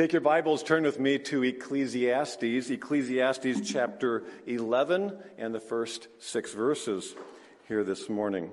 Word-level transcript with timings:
Take 0.00 0.14
your 0.14 0.22
Bibles, 0.22 0.62
turn 0.62 0.84
with 0.84 0.98
me 0.98 1.18
to 1.18 1.44
Ecclesiastes, 1.44 2.70
Ecclesiastes 2.70 3.70
chapter 3.70 4.22
11, 4.46 5.14
and 5.36 5.54
the 5.54 5.60
first 5.60 6.08
six 6.18 6.54
verses 6.54 7.14
here 7.68 7.84
this 7.84 8.08
morning. 8.08 8.50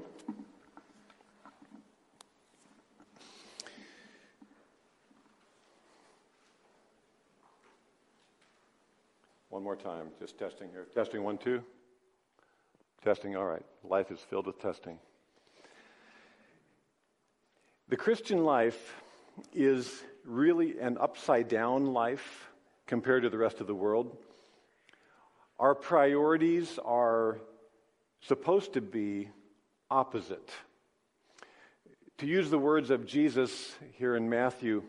One 9.48 9.64
more 9.64 9.78
time, 9.78 10.08
just 10.20 10.38
testing 10.38 10.70
here. 10.70 10.86
Testing 10.94 11.24
one, 11.24 11.38
two. 11.38 11.64
Testing, 13.06 13.38
all 13.38 13.46
right. 13.46 13.64
Life 13.86 14.12
is 14.12 14.20
filled 14.20 14.48
with 14.48 14.60
testing. 14.62 15.00
The 17.88 17.96
Christian 17.96 18.44
life 18.44 19.02
is 19.54 20.04
really 20.28 20.78
an 20.80 20.98
upside 21.00 21.48
down 21.48 21.94
life 21.94 22.50
compared 22.86 23.24
to 23.24 23.30
the 23.30 23.38
rest 23.38 23.62
of 23.62 23.68
the 23.68 23.76
world. 23.76 24.16
Our 25.58 25.74
priorities 25.74 26.78
are 26.84 27.40
supposed 28.22 28.74
to 28.74 28.82
be 28.82 29.30
opposite. 29.90 30.52
To 32.20 32.28
use 32.28 32.50
the 32.50 32.60
words 32.60 32.90
of 32.90 33.06
Jesus 33.06 33.76
here 33.94 34.16
in 34.16 34.30
Matthew, 34.30 34.84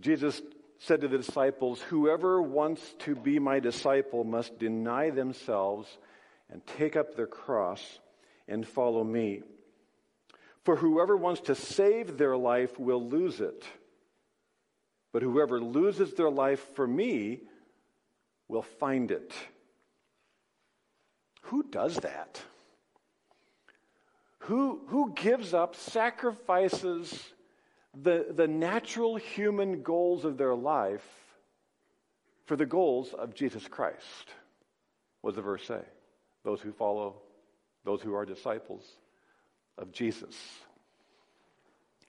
Jesus 0.00 0.40
said 0.78 1.00
to 1.02 1.08
the 1.08 1.18
disciples, 1.18 1.80
Whoever 1.82 2.40
wants 2.40 2.94
to 3.00 3.14
be 3.14 3.38
my 3.38 3.60
disciple 3.60 4.24
must 4.24 4.58
deny 4.58 5.10
themselves 5.10 5.98
and 6.50 6.66
take 6.66 6.96
up 6.96 7.14
their 7.14 7.26
cross 7.26 8.00
and 8.48 8.66
follow 8.66 9.04
me. 9.04 9.42
For 10.64 10.76
whoever 10.76 11.16
wants 11.16 11.42
to 11.42 11.54
save 11.54 12.18
their 12.18 12.36
life 12.36 12.78
will 12.78 13.08
lose 13.08 13.40
it. 13.40 13.64
But 15.12 15.22
whoever 15.22 15.60
loses 15.60 16.14
their 16.14 16.30
life 16.30 16.60
for 16.74 16.86
me 16.86 17.40
will 18.48 18.62
find 18.62 19.10
it. 19.10 19.32
Who 21.42 21.62
does 21.64 21.96
that? 21.96 22.40
Who, 24.40 24.80
who 24.86 25.12
gives 25.14 25.54
up, 25.54 25.76
sacrifices 25.76 27.12
the, 27.94 28.26
the 28.30 28.48
natural 28.48 29.16
human 29.16 29.82
goals 29.82 30.24
of 30.24 30.38
their 30.38 30.54
life 30.54 31.06
for 32.46 32.56
the 32.56 32.66
goals 32.66 33.12
of 33.12 33.34
Jesus 33.34 33.68
Christ? 33.68 34.34
Does 35.24 35.34
the 35.34 35.42
verse 35.42 35.64
say? 35.66 35.80
Those 36.42 36.60
who 36.60 36.72
follow, 36.72 37.16
those 37.84 38.02
who 38.02 38.14
are 38.14 38.24
disciples 38.24 38.84
of 39.78 39.92
Jesus. 39.92 40.34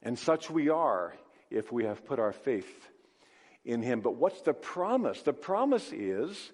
And 0.01 0.17
such 0.17 0.49
we 0.49 0.69
are 0.69 1.13
if 1.51 1.71
we 1.71 1.83
have 1.83 2.05
put 2.05 2.17
our 2.17 2.31
faith 2.33 2.89
in 3.65 3.81
Him. 3.81 4.01
But 4.01 4.15
what's 4.15 4.41
the 4.41 4.53
promise? 4.53 5.21
The 5.21 5.33
promise 5.33 5.91
is 5.91 6.51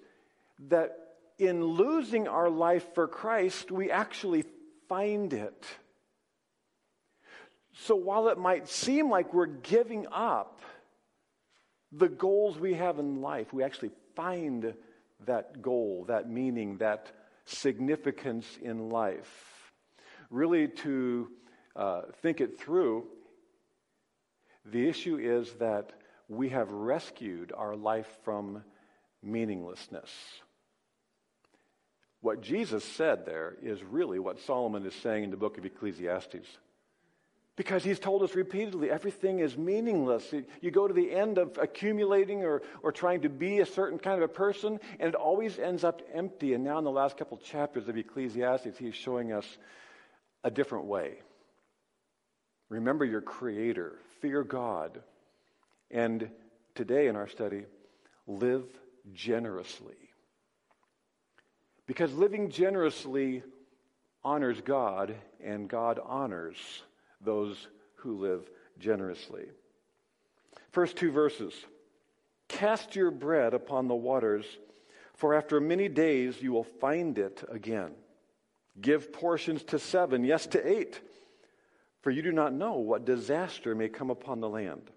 that 0.68 0.96
in 1.38 1.64
losing 1.64 2.28
our 2.28 2.50
life 2.50 2.94
for 2.94 3.08
Christ, 3.08 3.70
we 3.70 3.90
actually 3.90 4.44
find 4.88 5.32
it. 5.32 5.66
So 7.72 7.96
while 7.96 8.28
it 8.28 8.38
might 8.38 8.68
seem 8.68 9.08
like 9.08 9.32
we're 9.32 9.46
giving 9.46 10.06
up 10.12 10.60
the 11.92 12.08
goals 12.08 12.58
we 12.58 12.74
have 12.74 12.98
in 12.98 13.20
life, 13.20 13.52
we 13.52 13.62
actually 13.62 13.92
find 14.14 14.74
that 15.26 15.62
goal, 15.62 16.04
that 16.08 16.28
meaning, 16.28 16.76
that 16.78 17.10
significance 17.44 18.46
in 18.60 18.90
life. 18.90 19.72
Really, 20.30 20.68
to 20.68 21.28
uh, 21.74 22.02
think 22.22 22.40
it 22.40 22.60
through, 22.60 23.06
the 24.64 24.88
issue 24.88 25.16
is 25.16 25.52
that 25.54 25.92
we 26.30 26.50
have 26.50 26.70
rescued 26.70 27.52
our 27.54 27.74
life 27.74 28.06
from 28.24 28.62
meaninglessness. 29.20 30.08
What 32.20 32.40
Jesus 32.40 32.84
said 32.84 33.26
there 33.26 33.56
is 33.62 33.82
really 33.82 34.20
what 34.20 34.40
Solomon 34.40 34.86
is 34.86 34.94
saying 34.94 35.24
in 35.24 35.30
the 35.30 35.36
book 35.36 35.58
of 35.58 35.66
Ecclesiastes. 35.66 36.46
Because 37.56 37.82
he's 37.82 37.98
told 37.98 38.22
us 38.22 38.36
repeatedly 38.36 38.90
everything 38.90 39.40
is 39.40 39.58
meaningless. 39.58 40.32
You 40.60 40.70
go 40.70 40.86
to 40.86 40.94
the 40.94 41.12
end 41.12 41.36
of 41.36 41.58
accumulating 41.60 42.44
or, 42.44 42.62
or 42.82 42.92
trying 42.92 43.22
to 43.22 43.28
be 43.28 43.58
a 43.58 43.66
certain 43.66 43.98
kind 43.98 44.22
of 44.22 44.30
a 44.30 44.32
person, 44.32 44.78
and 45.00 45.08
it 45.08 45.14
always 45.16 45.58
ends 45.58 45.82
up 45.82 46.00
empty. 46.14 46.54
And 46.54 46.62
now, 46.62 46.78
in 46.78 46.84
the 46.84 46.90
last 46.90 47.16
couple 47.16 47.38
chapters 47.38 47.88
of 47.88 47.98
Ecclesiastes, 47.98 48.78
he's 48.78 48.94
showing 48.94 49.32
us 49.32 49.46
a 50.44 50.50
different 50.50 50.84
way. 50.84 51.18
Remember 52.68 53.04
your 53.04 53.20
Creator, 53.20 53.96
fear 54.20 54.44
God, 54.44 55.02
and 55.90 56.30
today 56.74 57.08
in 57.08 57.16
our 57.16 57.28
study, 57.28 57.64
live 58.26 58.64
generously. 59.12 59.96
Because 61.86 62.12
living 62.14 62.50
generously 62.50 63.42
honors 64.22 64.60
God, 64.60 65.14
and 65.42 65.68
God 65.68 65.98
honors 66.02 66.56
those 67.20 67.68
who 67.96 68.18
live 68.18 68.48
generously. 68.78 69.46
First 70.70 70.96
two 70.96 71.10
verses 71.10 71.54
Cast 72.48 72.96
your 72.96 73.10
bread 73.10 73.54
upon 73.54 73.86
the 73.86 73.94
waters, 73.94 74.44
for 75.14 75.34
after 75.34 75.60
many 75.60 75.88
days 75.88 76.42
you 76.42 76.52
will 76.52 76.64
find 76.64 77.16
it 77.18 77.44
again. 77.48 77.92
Give 78.80 79.12
portions 79.12 79.62
to 79.64 79.78
seven, 79.78 80.24
yes, 80.24 80.46
to 80.48 80.68
eight, 80.68 81.00
for 82.02 82.10
you 82.10 82.22
do 82.22 82.32
not 82.32 82.52
know 82.52 82.74
what 82.74 83.04
disaster 83.04 83.74
may 83.74 83.88
come 83.88 84.10
upon 84.10 84.40
the 84.40 84.48
land. 84.48 84.90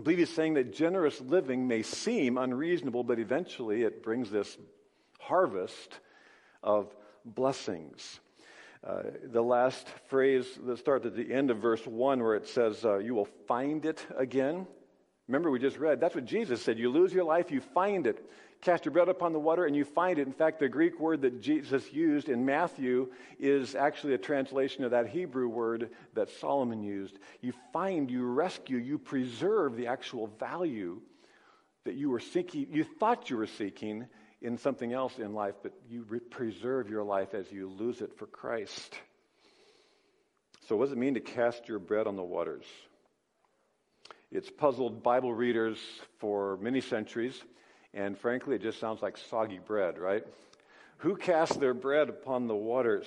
I 0.00 0.02
believe 0.02 0.18
he's 0.20 0.34
saying 0.34 0.54
that 0.54 0.72
generous 0.72 1.20
living 1.20 1.68
may 1.68 1.82
seem 1.82 2.38
unreasonable, 2.38 3.04
but 3.04 3.18
eventually 3.18 3.82
it 3.82 4.02
brings 4.02 4.30
this 4.30 4.56
harvest 5.18 6.00
of 6.62 6.90
blessings. 7.26 8.18
Uh, 8.82 9.02
the 9.24 9.42
last 9.42 9.86
phrase 10.08 10.46
that 10.64 10.78
starts 10.78 11.04
at 11.04 11.14
the 11.14 11.30
end 11.30 11.50
of 11.50 11.58
verse 11.58 11.86
1, 11.86 12.22
where 12.22 12.34
it 12.34 12.48
says, 12.48 12.82
uh, 12.82 12.96
You 12.96 13.14
will 13.14 13.28
find 13.46 13.84
it 13.84 14.02
again. 14.16 14.66
Remember, 15.28 15.50
we 15.50 15.58
just 15.58 15.76
read, 15.76 16.00
that's 16.00 16.14
what 16.14 16.24
Jesus 16.24 16.62
said. 16.62 16.78
You 16.78 16.88
lose 16.88 17.12
your 17.12 17.24
life, 17.24 17.50
you 17.50 17.60
find 17.60 18.06
it. 18.06 18.26
Cast 18.60 18.84
your 18.84 18.92
bread 18.92 19.08
upon 19.08 19.32
the 19.32 19.38
water, 19.38 19.64
and 19.64 19.74
you 19.74 19.84
find 19.84 20.18
it. 20.18 20.26
In 20.26 20.34
fact, 20.34 20.58
the 20.58 20.68
Greek 20.68 21.00
word 21.00 21.22
that 21.22 21.40
Jesus 21.40 21.92
used 21.92 22.28
in 22.28 22.44
Matthew 22.44 23.10
is 23.38 23.74
actually 23.74 24.14
a 24.14 24.18
translation 24.18 24.84
of 24.84 24.90
that 24.90 25.08
Hebrew 25.08 25.48
word 25.48 25.90
that 26.14 26.28
Solomon 26.28 26.82
used. 26.82 27.18
You 27.40 27.54
find, 27.72 28.10
you 28.10 28.24
rescue, 28.24 28.76
you 28.76 28.98
preserve 28.98 29.76
the 29.76 29.86
actual 29.86 30.26
value 30.38 31.00
that 31.84 31.94
you 31.94 32.10
were 32.10 32.20
seeking, 32.20 32.66
you 32.70 32.84
thought 32.84 33.30
you 33.30 33.38
were 33.38 33.46
seeking, 33.46 34.06
in 34.42 34.56
something 34.56 34.92
else 34.92 35.18
in 35.18 35.34
life, 35.34 35.54
but 35.62 35.72
you 35.88 36.04
re- 36.08 36.18
preserve 36.18 36.88
your 36.88 37.04
life 37.04 37.34
as 37.34 37.50
you 37.52 37.68
lose 37.68 38.00
it 38.00 38.16
for 38.16 38.26
Christ. 38.26 38.98
So, 40.66 40.76
what 40.76 40.86
does 40.86 40.92
it 40.92 40.98
mean 40.98 41.14
to 41.14 41.20
cast 41.20 41.68
your 41.68 41.78
bread 41.78 42.06
on 42.06 42.16
the 42.16 42.22
waters? 42.22 42.64
It's 44.30 44.48
puzzled 44.48 45.02
Bible 45.02 45.34
readers 45.34 45.78
for 46.18 46.56
many 46.58 46.80
centuries, 46.80 47.42
and 47.94 48.18
frankly, 48.18 48.56
it 48.56 48.62
just 48.62 48.78
sounds 48.78 49.02
like 49.02 49.16
soggy 49.16 49.58
bread, 49.58 49.98
right? 49.98 50.24
Who 50.98 51.16
casts 51.16 51.56
their 51.56 51.74
bread 51.74 52.08
upon 52.08 52.46
the 52.46 52.54
waters? 52.54 53.06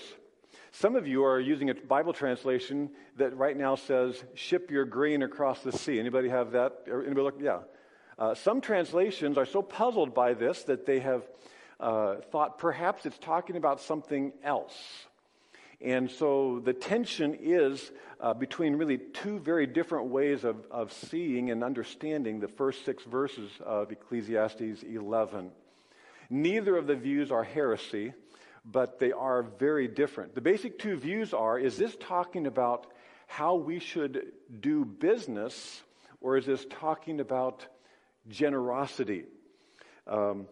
Some 0.71 0.95
of 0.95 1.07
you 1.07 1.23
are 1.23 1.39
using 1.39 1.69
a 1.69 1.75
Bible 1.75 2.13
translation 2.13 2.89
that 3.17 3.35
right 3.38 3.55
now 3.55 3.75
says, 3.75 4.23
ship 4.33 4.71
your 4.71 4.85
grain 4.85 5.23
across 5.23 5.61
the 5.61 5.71
sea. 5.71 5.99
Anybody 5.99 6.29
have 6.29 6.51
that? 6.51 6.83
Anybody 6.88 7.21
look? 7.21 7.35
Yeah. 7.39 7.59
Uh, 8.17 8.35
some 8.35 8.61
translations 8.61 9.38
are 9.38 9.45
so 9.45 9.61
puzzled 9.61 10.13
by 10.13 10.33
this 10.33 10.63
that 10.63 10.85
they 10.85 11.00
have 11.00 11.23
uh, 11.79 12.15
thought 12.31 12.57
perhaps 12.57 13.05
it's 13.05 13.17
talking 13.17 13.55
about 13.55 13.81
something 13.81 14.31
else. 14.44 14.75
And 15.81 16.09
so 16.09 16.61
the 16.63 16.73
tension 16.73 17.38
is 17.41 17.91
uh, 18.19 18.34
between 18.34 18.75
really 18.75 18.97
two 18.97 19.39
very 19.39 19.67
different 19.67 20.07
ways 20.07 20.44
of, 20.44 20.66
of 20.72 20.94
seeing 20.94 21.51
and 21.51 21.63
understanding 21.63 22.39
the 22.39 22.47
first 22.47 22.85
six 22.85 23.03
verses 23.03 23.51
of 23.65 23.92
Ecclesiastes 23.92 24.83
11. 24.83 25.51
Neither 26.30 26.77
of 26.77 26.88
the 26.88 26.95
views 26.95 27.31
are 27.31 27.44
heresy, 27.44 28.13
but 28.65 29.00
they 29.00 29.12
are 29.12 29.44
very 29.44 29.88
different. 29.88 30.36
The 30.36 30.42
basic 30.42 30.80
two 30.80 30.95
views 30.95 31.33
are 31.33 31.59
is 31.59 31.77
this 31.77 31.95
talking 32.00 32.47
about 32.47 32.88
how 33.27 33.56
we 33.56 33.80
should 33.80 34.31
do 34.59 34.86
business, 34.86 35.81
or 36.21 36.38
is 36.38 36.45
this 36.45 36.65
talking 36.69 37.19
about 37.19 37.65
generosity. 38.30 39.25
Um, 40.07 40.47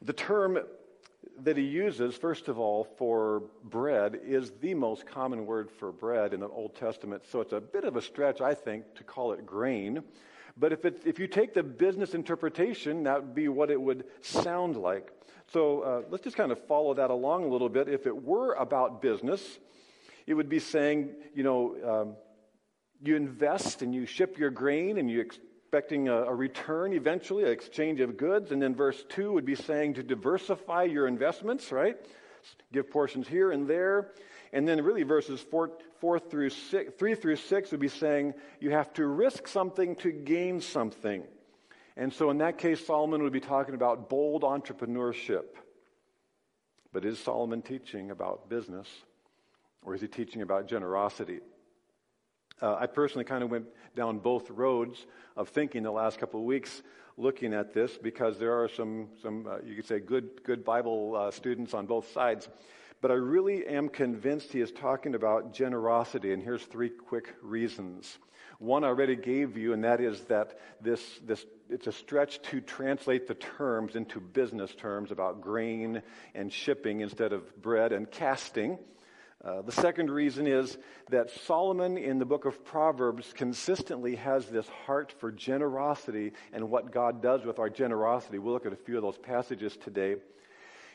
the 0.00 0.12
term 0.12 0.58
that 1.44 1.56
he 1.56 1.64
uses, 1.64 2.16
first 2.16 2.48
of 2.48 2.58
all, 2.58 2.84
for 2.96 3.42
bread 3.64 4.20
is 4.24 4.52
the 4.60 4.74
most 4.74 5.06
common 5.06 5.46
word 5.46 5.70
for 5.70 5.92
bread 5.92 6.34
in 6.34 6.40
the 6.40 6.48
Old 6.48 6.74
Testament. 6.74 7.22
So 7.30 7.40
it's 7.40 7.52
a 7.52 7.60
bit 7.60 7.84
of 7.84 7.96
a 7.96 8.02
stretch, 8.02 8.40
I 8.40 8.54
think, 8.54 8.94
to 8.96 9.04
call 9.04 9.32
it 9.32 9.46
grain. 9.46 10.02
But 10.56 10.72
if, 10.72 10.84
if 11.06 11.18
you 11.18 11.28
take 11.28 11.54
the 11.54 11.62
business 11.62 12.14
interpretation, 12.14 13.04
that 13.04 13.22
would 13.22 13.34
be 13.34 13.48
what 13.48 13.70
it 13.70 13.80
would 13.80 14.04
sound 14.20 14.76
like. 14.76 15.12
So 15.52 15.80
uh, 15.80 16.02
let's 16.10 16.24
just 16.24 16.36
kind 16.36 16.52
of 16.52 16.62
follow 16.66 16.94
that 16.94 17.10
along 17.10 17.44
a 17.44 17.48
little 17.48 17.68
bit. 17.68 17.88
If 17.88 18.06
it 18.06 18.24
were 18.24 18.54
about 18.54 19.00
business, 19.00 19.42
it 20.26 20.34
would 20.34 20.48
be 20.48 20.58
saying, 20.58 21.14
you 21.34 21.42
know, 21.42 21.76
um, 21.84 22.16
you 23.00 23.16
invest 23.16 23.82
and 23.82 23.94
you 23.94 24.04
ship 24.04 24.38
your 24.38 24.50
grain 24.50 24.98
and 24.98 25.10
you 25.10 25.20
ex- 25.20 25.38
expecting 25.68 26.08
a, 26.08 26.22
a 26.22 26.34
return 26.34 26.94
eventually, 26.94 27.44
an 27.44 27.50
exchange 27.50 28.00
of 28.00 28.16
goods. 28.16 28.52
And 28.52 28.62
then 28.62 28.74
verse 28.74 29.04
2 29.10 29.32
would 29.32 29.44
be 29.44 29.54
saying 29.54 29.94
to 29.94 30.02
diversify 30.02 30.84
your 30.84 31.06
investments, 31.06 31.70
right? 31.70 31.94
Give 32.72 32.90
portions 32.90 33.28
here 33.28 33.52
and 33.52 33.68
there. 33.68 34.12
And 34.54 34.66
then 34.66 34.82
really 34.82 35.02
verses 35.02 35.42
4, 35.42 35.70
four 36.00 36.18
through 36.18 36.48
six, 36.48 36.94
3 36.98 37.14
through 37.16 37.36
6 37.36 37.70
would 37.70 37.80
be 37.80 37.88
saying 37.88 38.32
you 38.60 38.70
have 38.70 38.94
to 38.94 39.06
risk 39.06 39.46
something 39.46 39.94
to 39.96 40.10
gain 40.10 40.62
something. 40.62 41.22
And 41.98 42.14
so 42.14 42.30
in 42.30 42.38
that 42.38 42.56
case, 42.56 42.86
Solomon 42.86 43.22
would 43.22 43.34
be 43.34 43.40
talking 43.40 43.74
about 43.74 44.08
bold 44.08 44.44
entrepreneurship. 44.44 45.44
But 46.94 47.04
is 47.04 47.18
Solomon 47.18 47.60
teaching 47.60 48.10
about 48.10 48.48
business 48.48 48.88
or 49.84 49.94
is 49.94 50.00
he 50.00 50.08
teaching 50.08 50.40
about 50.40 50.66
generosity? 50.66 51.40
Uh, 52.60 52.74
I 52.74 52.86
personally 52.86 53.24
kind 53.24 53.44
of 53.44 53.50
went 53.50 53.66
down 53.94 54.18
both 54.18 54.50
roads 54.50 55.06
of 55.36 55.48
thinking 55.48 55.82
the 55.82 55.90
last 55.90 56.18
couple 56.18 56.40
of 56.40 56.46
weeks 56.46 56.82
looking 57.16 57.54
at 57.54 57.74
this 57.74 57.96
because 57.98 58.38
there 58.38 58.62
are 58.62 58.68
some, 58.68 59.08
some 59.22 59.46
uh, 59.46 59.58
you 59.64 59.74
could 59.74 59.86
say, 59.86 60.00
good, 60.00 60.42
good 60.44 60.64
Bible 60.64 61.16
uh, 61.16 61.30
students 61.30 61.74
on 61.74 61.86
both 61.86 62.10
sides. 62.12 62.48
But 63.00 63.10
I 63.10 63.14
really 63.14 63.66
am 63.66 63.88
convinced 63.88 64.52
he 64.52 64.60
is 64.60 64.72
talking 64.72 65.14
about 65.14 65.52
generosity, 65.52 66.32
and 66.32 66.42
here's 66.42 66.64
three 66.64 66.90
quick 66.90 67.34
reasons. 67.42 68.18
One 68.58 68.82
I 68.82 68.88
already 68.88 69.14
gave 69.14 69.56
you, 69.56 69.72
and 69.72 69.84
that 69.84 70.00
is 70.00 70.20
that 70.22 70.58
this, 70.80 71.00
this, 71.24 71.46
it's 71.70 71.86
a 71.86 71.92
stretch 71.92 72.42
to 72.50 72.60
translate 72.60 73.28
the 73.28 73.34
terms 73.34 73.94
into 73.94 74.18
business 74.18 74.74
terms 74.74 75.12
about 75.12 75.40
grain 75.40 76.02
and 76.34 76.52
shipping 76.52 77.00
instead 77.00 77.32
of 77.32 77.62
bread 77.62 77.92
and 77.92 78.10
casting. 78.10 78.78
Uh, 79.44 79.62
the 79.62 79.72
second 79.72 80.10
reason 80.10 80.48
is 80.48 80.76
that 81.10 81.30
Solomon 81.30 81.96
in 81.96 82.18
the 82.18 82.24
book 82.24 82.44
of 82.44 82.64
Proverbs 82.64 83.32
consistently 83.32 84.16
has 84.16 84.46
this 84.46 84.68
heart 84.86 85.14
for 85.20 85.30
generosity 85.30 86.32
and 86.52 86.70
what 86.70 86.90
God 86.90 87.22
does 87.22 87.44
with 87.44 87.60
our 87.60 87.70
generosity. 87.70 88.40
We'll 88.40 88.52
look 88.52 88.66
at 88.66 88.72
a 88.72 88.76
few 88.76 88.96
of 88.96 89.02
those 89.02 89.18
passages 89.18 89.76
today. 89.76 90.16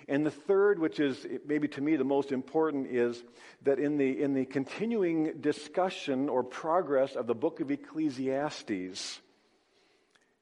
And 0.10 0.26
the 0.26 0.32
third, 0.32 0.80
which 0.80 1.00
is 1.00 1.26
maybe 1.46 1.70
to 1.70 1.82
me 1.82 1.96
the 1.96 2.04
most 2.04 2.34
important, 2.34 2.88
is 2.88 3.24
that 3.62 3.80
in 3.80 3.98
the, 3.98 4.22
in 4.22 4.34
the 4.34 4.46
continuing 4.46 5.40
discussion 5.40 6.28
or 6.28 6.44
progress 6.44 7.16
of 7.16 7.28
the 7.28 7.36
book 7.36 7.62
of 7.62 7.72
Ecclesiastes, 7.72 9.22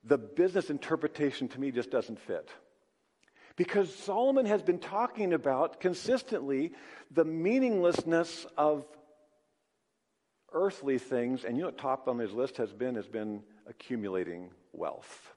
the 0.03 0.17
business 0.17 0.71
interpretation 0.71 1.47
to 1.49 1.59
me 1.59 1.69
just 1.69 1.91
doesn't 1.91 2.19
fit. 2.19 2.49
Because 3.61 3.93
Solomon 3.93 4.47
has 4.47 4.63
been 4.63 4.79
talking 4.79 5.33
about 5.33 5.79
consistently 5.79 6.71
the 7.11 7.23
meaninglessness 7.23 8.47
of 8.57 8.83
earthly 10.51 10.97
things, 10.97 11.43
and 11.43 11.55
you 11.55 11.61
know 11.61 11.67
what 11.67 11.77
top 11.77 12.07
on 12.07 12.17
his 12.17 12.31
list 12.31 12.57
has 12.57 12.73
been 12.73 12.95
has 12.95 13.05
been 13.05 13.43
accumulating 13.67 14.49
wealth. 14.73 15.35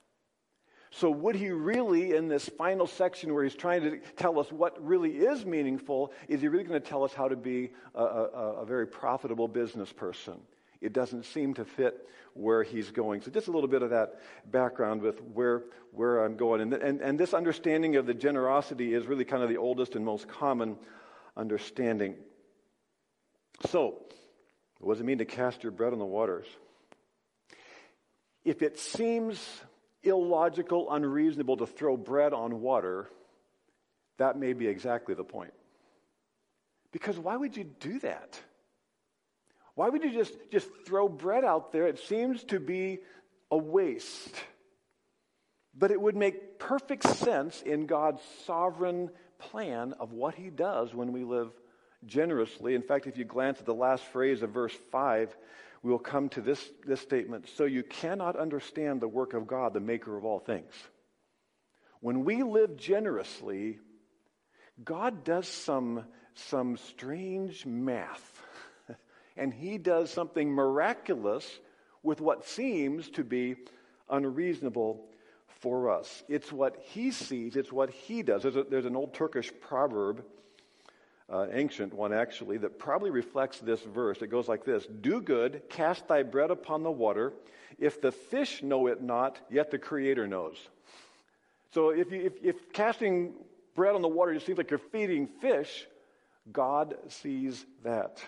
So, 0.91 1.11
would 1.11 1.37
he 1.37 1.51
really, 1.51 2.17
in 2.17 2.29
this 2.29 2.49
final 2.49 2.87
section 2.87 3.35
where 3.35 3.45
he's 3.45 3.55
trying 3.55 3.83
to 3.83 3.99
tell 4.17 4.39
us 4.39 4.51
what 4.51 4.83
really 4.83 5.19
is 5.19 5.45
meaningful, 5.45 6.11
is 6.27 6.41
he 6.41 6.49
really 6.49 6.65
going 6.65 6.81
to 6.81 6.89
tell 6.89 7.05
us 7.05 7.13
how 7.13 7.29
to 7.29 7.37
be 7.37 7.73
a, 7.95 8.03
a, 8.03 8.53
a 8.63 8.65
very 8.65 8.87
profitable 8.87 9.49
business 9.49 9.93
person? 9.93 10.41
It 10.85 10.93
doesn't 10.93 11.25
seem 11.25 11.55
to 11.55 11.65
fit 11.65 12.07
where 12.35 12.63
he's 12.63 12.91
going. 12.91 13.23
So, 13.23 13.31
just 13.31 13.49
a 13.49 13.51
little 13.51 13.69
bit 13.69 13.83
of 13.83 13.91
that 13.91 14.21
background 14.51 15.01
with 15.01 15.23
where, 15.23 15.63
where 15.93 16.23
I'm 16.23 16.37
going. 16.37 16.61
And, 16.61 16.75
and, 16.75 17.01
and 17.01 17.19
this 17.19 17.33
understanding 17.33 17.97
of 17.97 18.05
the 18.05 18.13
generosity 18.13 18.93
is 18.93 19.07
really 19.07 19.25
kind 19.25 19.43
of 19.43 19.49
the 19.49 19.57
oldest 19.57 19.95
and 19.95 20.05
most 20.05 20.29
common 20.29 20.77
understanding. 21.37 22.17
So, 23.71 24.03
what 24.79 24.95
does 24.95 25.01
it 25.01 25.05
mean 25.05 25.19
to 25.19 25.25
cast 25.25 25.63
your 25.63 25.73
bread 25.73 25.95
on 25.95 25.99
the 25.99 26.05
waters? 26.05 26.47
If 28.45 28.61
it 28.61 28.79
seems 28.79 29.43
illogical, 30.03 30.93
unreasonable 30.93 31.57
to 31.57 31.67
throw 31.67 31.97
bread 31.97 32.35
on 32.35 32.61
water, 32.61 33.09
that 34.19 34.37
may 34.37 34.53
be 34.53 34.67
exactly 34.67 35.15
the 35.15 35.25
point. 35.25 35.55
Because 36.93 37.19
why 37.19 37.37
would 37.37 37.57
you 37.57 37.65
do 37.65 38.01
that? 38.01 38.39
Why 39.75 39.89
would 39.89 40.03
you 40.05 40.13
just, 40.13 40.35
just 40.51 40.69
throw 40.87 41.09
bread 41.09 41.45
out 41.45 41.73
there? 41.73 41.87
It 41.87 41.99
seems 41.99 42.45
to 42.45 42.61
be 42.61 43.01
a 43.51 43.57
waste. 43.57 44.35
But 45.77 45.91
it 45.91 46.01
would 46.01 46.17
make 46.17 46.59
perfect 46.59 47.03
sense 47.05 47.61
in 47.63 47.87
God's 47.87 48.23
sovereign 48.47 49.11
plan 49.39 49.95
of 49.99 50.13
what 50.13 50.35
He 50.35 50.51
does 50.51 50.95
when 50.95 51.13
we 51.13 51.25
live 51.25 51.51
generously. 52.07 52.75
In 52.75 52.83
fact, 52.83 53.07
if 53.07 53.19
you 53.19 53.25
glance 53.25 53.59
at 53.59 53.67
the 53.67 53.75
last 53.75 54.05
phrase 54.05 54.43
of 54.43 54.51
verse 54.51 54.75
5, 54.93 55.37
we 55.83 55.91
will 55.91 55.99
come 55.99 56.29
to 56.31 56.41
this, 56.41 56.65
this 56.87 57.01
statement 57.01 57.49
So 57.57 57.65
you 57.65 57.83
cannot 57.83 58.37
understand 58.37 59.01
the 59.01 59.09
work 59.09 59.35
of 59.35 59.47
God, 59.47 59.75
the 59.75 59.81
maker 59.81 60.17
of 60.17 60.25
all 60.25 60.39
things. 60.39 60.73
When 62.01 62.25
we 62.25 62.43
live 62.43 62.77
generously, 62.77 63.79
God 64.83 65.25
does 65.25 65.49
some, 65.49 66.05
some 66.35 66.77
strange 66.77 67.67
math 67.67 68.34
and 69.37 69.53
he 69.53 69.79
does 69.79 70.11
something 70.11 70.51
miraculous 70.51 71.59
with 72.03 72.21
what 72.21 72.47
seems 72.47 73.09
to 73.11 73.25
be 73.25 73.57
unreasonable 74.11 75.05
for 75.61 75.91
us. 75.91 76.23
It's 76.29 76.53
what 76.53 76.77
he 76.81 77.11
sees, 77.11 77.57
it's 77.57 77.73
what 77.73 77.91
he 77.91 78.23
does. 78.23 78.43
There's, 78.43 78.57
a, 78.57 78.65
there's 78.65 78.85
an 78.85 78.97
old 78.97 79.15
Turkish 79.15 79.51
proverb, 79.61 80.25
uh, 81.33 81.47
ancient 81.53 81.95
one 81.95 82.13
actually, 82.13 82.59
that 82.59 82.79
probably 82.79 83.11
reflects 83.11 83.59
this 83.59 83.81
verse. 83.81 84.21
It 84.21 84.29
goes 84.29 84.47
like 84.47 84.65
this 84.65 84.87
Do 84.87 85.21
good, 85.21 85.63
cast 85.69 86.07
thy 86.07 86.23
bread 86.23 86.51
upon 86.51 86.83
the 86.83 86.91
water. 86.91 87.33
If 87.79 88.01
the 88.01 88.13
fish 88.13 88.63
know 88.63 88.87
it 88.87 89.03
not, 89.03 89.41
yet 89.51 89.71
the 89.71 89.79
Creator 89.79 90.29
knows. 90.29 90.57
So 91.73 91.91
if, 91.91 92.13
you, 92.13 92.21
if, 92.21 92.33
if 92.43 92.73
casting 92.73 93.33
bread 93.75 93.97
on 93.97 94.03
the 94.03 94.09
water 94.09 94.33
just 94.33 94.47
seems 94.47 94.59
like 94.59 94.71
you're 94.71 94.79
feeding 94.79 95.27
fish, 95.27 95.87
God 96.53 96.95
sees 97.09 97.65
that. 97.83 98.23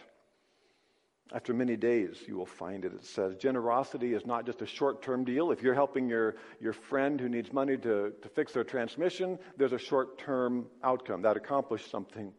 After 1.34 1.52
many 1.52 1.76
days, 1.76 2.22
you 2.28 2.36
will 2.36 2.46
find 2.46 2.84
it. 2.84 2.92
It 2.94 3.04
says 3.04 3.34
generosity 3.36 4.14
is 4.14 4.24
not 4.24 4.46
just 4.46 4.62
a 4.62 4.66
short 4.66 5.02
term 5.02 5.24
deal. 5.24 5.50
If 5.50 5.60
you're 5.60 5.74
helping 5.74 6.08
your, 6.08 6.36
your 6.60 6.72
friend 6.72 7.20
who 7.20 7.28
needs 7.28 7.52
money 7.52 7.76
to, 7.78 8.12
to 8.22 8.28
fix 8.28 8.52
their 8.52 8.62
transmission, 8.62 9.38
there's 9.56 9.72
a 9.72 9.78
short 9.78 10.18
term 10.18 10.66
outcome 10.84 11.22
that 11.22 11.36
accomplished 11.36 11.90
something. 11.90 12.32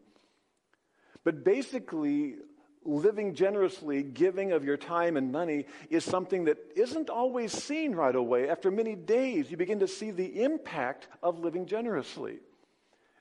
But 1.22 1.44
basically, 1.44 2.36
living 2.82 3.34
generously, 3.34 4.02
giving 4.02 4.52
of 4.52 4.64
your 4.64 4.78
time 4.78 5.18
and 5.18 5.30
money, 5.30 5.66
is 5.90 6.02
something 6.02 6.44
that 6.44 6.56
isn't 6.74 7.10
always 7.10 7.52
seen 7.52 7.94
right 7.94 8.16
away. 8.16 8.48
After 8.48 8.70
many 8.70 8.94
days, 8.94 9.50
you 9.50 9.58
begin 9.58 9.80
to 9.80 9.88
see 9.88 10.12
the 10.12 10.42
impact 10.42 11.08
of 11.22 11.40
living 11.40 11.66
generously. 11.66 12.38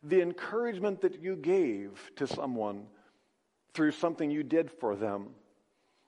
The 0.01 0.21
encouragement 0.21 1.01
that 1.01 1.21
you 1.21 1.35
gave 1.35 2.11
to 2.15 2.25
someone 2.25 2.85
through 3.73 3.91
something 3.91 4.31
you 4.31 4.43
did 4.43 4.71
for 4.71 4.95
them 4.95 5.31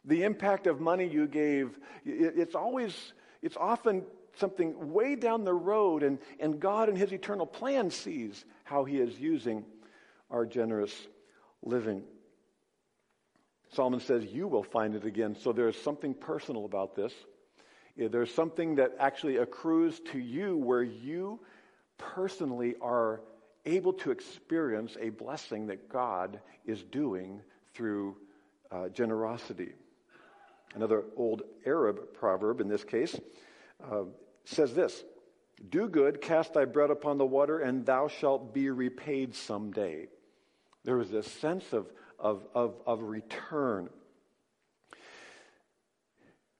the 0.10 0.24
impact 0.24 0.68
of 0.68 0.82
money 0.82 1.08
you 1.08 1.28
gave, 1.28 1.78
it's 2.04 2.56
always, 2.56 3.14
it's 3.42 3.56
often 3.56 4.04
something 4.38 4.92
way 4.92 5.16
down 5.16 5.44
the 5.44 5.54
road, 5.54 6.02
and, 6.02 6.18
and 6.40 6.60
God 6.60 6.90
in 6.90 6.96
His 6.96 7.14
eternal 7.14 7.46
plan 7.46 7.92
sees 7.92 8.44
how 8.64 8.86
He 8.86 8.98
is 8.98 9.18
using 9.20 9.64
our 10.32 10.46
generous 10.46 10.94
living. 11.62 12.04
Solomon 13.74 14.00
says, 14.00 14.26
You 14.26 14.48
will 14.48 14.64
find 14.64 14.96
it 14.96 15.06
again. 15.06 15.36
So 15.40 15.54
there's 15.54 15.80
something 15.80 16.16
personal 16.16 16.66
about 16.66 16.96
this. 16.96 17.14
There's 17.96 18.34
something 18.34 18.76
that 18.76 18.96
actually 19.00 19.38
accrues 19.38 20.00
to 20.12 20.20
you 20.20 20.58
where 20.58 20.84
you 20.84 21.40
personally 21.98 22.76
are 22.82 23.22
able 23.66 23.94
to 23.94 24.10
experience 24.12 24.96
a 25.00 25.10
blessing 25.10 25.68
that 25.68 25.90
God 25.90 26.40
is 26.66 26.82
doing 26.82 27.42
through 27.74 28.16
uh, 28.72 28.90
generosity. 28.90 29.74
Another 30.76 31.04
old 31.16 31.42
Arab 31.66 32.14
proverb, 32.14 32.62
in 32.62 32.68
this 32.68 32.84
case, 32.84 33.20
uh, 33.84 34.04
says 34.46 34.74
this 34.74 35.04
Do 35.70 35.88
good, 35.88 36.22
cast 36.22 36.54
thy 36.54 36.66
bread 36.66 36.92
upon 36.92 37.18
the 37.18 37.26
water, 37.26 37.60
and 37.60 37.86
thou 37.86 38.08
shalt 38.08 38.54
be 38.54 38.70
repaid 38.70 39.36
someday. 39.36 40.08
There 40.84 40.98
was 40.98 41.10
this 41.10 41.28
sense 41.28 41.74
of, 41.74 41.88
of, 42.20 42.44
of, 42.54 42.76
of 42.86 43.02
return. 43.02 43.90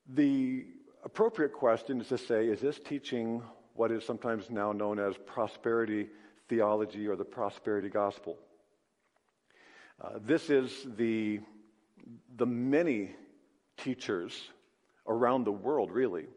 The 0.08 0.66
appropriate 1.04 1.54
question 1.54 2.02
is 2.02 2.08
to 2.08 2.18
say, 2.18 2.48
is 2.48 2.60
this 2.60 2.80
teaching 2.80 3.44
what 3.76 3.92
is 3.92 4.04
sometimes 4.04 4.50
now 4.50 4.72
known 4.72 5.00
as 5.00 5.16
prosperity 5.18 6.10
theology 6.50 7.08
or 7.08 7.16
the 7.16 7.24
prosperity 7.24 7.90
gospel? 7.90 8.38
Uh, 10.02 10.20
this 10.22 10.50
is 10.50 10.88
the, 10.98 11.40
the 12.36 12.46
many 12.46 13.12
teachers 13.84 14.50
around 15.08 15.44
the 15.44 15.52
world, 15.52 15.92
really, 15.92 16.28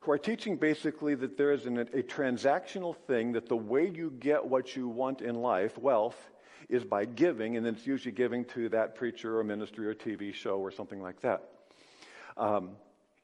who 0.00 0.12
are 0.12 0.18
teaching 0.18 0.56
basically 0.56 1.14
that 1.14 1.36
there 1.36 1.52
is 1.52 1.66
an, 1.66 1.78
a 1.78 2.02
transactional 2.02 2.96
thing 3.06 3.32
that 3.32 3.48
the 3.48 3.56
way 3.56 3.88
you 3.88 4.10
get 4.18 4.44
what 4.44 4.74
you 4.74 4.88
want 4.88 5.20
in 5.20 5.34
life, 5.34 5.76
wealth, 5.78 6.30
is 6.68 6.84
by 6.84 7.04
giving, 7.04 7.56
and 7.56 7.66
then 7.66 7.74
it's 7.74 7.86
usually 7.86 8.12
giving 8.12 8.44
to 8.44 8.68
that 8.68 8.94
preacher 8.94 9.38
or 9.38 9.44
ministry 9.44 9.86
or 9.86 9.94
TV 9.94 10.32
show 10.32 10.58
or 10.58 10.70
something 10.70 11.02
like 11.02 11.20
that. 11.20 11.42
Um, 12.36 12.76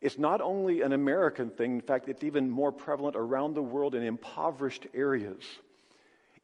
It's 0.02 0.18
not 0.18 0.40
only 0.40 0.82
an 0.82 0.92
American 0.92 1.50
thing, 1.50 1.76
in 1.76 1.80
fact, 1.80 2.08
it's 2.08 2.22
even 2.22 2.50
more 2.50 2.70
prevalent 2.70 3.16
around 3.16 3.54
the 3.54 3.62
world 3.62 3.94
in 3.94 4.02
impoverished 4.02 4.86
areas. 4.92 5.42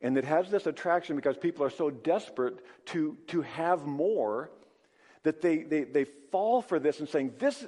And 0.00 0.16
it 0.16 0.24
has 0.24 0.50
this 0.50 0.66
attraction 0.66 1.16
because 1.16 1.36
people 1.36 1.64
are 1.64 1.70
so 1.70 1.90
desperate 1.90 2.64
to, 2.86 3.16
to 3.28 3.42
have 3.42 3.86
more 3.86 4.50
that 5.22 5.40
they, 5.40 5.58
they, 5.58 5.84
they 5.84 6.04
fall 6.30 6.62
for 6.62 6.78
this 6.78 7.00
and 7.00 7.08
saying, 7.08 7.34
this, 7.38 7.64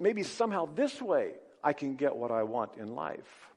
maybe 0.00 0.22
somehow 0.22 0.68
this 0.74 1.00
way 1.00 1.32
I 1.62 1.72
can 1.72 1.96
get 1.96 2.16
what 2.16 2.30
I 2.30 2.42
want 2.42 2.72
in 2.78 2.94
life. 2.94 3.50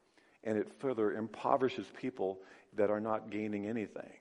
And 0.43 0.57
it 0.57 0.71
further 0.79 1.13
impoverishes 1.13 1.85
people 1.99 2.39
that 2.75 2.89
are 2.89 2.99
not 2.99 3.29
gaining 3.29 3.67
anything. 3.67 4.11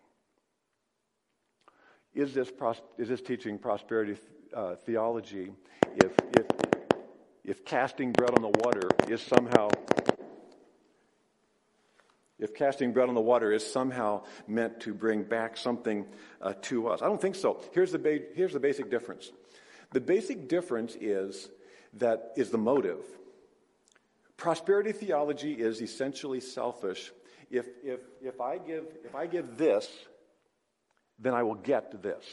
Is 2.15 2.35
this, 2.35 2.51
pros- 2.51 2.83
is 2.97 3.09
this 3.09 3.21
teaching 3.21 3.59
prosperity 3.59 4.17
uh, 4.55 4.77
theology 4.77 5.53
if, 5.97 6.13
if, 6.39 6.47
if 7.45 7.65
casting 7.65 8.13
bread 8.13 8.31
on 8.31 8.43
the 8.43 8.49
water 8.49 8.89
is 9.09 9.21
somehow 9.21 9.69
if 12.39 12.55
casting 12.55 12.93
bread 12.93 13.09
on 13.09 13.15
the 13.15 13.21
water 13.21 13.53
is 13.53 13.65
somehow 13.65 14.23
meant 14.47 14.81
to 14.81 14.95
bring 14.95 15.23
back 15.23 15.57
something 15.57 16.07
uh, 16.41 16.55
to 16.63 16.89
us. 16.89 17.03
I 17.03 17.07
don't 17.07 17.21
think 17.21 17.35
so. 17.35 17.61
Here's 17.73 17.93
the, 17.93 17.99
ba- 17.99 18.21
here's 18.35 18.53
the 18.53 18.61
basic 18.61 18.91
difference. 18.91 19.33
The 19.93 20.01
basic 20.01 20.49
difference 20.49 20.97
is 21.01 21.49
that 21.95 22.33
is 22.37 22.51
the 22.51 22.59
motive. 22.59 23.03
Prosperity 24.37 24.93
theology 24.93 25.53
is 25.53 25.81
essentially 25.83 26.41
selfish. 26.41 27.11
If, 27.51 27.67
if, 27.83 28.01
if, 28.23 28.41
I 28.41 28.59
give, 28.59 28.85
if 29.05 29.15
I 29.15 29.27
give 29.27 29.57
this, 29.57 29.89
then 31.19 31.35
I 31.35 31.43
will 31.43 31.57
get 31.57 32.03
this. 32.03 32.25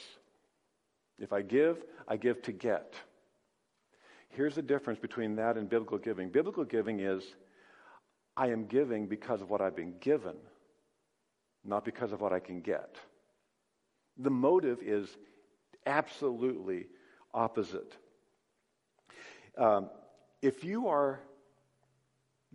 If 1.17 1.33
I 1.33 1.41
give, 1.41 1.83
I 2.07 2.17
give 2.17 2.41
to 2.43 2.51
get. 2.51 2.93
Here's 4.29 4.53
the 4.53 4.61
difference 4.61 4.99
between 4.99 5.37
that 5.37 5.57
and 5.57 5.69
biblical 5.69 5.97
giving. 5.97 6.29
Biblical 6.29 6.65
giving 6.65 6.99
is 6.99 7.23
I 8.37 8.47
am 8.47 8.65
giving 8.65 9.07
because 9.07 9.41
of 9.41 9.49
what 9.49 9.61
I've 9.61 9.75
been 9.75 9.95
given, 9.99 10.35
not 11.63 11.85
because 11.85 12.11
of 12.11 12.21
what 12.21 12.33
I 12.33 12.39
can 12.39 12.61
get. 12.61 12.95
The 14.17 14.29
motive 14.29 14.79
is 14.81 15.09
absolutely 15.85 16.87
opposite. 17.33 17.95
Um, 19.57 19.89
if 20.41 20.63
you 20.63 20.87
are 20.87 21.19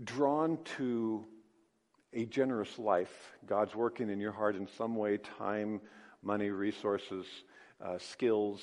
drawn 0.04 0.58
to 0.76 1.24
a 2.12 2.24
generous 2.26 2.78
life, 2.78 3.32
God's 3.46 3.74
working 3.74 4.10
in 4.10 4.20
your 4.20 4.32
heart 4.32 4.56
in 4.56 4.66
some 4.76 4.96
way 4.96 5.18
time, 5.18 5.80
money, 6.22 6.50
resources, 6.50 7.26
uh, 7.84 7.98
skills, 7.98 8.60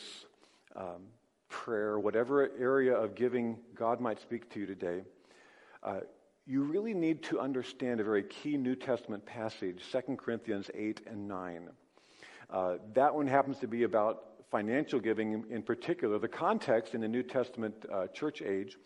um, 0.75 1.03
prayer, 1.49 1.97
whatever 1.99 2.51
area 2.59 2.93
of 2.95 3.15
giving 3.15 3.57
God 3.73 3.99
might 3.99 4.19
speak 4.19 4.49
to 4.51 4.59
you 4.59 4.65
today, 4.65 5.01
uh, 5.83 6.01
you 6.47 6.63
really 6.63 6.93
need 6.93 7.21
to 7.23 7.41
understand 7.41 7.99
a 7.99 8.03
very 8.05 8.23
key 8.23 8.55
New 8.55 8.75
Testament 8.75 9.25
passage, 9.25 9.83
2 9.91 10.15
Corinthians 10.15 10.71
8 10.73 11.01
and 11.07 11.27
9. 11.27 11.69
Uh, 12.49 12.75
that 12.93 13.13
one 13.13 13.27
happens 13.27 13.59
to 13.59 13.67
be 13.67 13.83
about 13.83 14.23
financial 14.49 15.01
giving 15.01 15.43
in, 15.49 15.61
particular. 15.61 16.17
The 16.17 16.29
context 16.29 16.95
in 16.95 17.01
the 17.01 17.07
New 17.09 17.23
Testament 17.23 17.75
uh, 17.91 18.07
church 18.07 18.41
age 18.41 18.77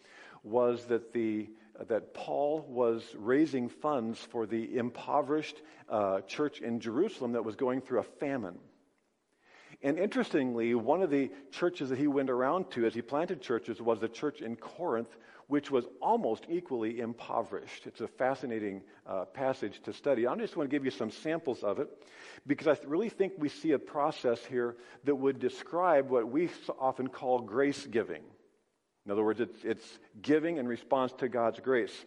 was 0.44 0.86
that, 0.86 1.14
the, 1.14 1.52
that 1.88 2.16
Paul 2.16 2.66
was 2.68 3.04
raising 3.16 3.70
funds 3.70 4.18
for 4.18 4.48
the 4.48 4.76
impoverished 4.76 5.62
uh, 5.88 6.22
church 6.22 6.62
in 6.62 6.80
Jerusalem 6.80 7.34
that 7.34 7.46
was 7.46 7.56
going 7.56 7.82
through 7.82 8.00
a 8.00 8.04
famine. 8.04 8.58
And 9.84 10.00
interestingly, 10.00 10.74
one 10.74 11.04
of 11.04 11.12
the 11.12 11.30
churches 11.52 11.90
that 11.90 12.00
he 12.00 12.08
went 12.08 12.32
around 12.32 12.72
to 12.72 12.86
as 12.88 12.96
he 12.96 13.04
planted 13.04 13.40
churches 13.40 13.80
was 13.80 14.00
the 14.00 14.10
church 14.10 14.42
in 14.42 14.56
Corinth, 14.56 15.16
which 15.52 15.70
was 15.70 15.84
almost 16.02 16.46
equally 16.50 17.02
impoverished. 17.02 17.86
It's 17.86 18.00
a 18.00 18.08
fascinating 18.08 18.82
uh, 19.06 19.26
passage 19.26 19.82
to 19.84 19.92
study. 19.92 20.26
I 20.26 20.34
just 20.38 20.56
want 20.56 20.70
to 20.70 20.74
give 20.74 20.86
you 20.86 20.92
some 20.92 21.12
samples 21.12 21.62
of 21.62 21.78
it 21.78 21.90
because 22.48 22.68
I 22.68 22.78
really 22.88 23.10
think 23.10 23.34
we 23.38 23.50
see 23.50 23.74
a 23.74 23.78
process 23.78 24.46
here 24.46 24.78
that 25.04 25.14
would 25.14 25.40
describe 25.40 26.10
what 26.10 26.32
we 26.32 26.48
often 26.80 27.10
call 27.10 27.40
grace 27.42 27.86
giving. 27.86 28.24
In 29.06 29.12
other 29.12 29.26
words, 29.26 29.42
it's, 29.42 29.58
it's 29.66 30.00
giving 30.22 30.56
in 30.56 30.70
response 30.70 31.12
to 31.18 31.28
God's 31.28 31.60
grace. 31.60 32.06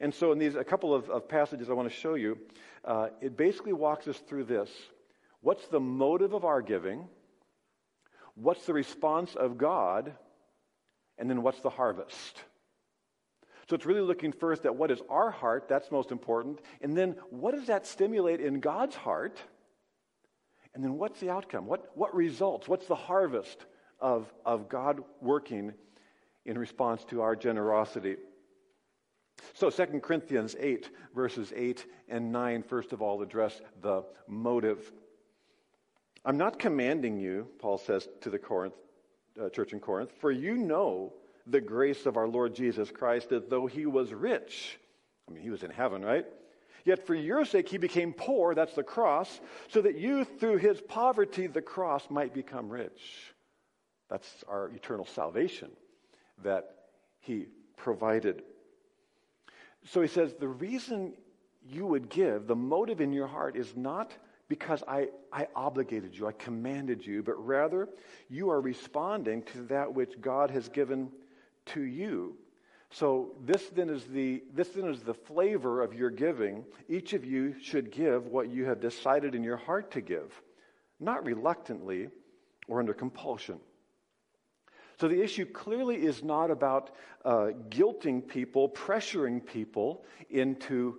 And 0.00 0.14
so, 0.14 0.30
in 0.30 0.38
these 0.38 0.54
a 0.54 0.62
couple 0.62 0.94
of, 0.94 1.10
of 1.10 1.28
passages 1.28 1.68
I 1.68 1.72
want 1.72 1.90
to 1.90 1.96
show 1.96 2.14
you, 2.14 2.38
uh, 2.84 3.08
it 3.20 3.36
basically 3.36 3.72
walks 3.72 4.06
us 4.06 4.18
through 4.18 4.44
this. 4.44 4.70
What's 5.40 5.66
the 5.66 5.80
motive 5.80 6.32
of 6.32 6.44
our 6.44 6.62
giving? 6.62 7.08
What's 8.36 8.66
the 8.66 8.72
response 8.72 9.34
of 9.34 9.58
God? 9.58 10.12
And 11.18 11.28
then 11.28 11.42
what's 11.42 11.60
the 11.60 11.70
harvest? 11.70 12.44
So 13.68 13.76
it's 13.76 13.86
really 13.86 14.00
looking 14.00 14.32
first 14.32 14.66
at 14.66 14.76
what 14.76 14.90
is 14.90 15.00
our 15.08 15.30
heart, 15.30 15.68
that's 15.68 15.90
most 15.90 16.10
important, 16.10 16.60
and 16.82 16.96
then 16.96 17.16
what 17.30 17.54
does 17.54 17.66
that 17.66 17.86
stimulate 17.86 18.40
in 18.40 18.60
God's 18.60 18.94
heart? 18.94 19.38
And 20.74 20.82
then 20.82 20.98
what's 20.98 21.20
the 21.20 21.30
outcome? 21.30 21.66
What, 21.66 21.90
what 21.94 22.14
results? 22.14 22.68
What's 22.68 22.86
the 22.86 22.94
harvest 22.94 23.64
of, 24.00 24.32
of 24.44 24.68
God 24.68 25.00
working 25.20 25.72
in 26.44 26.58
response 26.58 27.04
to 27.04 27.22
our 27.22 27.36
generosity? 27.36 28.16
So 29.54 29.70
2 29.70 30.00
Corinthians 30.00 30.56
8, 30.58 30.90
verses 31.14 31.52
8 31.54 31.86
and 32.08 32.32
9, 32.32 32.62
first 32.62 32.92
of 32.92 33.02
all, 33.02 33.22
address 33.22 33.60
the 33.82 34.04
motive. 34.28 34.92
I'm 36.24 36.36
not 36.36 36.58
commanding 36.58 37.18
you, 37.18 37.48
Paul 37.58 37.78
says 37.78 38.08
to 38.22 38.30
the 38.30 38.38
Corinth, 38.38 38.74
uh, 39.40 39.48
church 39.48 39.72
in 39.72 39.80
Corinth, 39.80 40.12
for 40.20 40.30
you 40.30 40.56
know 40.56 41.12
the 41.46 41.60
grace 41.60 42.06
of 42.06 42.16
our 42.16 42.28
Lord 42.28 42.54
Jesus 42.54 42.90
Christ 42.90 43.30
that 43.30 43.50
though 43.50 43.66
he 43.66 43.86
was 43.86 44.12
rich, 44.12 44.78
I 45.28 45.32
mean, 45.32 45.42
he 45.42 45.50
was 45.50 45.62
in 45.62 45.70
heaven, 45.70 46.02
right? 46.02 46.26
Yet 46.84 47.06
for 47.06 47.14
your 47.14 47.44
sake 47.44 47.68
he 47.68 47.78
became 47.78 48.12
poor, 48.12 48.54
that's 48.54 48.74
the 48.74 48.82
cross, 48.82 49.40
so 49.68 49.82
that 49.82 49.96
you 49.96 50.24
through 50.24 50.58
his 50.58 50.80
poverty, 50.80 51.46
the 51.46 51.62
cross, 51.62 52.08
might 52.10 52.34
become 52.34 52.68
rich. 52.68 53.32
That's 54.10 54.44
our 54.48 54.68
eternal 54.68 55.06
salvation 55.06 55.70
that 56.42 56.64
he 57.20 57.46
provided. 57.76 58.42
So 59.86 60.02
he 60.02 60.08
says, 60.08 60.34
the 60.38 60.48
reason 60.48 61.14
you 61.66 61.86
would 61.86 62.10
give, 62.10 62.46
the 62.46 62.56
motive 62.56 63.00
in 63.00 63.12
your 63.12 63.26
heart 63.26 63.56
is 63.56 63.74
not 63.76 64.12
because 64.48 64.82
I, 64.86 65.08
I 65.32 65.48
obligated 65.56 66.16
you, 66.16 66.26
I 66.26 66.32
commanded 66.32 67.04
you, 67.04 67.22
but 67.22 67.44
rather 67.44 67.88
you 68.28 68.50
are 68.50 68.60
responding 68.60 69.42
to 69.54 69.62
that 69.64 69.94
which 69.94 70.20
God 70.20 70.50
has 70.50 70.68
given 70.68 71.10
to 71.66 71.82
you. 71.82 72.36
So 72.90 73.32
this 73.44 73.68
then 73.74 73.90
is 73.90 74.04
the 74.04 74.44
this 74.52 74.68
then 74.68 74.88
is 74.88 75.02
the 75.02 75.14
flavor 75.14 75.82
of 75.82 75.94
your 75.94 76.10
giving. 76.10 76.64
Each 76.88 77.12
of 77.12 77.24
you 77.24 77.54
should 77.60 77.90
give 77.90 78.26
what 78.26 78.50
you 78.50 78.66
have 78.66 78.80
decided 78.80 79.34
in 79.34 79.42
your 79.42 79.56
heart 79.56 79.90
to 79.92 80.00
give, 80.00 80.40
not 81.00 81.24
reluctantly 81.24 82.08
or 82.68 82.78
under 82.78 82.94
compulsion. 82.94 83.58
So 85.00 85.08
the 85.08 85.20
issue 85.20 85.44
clearly 85.44 85.96
is 85.96 86.22
not 86.22 86.50
about 86.50 86.90
uh, 87.24 87.48
guilting 87.68 88.26
people, 88.26 88.68
pressuring 88.68 89.44
people 89.44 90.04
into 90.30 90.98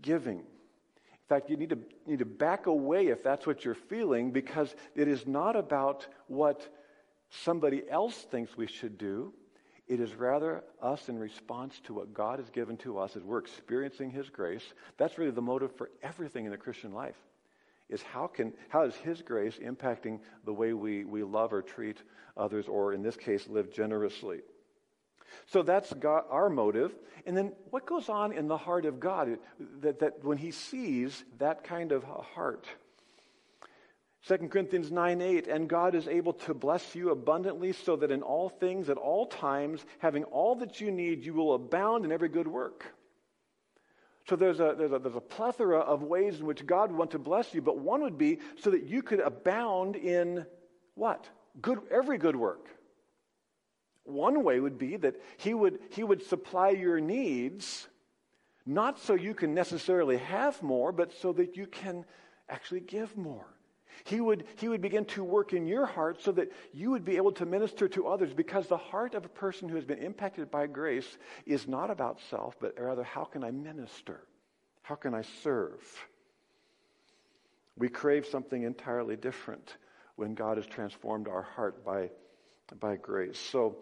giving. 0.00 0.38
In 0.38 1.28
fact, 1.28 1.50
you 1.50 1.56
need 1.56 1.70
to, 1.70 1.78
need 2.06 2.20
to 2.20 2.24
back 2.24 2.66
away 2.66 3.08
if 3.08 3.22
that's 3.22 3.46
what 3.46 3.64
you're 3.64 3.74
feeling 3.74 4.30
because 4.30 4.74
it 4.94 5.08
is 5.08 5.26
not 5.26 5.56
about 5.56 6.06
what 6.28 6.68
somebody 7.30 7.82
else 7.90 8.14
thinks 8.14 8.56
we 8.56 8.66
should 8.66 8.98
do. 8.98 9.32
It 9.88 10.00
is 10.00 10.14
rather 10.14 10.62
us 10.80 11.08
in 11.08 11.18
response 11.18 11.80
to 11.84 11.94
what 11.94 12.14
God 12.14 12.38
has 12.38 12.48
given 12.50 12.76
to 12.78 12.98
us 12.98 13.16
as 13.16 13.22
we're 13.22 13.38
experiencing 13.38 14.10
His 14.10 14.28
grace. 14.30 14.62
That's 14.96 15.18
really 15.18 15.32
the 15.32 15.42
motive 15.42 15.74
for 15.76 15.90
everything 16.02 16.44
in 16.44 16.50
the 16.50 16.56
Christian 16.56 16.92
life. 16.92 17.16
Is 17.88 18.02
how 18.02 18.26
can 18.26 18.52
how 18.68 18.84
is 18.84 18.94
His 18.94 19.20
grace 19.22 19.58
impacting 19.58 20.20
the 20.44 20.52
way 20.52 20.72
we, 20.72 21.04
we 21.04 21.22
love 21.22 21.52
or 21.52 21.62
treat 21.62 21.98
others, 22.36 22.68
or 22.68 22.94
in 22.94 23.02
this 23.02 23.16
case, 23.16 23.48
live 23.48 23.72
generously? 23.72 24.40
So 25.46 25.62
that's 25.62 25.92
God, 25.92 26.24
our 26.30 26.48
motive. 26.48 26.94
And 27.26 27.36
then 27.36 27.52
what 27.70 27.86
goes 27.86 28.08
on 28.08 28.32
in 28.32 28.48
the 28.48 28.56
heart 28.56 28.86
of 28.86 29.00
God 29.00 29.38
that, 29.80 30.00
that 30.00 30.24
when 30.24 30.38
He 30.38 30.52
sees 30.52 31.24
that 31.38 31.64
kind 31.64 31.92
of 31.92 32.04
heart? 32.04 32.66
2 34.28 34.38
Corinthians 34.48 34.92
9 34.92 35.20
8, 35.20 35.48
and 35.48 35.68
God 35.68 35.94
is 35.96 36.06
able 36.06 36.32
to 36.34 36.54
bless 36.54 36.94
you 36.94 37.10
abundantly 37.10 37.72
so 37.72 37.96
that 37.96 38.12
in 38.12 38.22
all 38.22 38.48
things, 38.48 38.88
at 38.88 38.96
all 38.96 39.26
times, 39.26 39.84
having 39.98 40.22
all 40.24 40.54
that 40.56 40.80
you 40.80 40.92
need, 40.92 41.24
you 41.24 41.34
will 41.34 41.54
abound 41.54 42.04
in 42.04 42.12
every 42.12 42.28
good 42.28 42.46
work. 42.46 42.94
So 44.28 44.36
there's 44.36 44.60
a, 44.60 44.76
there's 44.78 44.92
a, 44.92 45.00
there's 45.00 45.16
a 45.16 45.20
plethora 45.20 45.80
of 45.80 46.04
ways 46.04 46.38
in 46.38 46.46
which 46.46 46.64
God 46.64 46.90
would 46.90 46.98
want 46.98 47.10
to 47.12 47.18
bless 47.18 47.52
you, 47.52 47.60
but 47.60 47.78
one 47.78 48.02
would 48.02 48.16
be 48.16 48.38
so 48.60 48.70
that 48.70 48.84
you 48.84 49.02
could 49.02 49.18
abound 49.18 49.96
in 49.96 50.46
what? 50.94 51.28
Good, 51.60 51.80
every 51.90 52.18
good 52.18 52.36
work. 52.36 52.68
One 54.04 54.44
way 54.44 54.60
would 54.60 54.78
be 54.78 54.96
that 54.98 55.16
he 55.36 55.54
would, 55.54 55.80
he 55.90 56.04
would 56.04 56.22
supply 56.22 56.70
your 56.70 57.00
needs, 57.00 57.88
not 58.64 59.00
so 59.00 59.14
you 59.14 59.34
can 59.34 59.54
necessarily 59.54 60.18
have 60.18 60.62
more, 60.62 60.92
but 60.92 61.12
so 61.12 61.32
that 61.32 61.56
you 61.56 61.66
can 61.66 62.04
actually 62.48 62.80
give 62.80 63.16
more. 63.16 63.46
He 64.04 64.20
would, 64.20 64.44
he 64.56 64.68
would 64.68 64.80
begin 64.80 65.04
to 65.06 65.22
work 65.22 65.52
in 65.52 65.66
your 65.66 65.86
heart 65.86 66.22
so 66.22 66.32
that 66.32 66.52
you 66.72 66.90
would 66.90 67.04
be 67.04 67.16
able 67.16 67.32
to 67.32 67.46
minister 67.46 67.88
to 67.88 68.08
others 68.08 68.32
because 68.32 68.66
the 68.66 68.76
heart 68.76 69.14
of 69.14 69.24
a 69.24 69.28
person 69.28 69.68
who 69.68 69.76
has 69.76 69.84
been 69.84 69.98
impacted 69.98 70.50
by 70.50 70.66
grace 70.66 71.18
is 71.46 71.68
not 71.68 71.90
about 71.90 72.20
self, 72.30 72.56
but 72.60 72.74
rather, 72.78 73.02
how 73.04 73.24
can 73.24 73.44
I 73.44 73.50
minister? 73.50 74.20
How 74.82 74.96
can 74.96 75.14
I 75.14 75.22
serve? 75.42 75.80
We 77.76 77.88
crave 77.88 78.26
something 78.26 78.62
entirely 78.62 79.16
different 79.16 79.76
when 80.16 80.34
God 80.34 80.56
has 80.56 80.66
transformed 80.66 81.28
our 81.28 81.42
heart 81.42 81.84
by, 81.84 82.10
by 82.78 82.96
grace. 82.96 83.38
So, 83.38 83.76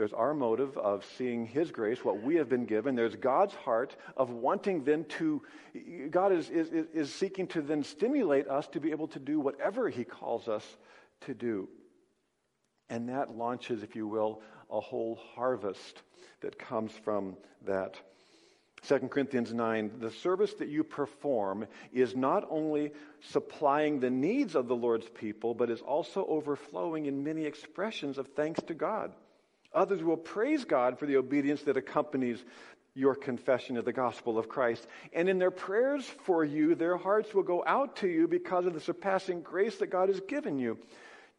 there's 0.00 0.14
our 0.14 0.32
motive 0.32 0.78
of 0.78 1.04
seeing 1.18 1.44
His 1.44 1.70
grace, 1.70 2.02
what 2.02 2.22
we 2.22 2.36
have 2.36 2.48
been 2.48 2.64
given. 2.64 2.94
There's 2.94 3.16
God's 3.16 3.54
heart 3.54 3.94
of 4.16 4.30
wanting 4.30 4.82
then 4.82 5.04
to, 5.18 5.42
God 6.10 6.32
is, 6.32 6.48
is, 6.48 6.70
is 6.94 7.12
seeking 7.12 7.46
to 7.48 7.60
then 7.60 7.84
stimulate 7.84 8.48
us 8.48 8.66
to 8.68 8.80
be 8.80 8.92
able 8.92 9.08
to 9.08 9.18
do 9.18 9.38
whatever 9.38 9.90
He 9.90 10.04
calls 10.04 10.48
us 10.48 10.64
to 11.26 11.34
do. 11.34 11.68
And 12.88 13.10
that 13.10 13.36
launches, 13.36 13.82
if 13.82 13.94
you 13.94 14.08
will, 14.08 14.40
a 14.70 14.80
whole 14.80 15.20
harvest 15.34 16.00
that 16.40 16.58
comes 16.58 16.92
from 16.92 17.36
that. 17.66 18.00
2 18.88 19.00
Corinthians 19.08 19.52
9, 19.52 19.98
the 19.98 20.10
service 20.10 20.54
that 20.54 20.68
you 20.68 20.82
perform 20.82 21.66
is 21.92 22.16
not 22.16 22.46
only 22.48 22.92
supplying 23.20 24.00
the 24.00 24.08
needs 24.08 24.54
of 24.54 24.66
the 24.66 24.74
Lord's 24.74 25.10
people, 25.10 25.52
but 25.52 25.68
is 25.68 25.82
also 25.82 26.24
overflowing 26.24 27.04
in 27.04 27.22
many 27.22 27.44
expressions 27.44 28.16
of 28.16 28.28
thanks 28.28 28.62
to 28.62 28.72
God. 28.72 29.12
Others 29.72 30.02
will 30.02 30.16
praise 30.16 30.64
God 30.64 30.98
for 30.98 31.06
the 31.06 31.16
obedience 31.16 31.62
that 31.62 31.76
accompanies 31.76 32.44
your 32.94 33.14
confession 33.14 33.76
of 33.76 33.84
the 33.84 33.92
gospel 33.92 34.38
of 34.38 34.48
Christ. 34.48 34.86
And 35.12 35.28
in 35.28 35.38
their 35.38 35.50
prayers 35.50 36.04
for 36.04 36.44
you, 36.44 36.74
their 36.74 36.96
hearts 36.96 37.32
will 37.32 37.44
go 37.44 37.62
out 37.66 37.96
to 37.96 38.08
you 38.08 38.26
because 38.26 38.66
of 38.66 38.74
the 38.74 38.80
surpassing 38.80 39.42
grace 39.42 39.76
that 39.76 39.88
God 39.88 40.08
has 40.08 40.20
given 40.20 40.58
you. 40.58 40.78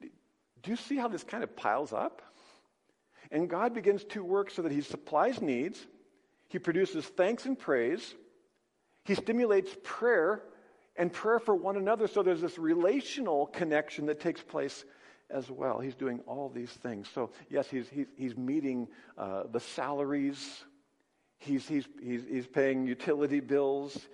Do 0.02 0.72
you 0.72 0.78
see 0.78 0.96
how 0.96 1.08
this 1.08 1.24
kind 1.24 1.44
of 1.44 1.56
piles 1.56 1.92
up? 1.92 2.22
And 3.32 3.50
God 3.50 3.74
begins 3.74 4.04
to 4.06 4.24
work 4.24 4.52
so 4.52 4.62
that 4.62 4.72
He 4.72 4.82
supplies 4.82 5.42
needs, 5.42 5.86
He 6.50 6.60
produces 6.60 7.06
thanks 7.06 7.46
and 7.46 7.58
praise, 7.58 8.14
He 9.06 9.16
stimulates 9.16 9.76
prayer 9.84 10.44
and 10.96 11.12
prayer 11.12 11.40
for 11.40 11.56
one 11.56 11.78
another. 11.78 12.08
So 12.08 12.24
there's 12.24 12.42
this 12.42 12.58
relational 12.58 13.48
connection 13.48 14.06
that 14.08 14.20
takes 14.20 14.42
place 14.42 14.86
as 15.32 15.50
well. 15.50 15.80
He's 15.80 15.96
doing 15.96 16.20
all 16.28 16.50
these 16.50 16.72
things. 16.72 17.10
So, 17.14 17.32
yes, 17.50 17.70
he's, 17.70 17.88
he's, 17.90 18.08
he's 18.18 18.38
meeting 18.38 18.88
uh, 19.18 19.44
the 19.52 19.60
salaries, 19.60 20.64
he's, 21.40 21.68
he's, 21.68 21.88
he's, 22.02 22.24
he's 22.30 22.48
paying 22.48 22.86
utility 22.86 23.40
bills, 23.40 24.08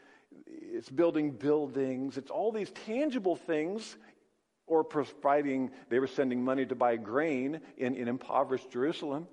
it's 0.46 0.90
building 0.90 1.32
buildings, 1.32 2.18
it's 2.18 2.32
all 2.32 2.52
these 2.52 2.72
tangible 2.86 3.36
things. 3.36 3.98
Or 4.70 4.84
providing, 4.84 5.72
they 5.88 5.98
were 5.98 6.08
sending 6.08 6.44
money 6.44 6.66
to 6.66 6.76
buy 6.76 6.98
grain 6.98 7.62
in, 7.78 7.96
in 7.96 8.10
impoverished 8.10 8.70
Jerusalem. 8.70 9.30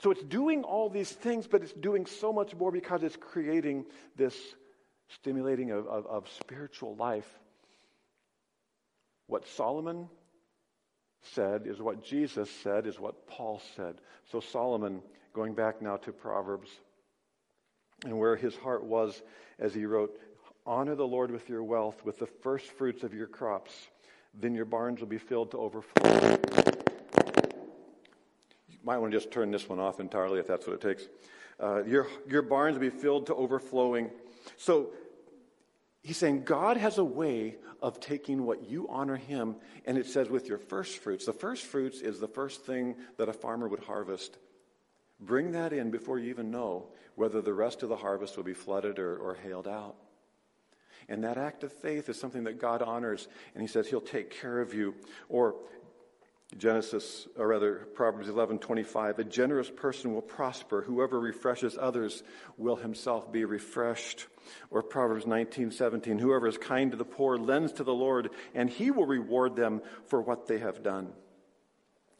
So 0.00 0.10
it's 0.10 0.22
doing 0.22 0.64
all 0.64 0.88
these 0.88 1.12
things, 1.12 1.46
but 1.46 1.62
it's 1.62 1.74
doing 1.74 2.06
so 2.06 2.32
much 2.32 2.54
more 2.54 2.72
because 2.72 3.02
it's 3.02 3.16
creating 3.16 3.84
this 4.16 4.34
stimulating 5.08 5.72
of, 5.72 5.86
of, 5.86 6.06
of 6.06 6.28
spiritual 6.40 6.96
life. 6.96 7.28
What 9.26 9.46
Solomon 9.46 10.08
said 11.32 11.66
is 11.66 11.80
what 11.80 12.04
Jesus 12.04 12.50
said, 12.62 12.86
is 12.86 12.98
what 12.98 13.26
Paul 13.26 13.60
said. 13.76 13.96
So 14.30 14.40
Solomon, 14.40 15.02
going 15.32 15.54
back 15.54 15.82
now 15.82 15.96
to 15.98 16.12
Proverbs, 16.12 16.70
and 18.04 18.18
where 18.18 18.36
his 18.36 18.56
heart 18.56 18.84
was 18.84 19.22
as 19.58 19.74
he 19.74 19.86
wrote, 19.86 20.18
Honor 20.66 20.94
the 20.94 21.06
Lord 21.06 21.30
with 21.30 21.48
your 21.48 21.62
wealth, 21.62 22.04
with 22.04 22.18
the 22.18 22.26
first 22.26 22.66
fruits 22.72 23.02
of 23.02 23.12
your 23.12 23.26
crops. 23.26 23.72
Then 24.32 24.54
your 24.54 24.64
barns 24.64 25.00
will 25.00 25.06
be 25.06 25.18
filled 25.18 25.50
to 25.52 25.58
overflow. 25.58 26.38
You 28.68 28.78
might 28.82 28.98
want 28.98 29.12
to 29.12 29.18
just 29.18 29.30
turn 29.30 29.50
this 29.50 29.68
one 29.68 29.78
off 29.78 30.00
entirely 30.00 30.40
if 30.40 30.46
that's 30.46 30.66
what 30.66 30.74
it 30.74 30.80
takes. 30.80 31.08
Uh, 31.60 31.84
your, 31.84 32.06
your 32.28 32.42
barns 32.42 32.74
will 32.74 32.80
be 32.80 32.90
filled 32.90 33.26
to 33.26 33.34
overflowing. 33.34 34.10
So 34.56 34.90
he's 36.04 36.16
saying 36.16 36.44
God 36.44 36.76
has 36.76 36.98
a 36.98 37.04
way 37.04 37.56
of 37.82 37.98
taking 37.98 38.46
what 38.46 38.70
you 38.70 38.86
honor 38.88 39.16
him, 39.16 39.56
and 39.84 39.98
it 39.98 40.06
says 40.06 40.30
with 40.30 40.46
your 40.46 40.58
first 40.58 40.98
fruits. 40.98 41.26
The 41.26 41.32
first 41.32 41.64
fruits 41.64 42.00
is 42.00 42.20
the 42.20 42.28
first 42.28 42.64
thing 42.64 42.94
that 43.16 43.28
a 43.28 43.32
farmer 43.32 43.66
would 43.66 43.80
harvest. 43.80 44.38
Bring 45.18 45.52
that 45.52 45.72
in 45.72 45.90
before 45.90 46.18
you 46.18 46.30
even 46.30 46.50
know 46.50 46.86
whether 47.16 47.40
the 47.40 47.52
rest 47.52 47.82
of 47.82 47.88
the 47.88 47.96
harvest 47.96 48.36
will 48.36 48.44
be 48.44 48.54
flooded 48.54 48.98
or, 48.98 49.16
or 49.16 49.34
hailed 49.34 49.66
out. 49.66 49.96
And 51.08 51.24
that 51.24 51.38
act 51.38 51.64
of 51.64 51.72
faith 51.72 52.08
is 52.08 52.18
something 52.18 52.44
that 52.44 52.60
God 52.60 52.82
honors, 52.82 53.28
and 53.54 53.62
He 53.62 53.68
says 53.68 53.88
He'll 53.88 54.00
take 54.00 54.30
care 54.30 54.60
of 54.60 54.72
you. 54.72 54.94
Or 55.28 55.56
Genesis, 56.58 57.26
or 57.36 57.48
rather 57.48 57.86
Proverbs 57.94 58.28
11, 58.28 58.58
25, 58.58 59.18
a 59.18 59.24
generous 59.24 59.70
person 59.70 60.14
will 60.14 60.22
prosper. 60.22 60.82
Whoever 60.82 61.18
refreshes 61.18 61.76
others 61.80 62.22
will 62.56 62.76
himself 62.76 63.32
be 63.32 63.44
refreshed. 63.44 64.26
Or 64.70 64.82
Proverbs 64.82 65.26
19, 65.26 65.70
17, 65.70 66.18
whoever 66.18 66.46
is 66.46 66.58
kind 66.58 66.90
to 66.90 66.96
the 66.96 67.04
poor 67.04 67.36
lends 67.36 67.72
to 67.74 67.84
the 67.84 67.94
Lord, 67.94 68.30
and 68.54 68.68
he 68.68 68.90
will 68.90 69.06
reward 69.06 69.56
them 69.56 69.82
for 70.06 70.20
what 70.20 70.46
they 70.46 70.58
have 70.58 70.82
done. 70.82 71.12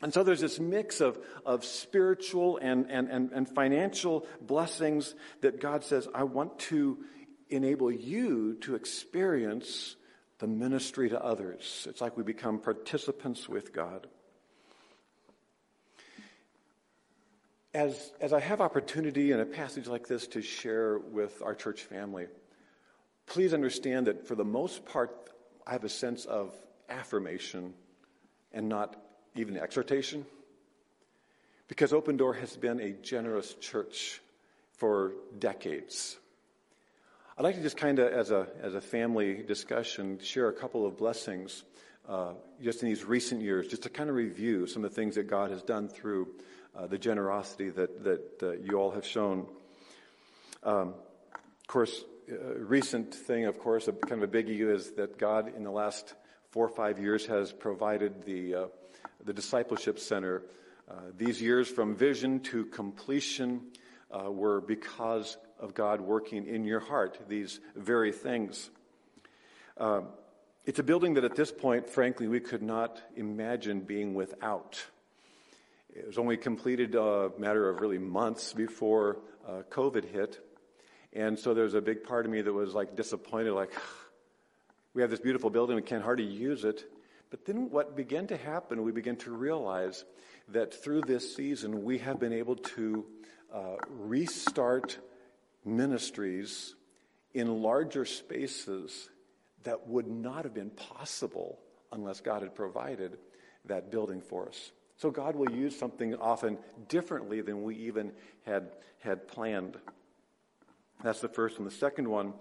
And 0.02 0.12
so 0.12 0.22
there's 0.22 0.40
this 0.40 0.60
mix 0.60 1.00
of, 1.00 1.18
of 1.46 1.64
spiritual 1.64 2.58
and, 2.58 2.90
and, 2.90 3.08
and, 3.08 3.32
and 3.32 3.48
financial 3.48 4.26
blessings 4.40 5.14
that 5.40 5.60
God 5.60 5.84
says, 5.84 6.08
I 6.14 6.24
want 6.24 6.58
to 6.60 6.98
enable 7.48 7.90
you 7.90 8.58
to 8.62 8.74
experience 8.74 9.96
the 10.38 10.46
ministry 10.46 11.08
to 11.08 11.22
others. 11.22 11.86
It's 11.88 12.00
like 12.00 12.16
we 12.16 12.22
become 12.22 12.58
participants 12.58 13.48
with 13.48 13.72
God. 13.72 14.08
As, 17.74 18.12
as 18.20 18.32
I 18.32 18.38
have 18.38 18.60
opportunity 18.60 19.32
in 19.32 19.40
a 19.40 19.44
passage 19.44 19.88
like 19.88 20.06
this 20.06 20.28
to 20.28 20.42
share 20.42 20.98
with 20.98 21.42
our 21.42 21.56
church 21.56 21.82
family, 21.82 22.28
please 23.26 23.52
understand 23.52 24.06
that 24.06 24.28
for 24.28 24.36
the 24.36 24.44
most 24.44 24.84
part, 24.84 25.30
I 25.66 25.72
have 25.72 25.82
a 25.82 25.88
sense 25.88 26.24
of 26.24 26.54
affirmation 26.88 27.74
and 28.52 28.68
not 28.68 28.94
even 29.34 29.56
exhortation. 29.56 30.24
Because 31.66 31.92
Open 31.92 32.16
Door 32.16 32.34
has 32.34 32.56
been 32.56 32.78
a 32.78 32.90
generous 32.90 33.54
church 33.54 34.20
for 34.76 35.12
decades. 35.40 36.16
I'd 37.36 37.42
like 37.42 37.56
to 37.56 37.62
just 37.62 37.76
kind 37.76 37.98
of, 37.98 38.12
as 38.12 38.30
a, 38.30 38.46
as 38.62 38.76
a 38.76 38.80
family 38.80 39.42
discussion, 39.42 40.20
share 40.20 40.46
a 40.46 40.52
couple 40.52 40.86
of 40.86 40.96
blessings 40.96 41.64
uh, 42.08 42.34
just 42.62 42.82
in 42.82 42.88
these 42.88 43.04
recent 43.04 43.40
years, 43.40 43.66
just 43.66 43.82
to 43.82 43.90
kind 43.90 44.10
of 44.10 44.14
review 44.14 44.68
some 44.68 44.84
of 44.84 44.90
the 44.90 44.94
things 44.94 45.16
that 45.16 45.26
God 45.26 45.50
has 45.50 45.62
done 45.62 45.88
through 45.88 46.28
uh, 46.76 46.86
the 46.86 46.98
generosity 46.98 47.70
that, 47.70 48.04
that 48.04 48.42
uh, 48.42 48.52
you 48.52 48.78
all 48.78 48.90
have 48.90 49.06
shown. 49.06 49.46
Um, 50.62 50.94
of 51.34 51.66
course, 51.66 52.04
a 52.28 52.58
recent 52.58 53.14
thing, 53.14 53.44
of 53.44 53.58
course, 53.58 53.88
a, 53.88 53.92
kind 53.92 54.22
of 54.22 54.28
a 54.28 54.32
biggie 54.32 54.60
is 54.60 54.92
that 54.92 55.18
God, 55.18 55.52
in 55.54 55.62
the 55.62 55.70
last 55.70 56.14
four 56.50 56.66
or 56.66 56.74
five 56.74 56.98
years, 56.98 57.26
has 57.26 57.52
provided 57.52 58.24
the, 58.24 58.54
uh, 58.54 58.66
the 59.24 59.32
discipleship 59.32 59.98
center. 59.98 60.42
Uh, 60.90 60.94
these 61.16 61.40
years 61.40 61.68
from 61.68 61.94
vision 61.94 62.40
to 62.40 62.64
completion 62.66 63.62
uh, 64.10 64.30
were 64.30 64.60
because 64.60 65.36
of 65.58 65.74
God 65.74 66.00
working 66.00 66.46
in 66.46 66.64
your 66.64 66.80
heart, 66.80 67.18
these 67.28 67.60
very 67.74 68.12
things. 68.12 68.70
Um, 69.78 70.08
it's 70.66 70.78
a 70.78 70.82
building 70.82 71.14
that 71.14 71.24
at 71.24 71.36
this 71.36 71.52
point, 71.52 71.88
frankly, 71.88 72.26
we 72.26 72.40
could 72.40 72.62
not 72.62 73.00
imagine 73.16 73.80
being 73.80 74.14
without. 74.14 74.84
It 75.94 76.08
was 76.08 76.18
only 76.18 76.36
completed 76.36 76.96
a 76.96 77.30
matter 77.38 77.68
of 77.68 77.80
really 77.80 77.98
months 77.98 78.52
before 78.52 79.18
uh, 79.46 79.62
COVID 79.70 80.04
hit. 80.04 80.40
And 81.12 81.38
so 81.38 81.54
there's 81.54 81.74
a 81.74 81.80
big 81.80 82.02
part 82.02 82.26
of 82.26 82.32
me 82.32 82.42
that 82.42 82.52
was 82.52 82.74
like 82.74 82.96
disappointed, 82.96 83.52
like, 83.52 83.70
we 84.92 85.02
have 85.02 85.10
this 85.10 85.20
beautiful 85.20 85.50
building, 85.50 85.76
we 85.76 85.82
can't 85.82 86.02
hardly 86.02 86.26
use 86.26 86.64
it. 86.64 86.84
But 87.30 87.44
then 87.44 87.70
what 87.70 87.94
began 87.94 88.26
to 88.26 88.36
happen, 88.36 88.82
we 88.82 88.90
began 88.90 89.14
to 89.18 89.30
realize 89.30 90.04
that 90.48 90.74
through 90.74 91.02
this 91.02 91.36
season, 91.36 91.84
we 91.84 91.98
have 91.98 92.18
been 92.18 92.32
able 92.32 92.56
to 92.56 93.06
uh, 93.52 93.76
restart 93.88 94.98
ministries 95.64 96.74
in 97.34 97.62
larger 97.62 98.04
spaces 98.04 99.10
that 99.62 99.86
would 99.86 100.08
not 100.08 100.42
have 100.44 100.54
been 100.54 100.70
possible 100.70 101.60
unless 101.92 102.20
God 102.20 102.42
had 102.42 102.56
provided 102.56 103.16
that 103.66 103.92
building 103.92 104.20
for 104.20 104.48
us. 104.48 104.72
So 105.04 105.10
God 105.10 105.36
will 105.36 105.50
use 105.50 105.78
something 105.78 106.14
often 106.14 106.56
differently 106.88 107.42
than 107.42 107.62
we 107.62 107.76
even 107.76 108.12
had, 108.46 108.70
had 109.00 109.28
planned. 109.28 109.76
That's 111.02 111.20
the 111.20 111.28
first 111.28 111.58
one. 111.58 111.68
The 111.68 111.74
second 111.74 112.08
one 112.08 112.32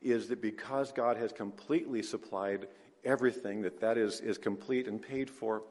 is 0.00 0.28
that 0.28 0.40
because 0.40 0.92
God 0.92 1.16
has 1.16 1.32
completely 1.32 2.00
supplied 2.00 2.68
everything, 3.04 3.62
that 3.62 3.80
that 3.80 3.98
is, 3.98 4.20
is 4.20 4.38
complete 4.38 4.86
and 4.86 5.02
paid 5.02 5.28
for, 5.28 5.64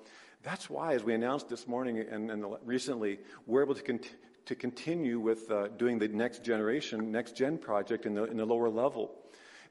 that's 0.44 0.70
why, 0.70 0.94
as 0.94 1.06
we 1.06 1.14
announced 1.14 1.48
this 1.48 1.70
morning 1.70 2.00
and, 2.00 2.30
and 2.30 2.46
recently, 2.66 3.20
we're 3.48 3.64
able 3.64 3.76
to, 3.76 3.84
con- 3.84 4.02
to 4.48 4.54
continue 4.54 5.22
with 5.22 5.50
uh, 5.50 5.70
doing 5.78 6.00
the 6.00 6.10
next 6.10 6.44
generation, 6.44 7.14
next 7.14 7.34
gen 7.38 7.60
project 7.60 8.06
in 8.06 8.14
the, 8.14 8.26
in 8.26 8.36
the 8.36 8.46
lower 8.46 8.70
level, 8.70 9.16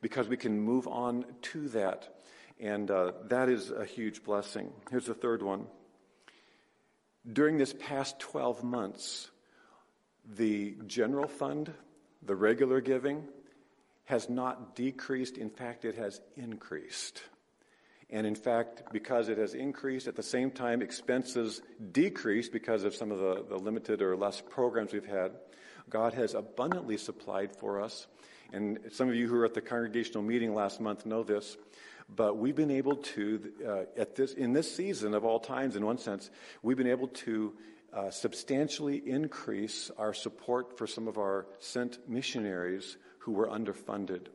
because 0.00 0.28
we 0.28 0.36
can 0.38 0.58
move 0.58 0.88
on 0.88 1.26
to 1.42 1.68
that. 1.68 2.22
And 2.58 2.90
uh, 2.90 3.12
that 3.24 3.50
is 3.50 3.70
a 3.70 3.84
huge 3.84 4.24
blessing. 4.24 4.72
Here's 4.90 5.04
the 5.04 5.12
third 5.12 5.42
one. 5.42 5.66
During 7.30 7.58
this 7.58 7.74
past 7.78 8.18
12 8.18 8.64
months, 8.64 9.30
the 10.36 10.76
general 10.86 11.28
fund, 11.28 11.72
the 12.22 12.34
regular 12.34 12.80
giving, 12.80 13.24
has 14.06 14.28
not 14.28 14.74
decreased. 14.74 15.36
In 15.36 15.50
fact, 15.50 15.84
it 15.84 15.96
has 15.96 16.20
increased. 16.36 17.22
And 18.08 18.26
in 18.26 18.34
fact, 18.34 18.82
because 18.92 19.28
it 19.28 19.38
has 19.38 19.54
increased, 19.54 20.08
at 20.08 20.16
the 20.16 20.22
same 20.22 20.50
time, 20.50 20.82
expenses 20.82 21.62
decreased 21.92 22.52
because 22.52 22.84
of 22.84 22.94
some 22.94 23.12
of 23.12 23.18
the, 23.18 23.44
the 23.48 23.56
limited 23.56 24.02
or 24.02 24.16
less 24.16 24.40
programs 24.40 24.92
we've 24.92 25.04
had. 25.04 25.32
God 25.88 26.14
has 26.14 26.34
abundantly 26.34 26.96
supplied 26.96 27.54
for 27.54 27.80
us. 27.80 28.06
And 28.52 28.80
some 28.90 29.08
of 29.08 29.14
you 29.14 29.28
who 29.28 29.34
were 29.34 29.44
at 29.44 29.54
the 29.54 29.60
congregational 29.60 30.22
meeting 30.22 30.54
last 30.54 30.80
month 30.80 31.06
know 31.06 31.22
this. 31.22 31.56
But 32.14 32.36
we've 32.36 32.56
been 32.56 32.70
able 32.70 32.96
to, 32.96 33.52
uh, 33.66 34.00
at 34.00 34.16
this, 34.16 34.34
in 34.34 34.52
this 34.52 34.74
season 34.74 35.14
of 35.14 35.24
all 35.24 35.38
times, 35.38 35.76
in 35.76 35.84
one 35.84 35.98
sense, 35.98 36.30
we've 36.62 36.76
been 36.76 36.86
able 36.86 37.08
to 37.08 37.54
uh, 37.92 38.10
substantially 38.10 38.96
increase 38.96 39.90
our 39.98 40.12
support 40.12 40.76
for 40.76 40.86
some 40.86 41.08
of 41.08 41.18
our 41.18 41.46
sent 41.58 42.08
missionaries 42.08 42.96
who 43.18 43.32
were 43.32 43.48
underfunded. 43.48 44.26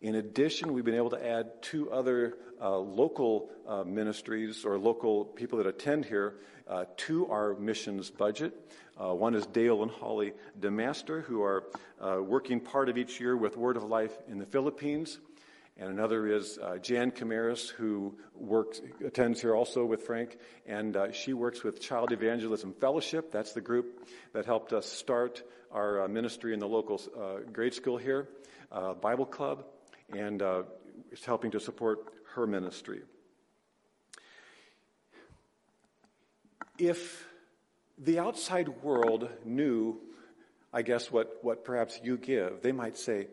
In 0.00 0.16
addition, 0.16 0.72
we've 0.72 0.84
been 0.84 0.94
able 0.94 1.10
to 1.10 1.26
add 1.26 1.62
two 1.62 1.90
other 1.90 2.36
uh, 2.60 2.76
local 2.76 3.50
uh, 3.66 3.84
ministries 3.84 4.64
or 4.64 4.78
local 4.78 5.24
people 5.24 5.58
that 5.58 5.66
attend 5.66 6.04
here 6.04 6.34
uh, 6.68 6.84
to 6.96 7.26
our 7.30 7.54
missions 7.54 8.10
budget. 8.10 8.54
Uh, 9.00 9.14
one 9.14 9.34
is 9.34 9.46
Dale 9.46 9.82
and 9.82 9.90
Holly 9.90 10.32
DeMaster, 10.60 11.22
who 11.24 11.42
are 11.42 11.64
uh, 12.00 12.22
working 12.22 12.60
part 12.60 12.88
of 12.88 12.98
each 12.98 13.18
year 13.18 13.36
with 13.36 13.56
Word 13.56 13.76
of 13.76 13.84
Life 13.84 14.12
in 14.28 14.38
the 14.38 14.46
Philippines. 14.46 15.18
And 15.76 15.90
another 15.90 16.28
is 16.28 16.56
uh, 16.58 16.78
Jan 16.78 17.10
Camaris, 17.10 17.68
who 17.68 18.16
works, 18.32 18.80
attends 19.04 19.40
here 19.40 19.56
also 19.56 19.84
with 19.84 20.02
Frank, 20.02 20.38
and 20.66 20.96
uh, 20.96 21.10
she 21.10 21.32
works 21.32 21.64
with 21.64 21.80
Child 21.80 22.12
Evangelism 22.12 22.74
Fellowship. 22.74 23.32
That's 23.32 23.54
the 23.54 23.60
group 23.60 24.08
that 24.34 24.46
helped 24.46 24.72
us 24.72 24.86
start 24.86 25.42
our 25.72 26.02
uh, 26.02 26.08
ministry 26.08 26.54
in 26.54 26.60
the 26.60 26.68
local 26.68 27.02
uh, 27.18 27.50
grade 27.52 27.74
school 27.74 27.96
here, 27.96 28.28
uh, 28.70 28.94
Bible 28.94 29.26
Club, 29.26 29.64
and 30.16 30.40
uh, 30.42 30.62
is 31.10 31.24
helping 31.24 31.50
to 31.50 31.58
support 31.58 31.98
her 32.34 32.46
ministry. 32.46 33.02
If 36.78 37.26
the 37.98 38.20
outside 38.20 38.68
world 38.82 39.28
knew, 39.44 39.98
I 40.72 40.82
guess, 40.82 41.10
what, 41.10 41.38
what 41.42 41.64
perhaps 41.64 41.98
you 42.04 42.16
give, 42.16 42.62
they 42.62 42.72
might 42.72 42.96
say, 42.96 43.26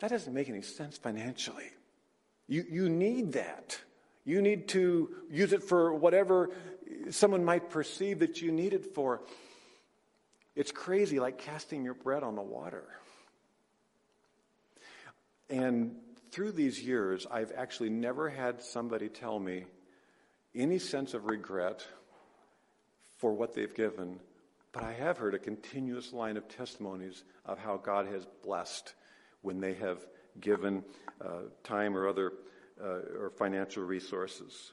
that 0.00 0.10
doesn't 0.10 0.34
make 0.34 0.48
any 0.48 0.62
sense 0.62 0.98
financially. 0.98 1.70
You, 2.46 2.64
you 2.68 2.88
need 2.88 3.32
that. 3.32 3.78
You 4.24 4.42
need 4.42 4.68
to 4.68 5.10
use 5.30 5.52
it 5.52 5.62
for 5.62 5.94
whatever 5.94 6.50
someone 7.10 7.44
might 7.44 7.70
perceive 7.70 8.20
that 8.20 8.40
you 8.42 8.52
need 8.52 8.72
it 8.72 8.94
for. 8.94 9.22
It's 10.56 10.72
crazy, 10.72 11.20
like 11.20 11.38
casting 11.38 11.84
your 11.84 11.94
bread 11.94 12.22
on 12.22 12.36
the 12.36 12.42
water. 12.42 12.84
And 15.50 15.96
through 16.30 16.52
these 16.52 16.82
years, 16.82 17.26
I've 17.30 17.52
actually 17.56 17.90
never 17.90 18.28
had 18.28 18.62
somebody 18.62 19.08
tell 19.08 19.38
me 19.38 19.66
any 20.54 20.78
sense 20.78 21.14
of 21.14 21.26
regret 21.26 21.86
for 23.18 23.32
what 23.32 23.54
they've 23.54 23.74
given, 23.74 24.20
but 24.72 24.82
I 24.82 24.92
have 24.92 25.18
heard 25.18 25.34
a 25.34 25.38
continuous 25.38 26.12
line 26.12 26.36
of 26.36 26.48
testimonies 26.48 27.24
of 27.44 27.58
how 27.58 27.76
God 27.76 28.06
has 28.06 28.26
blessed 28.42 28.94
when 29.44 29.60
they 29.60 29.74
have 29.74 29.98
given 30.40 30.82
uh, 31.24 31.42
time 31.62 31.96
or 31.96 32.08
other 32.08 32.32
uh, 32.82 33.20
or 33.20 33.32
financial 33.36 33.84
resources. 33.84 34.72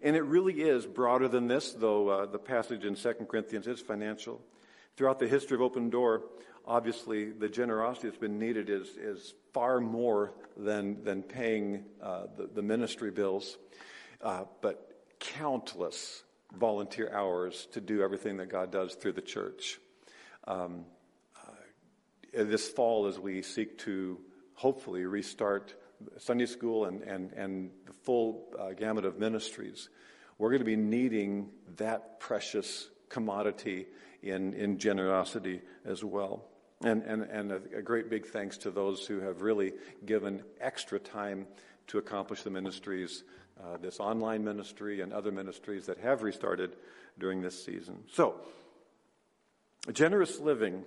And 0.00 0.16
it 0.16 0.22
really 0.22 0.62
is 0.62 0.86
broader 0.86 1.28
than 1.28 1.48
this, 1.48 1.72
though 1.72 2.08
uh, 2.08 2.26
the 2.26 2.38
passage 2.38 2.84
in 2.84 2.94
2 2.94 3.12
Corinthians 3.28 3.66
is 3.66 3.80
financial. 3.80 4.40
Throughout 4.96 5.18
the 5.18 5.28
history 5.28 5.56
of 5.56 5.60
Open 5.60 5.90
Door, 5.90 6.22
obviously 6.66 7.30
the 7.30 7.48
generosity 7.48 8.08
that's 8.08 8.20
been 8.20 8.38
needed 8.38 8.70
is, 8.70 8.88
is 8.96 9.34
far 9.52 9.80
more 9.80 10.32
than, 10.56 11.02
than 11.04 11.22
paying 11.22 11.84
uh, 12.02 12.26
the, 12.36 12.48
the, 12.54 12.62
ministry 12.62 13.10
bills, 13.10 13.58
uh, 14.22 14.44
but 14.60 14.92
countless 15.18 16.22
volunteer 16.58 17.10
hours 17.12 17.66
to 17.72 17.80
do 17.80 18.02
everything 18.02 18.36
that 18.36 18.48
God 18.48 18.70
does 18.70 18.94
through 18.94 19.12
the 19.12 19.22
church. 19.22 19.78
Um, 20.46 20.84
this 22.32 22.68
fall 22.68 23.06
as 23.06 23.18
we 23.18 23.42
seek 23.42 23.78
to 23.78 24.18
hopefully 24.54 25.04
restart 25.04 25.74
Sunday 26.18 26.46
school 26.46 26.86
and, 26.86 27.02
and, 27.02 27.32
and 27.32 27.70
the 27.86 27.92
full 27.92 28.44
uh, 28.58 28.70
gamut 28.70 29.04
of 29.04 29.18
ministries, 29.18 29.88
we're 30.38 30.50
going 30.50 30.60
to 30.60 30.64
be 30.64 30.76
needing 30.76 31.50
that 31.76 32.18
precious 32.20 32.88
commodity 33.08 33.86
in, 34.22 34.54
in 34.54 34.78
generosity 34.78 35.60
as 35.84 36.02
well. 36.02 36.44
And, 36.82 37.02
and, 37.02 37.22
and 37.22 37.52
a, 37.52 37.60
a 37.78 37.82
great 37.82 38.10
big 38.10 38.26
thanks 38.26 38.58
to 38.58 38.70
those 38.70 39.06
who 39.06 39.20
have 39.20 39.42
really 39.42 39.74
given 40.04 40.42
extra 40.60 40.98
time 40.98 41.46
to 41.88 41.98
accomplish 41.98 42.42
the 42.42 42.50
ministries, 42.50 43.22
uh, 43.62 43.76
this 43.76 44.00
online 44.00 44.42
ministry 44.44 45.00
and 45.00 45.12
other 45.12 45.30
ministries 45.30 45.86
that 45.86 45.98
have 45.98 46.22
restarted 46.22 46.76
during 47.18 47.40
this 47.40 47.64
season. 47.64 48.02
So, 48.12 48.34
generous 49.92 50.40
living 50.40 50.84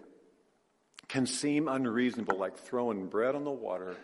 can 1.07 1.25
seem 1.25 1.67
unreasonable, 1.67 2.37
like 2.37 2.57
throwing 2.57 3.07
bread 3.07 3.35
on 3.35 3.43
the 3.43 3.51
water. 3.51 3.95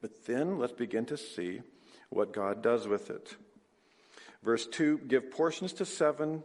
But 0.00 0.24
then 0.26 0.58
let's 0.58 0.72
begin 0.72 1.06
to 1.06 1.16
see 1.16 1.62
what 2.10 2.32
God 2.32 2.62
does 2.62 2.86
with 2.86 3.10
it. 3.10 3.36
Verse 4.42 4.66
2 4.66 4.98
Give 5.08 5.30
portions 5.30 5.72
to 5.74 5.86
seven, 5.86 6.42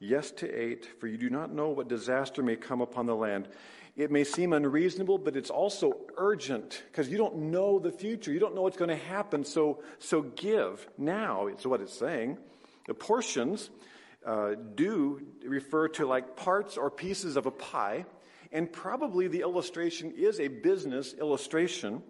yes 0.00 0.30
to 0.32 0.50
eight, 0.50 0.88
for 0.98 1.06
you 1.06 1.16
do 1.16 1.30
not 1.30 1.52
know 1.52 1.68
what 1.68 1.88
disaster 1.88 2.42
may 2.42 2.56
come 2.56 2.80
upon 2.80 3.06
the 3.06 3.14
land. 3.14 3.48
It 3.96 4.12
may 4.12 4.22
seem 4.22 4.52
unreasonable, 4.52 5.18
but 5.18 5.36
it's 5.36 5.50
also 5.50 5.96
urgent 6.16 6.84
because 6.90 7.08
you 7.08 7.18
don't 7.18 7.36
know 7.36 7.80
the 7.80 7.90
future. 7.90 8.32
You 8.32 8.38
don't 8.38 8.54
know 8.54 8.62
what's 8.62 8.76
going 8.76 8.90
to 8.90 8.96
happen. 8.96 9.44
So, 9.44 9.82
so 9.98 10.22
give 10.22 10.88
now, 10.96 11.48
is 11.48 11.66
what 11.66 11.80
it's 11.80 11.98
saying. 11.98 12.38
The 12.86 12.94
portions 12.94 13.70
uh, 14.24 14.54
do 14.76 15.20
refer 15.44 15.88
to 15.88 16.06
like 16.06 16.36
parts 16.36 16.76
or 16.76 16.90
pieces 16.90 17.36
of 17.36 17.46
a 17.46 17.50
pie. 17.50 18.06
And 18.52 18.72
probably 18.72 19.28
the 19.28 19.40
illustration 19.40 20.14
is 20.16 20.40
a 20.40 20.48
business 20.48 21.14
illustration. 21.14 22.02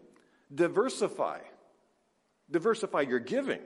Diversify. 0.55 1.41
Diversify 2.51 3.03
your 3.03 3.19
giving. 3.19 3.61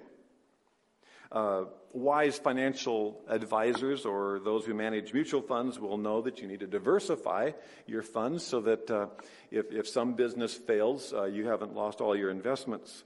Uh, 1.30 1.64
wise 1.92 2.38
financial 2.38 3.20
advisors 3.28 4.04
or 4.04 4.40
those 4.44 4.64
who 4.64 4.74
manage 4.74 5.12
mutual 5.12 5.42
funds 5.42 5.78
will 5.78 5.98
know 5.98 6.22
that 6.22 6.40
you 6.40 6.48
need 6.48 6.60
to 6.60 6.66
diversify 6.66 7.50
your 7.86 8.02
funds 8.02 8.44
so 8.44 8.60
that 8.60 8.90
uh, 8.90 9.06
if, 9.50 9.70
if 9.70 9.88
some 9.88 10.14
business 10.14 10.54
fails, 10.54 11.12
uh, 11.12 11.24
you 11.24 11.46
haven't 11.46 11.74
lost 11.74 12.00
all 12.00 12.16
your 12.16 12.30
investments. 12.30 13.04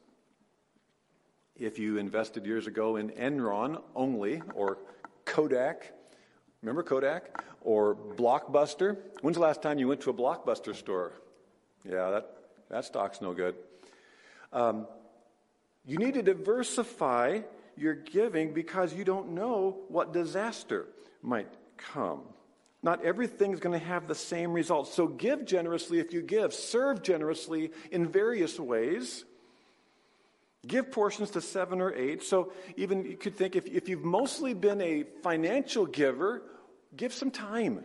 If 1.56 1.78
you 1.78 1.98
invested 1.98 2.46
years 2.46 2.66
ago 2.66 2.96
in 2.96 3.10
Enron 3.10 3.82
only 3.94 4.42
or 4.54 4.78
Kodak, 5.24 5.92
remember 6.66 6.82
Kodak? 6.82 7.42
or 7.66 7.96
Blockbuster. 7.96 8.96
When's 9.20 9.36
the 9.36 9.42
last 9.42 9.60
time 9.60 9.78
you 9.78 9.88
went 9.88 10.00
to 10.02 10.10
a 10.10 10.14
Blockbuster 10.14 10.74
store? 10.74 11.12
Yeah, 11.84 12.10
that, 12.10 12.36
that 12.70 12.84
stock's 12.84 13.20
no 13.20 13.34
good. 13.34 13.56
Um, 14.52 14.86
you 15.84 15.98
need 15.98 16.14
to 16.14 16.22
diversify 16.22 17.40
your 17.76 17.94
giving 17.94 18.54
because 18.54 18.94
you 18.94 19.04
don't 19.04 19.30
know 19.30 19.78
what 19.88 20.12
disaster 20.12 20.86
might 21.22 21.48
come. 21.76 22.22
Not 22.84 23.04
everything's 23.04 23.58
going 23.58 23.78
to 23.78 23.84
have 23.84 24.06
the 24.06 24.14
same 24.14 24.52
results. 24.52 24.94
So 24.94 25.08
give 25.08 25.44
generously 25.44 25.98
if 25.98 26.12
you 26.12 26.22
give. 26.22 26.54
Serve 26.54 27.02
generously 27.02 27.72
in 27.90 28.06
various 28.06 28.60
ways. 28.60 29.24
Give 30.64 30.88
portions 30.92 31.30
to 31.30 31.40
seven 31.40 31.80
or 31.80 31.92
eight. 31.92 32.22
So 32.22 32.52
even 32.76 33.04
you 33.06 33.16
could 33.16 33.36
think 33.36 33.56
if, 33.56 33.66
if 33.66 33.88
you've 33.88 34.04
mostly 34.04 34.54
been 34.54 34.80
a 34.80 35.02
financial 35.22 35.84
giver 35.84 36.42
give 36.96 37.12
some 37.12 37.30
time. 37.30 37.84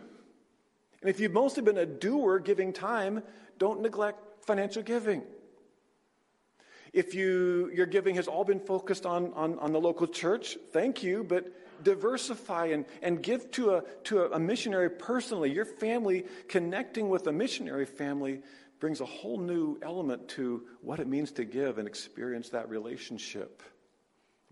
And 1.00 1.10
if 1.10 1.20
you've 1.20 1.32
mostly 1.32 1.62
been 1.62 1.78
a 1.78 1.86
doer 1.86 2.38
giving 2.38 2.72
time, 2.72 3.22
don't 3.58 3.80
neglect 3.80 4.44
financial 4.44 4.82
giving. 4.82 5.22
If 6.92 7.14
you, 7.14 7.70
your 7.74 7.86
giving 7.86 8.16
has 8.16 8.28
all 8.28 8.44
been 8.44 8.60
focused 8.60 9.06
on, 9.06 9.32
on, 9.32 9.58
on 9.58 9.72
the 9.72 9.80
local 9.80 10.06
church, 10.06 10.58
thank 10.72 11.02
you, 11.02 11.24
but 11.24 11.50
diversify 11.82 12.66
and, 12.66 12.84
and 13.02 13.22
give 13.22 13.50
to, 13.52 13.70
a, 13.70 13.82
to 14.04 14.32
a 14.32 14.38
missionary 14.38 14.90
personally. 14.90 15.50
Your 15.50 15.64
family 15.64 16.26
connecting 16.48 17.08
with 17.08 17.26
a 17.26 17.32
missionary 17.32 17.86
family 17.86 18.42
brings 18.78 19.00
a 19.00 19.06
whole 19.06 19.38
new 19.38 19.78
element 19.82 20.28
to 20.28 20.64
what 20.80 21.00
it 21.00 21.06
means 21.06 21.32
to 21.32 21.44
give 21.44 21.78
and 21.78 21.88
experience 21.88 22.50
that 22.50 22.68
relationship. 22.68 23.62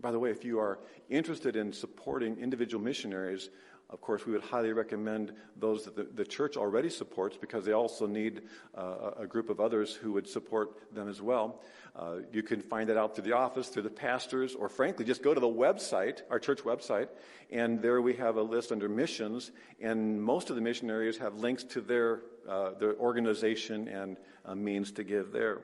By 0.01 0.11
the 0.11 0.19
way, 0.19 0.31
if 0.31 0.43
you 0.43 0.59
are 0.59 0.79
interested 1.09 1.55
in 1.55 1.71
supporting 1.71 2.37
individual 2.37 2.83
missionaries, 2.83 3.49
Of 3.91 3.99
course, 3.99 4.25
we 4.25 4.31
would 4.31 4.41
highly 4.41 4.71
recommend 4.71 5.33
those 5.57 5.83
that 5.83 5.97
the, 5.97 6.03
the 6.03 6.23
church 6.23 6.55
already 6.55 6.89
supports 6.89 7.35
because 7.35 7.65
they 7.65 7.73
also 7.73 8.07
need 8.07 8.43
uh, 8.73 9.11
a 9.19 9.27
group 9.27 9.49
of 9.49 9.59
others 9.59 9.93
who 9.93 10.13
would 10.13 10.29
support 10.29 10.93
them 10.93 11.09
as 11.09 11.21
well. 11.21 11.61
Uh, 11.93 12.19
you 12.31 12.41
can 12.41 12.61
find 12.61 12.87
that 12.87 12.95
out 12.95 13.15
through 13.15 13.25
the 13.25 13.33
office, 13.33 13.67
through 13.67 13.81
the 13.81 13.89
pastors, 13.89 14.55
or 14.55 14.69
frankly, 14.69 15.03
just 15.03 15.21
go 15.21 15.33
to 15.33 15.41
the 15.41 15.47
website, 15.47 16.21
our 16.29 16.39
church 16.39 16.59
website, 16.59 17.09
and 17.51 17.81
there 17.81 18.01
we 18.01 18.13
have 18.13 18.37
a 18.37 18.41
list 18.41 18.71
under 18.71 18.87
missions, 18.87 19.51
and 19.81 20.23
most 20.23 20.49
of 20.49 20.55
the 20.55 20.61
missionaries 20.61 21.17
have 21.17 21.35
links 21.35 21.65
to 21.65 21.81
their, 21.81 22.21
uh, 22.47 22.71
their 22.79 22.95
organization 22.95 23.89
and 23.89 24.15
uh, 24.45 24.55
means 24.55 24.93
to 24.93 25.03
give 25.03 25.33
there. 25.33 25.63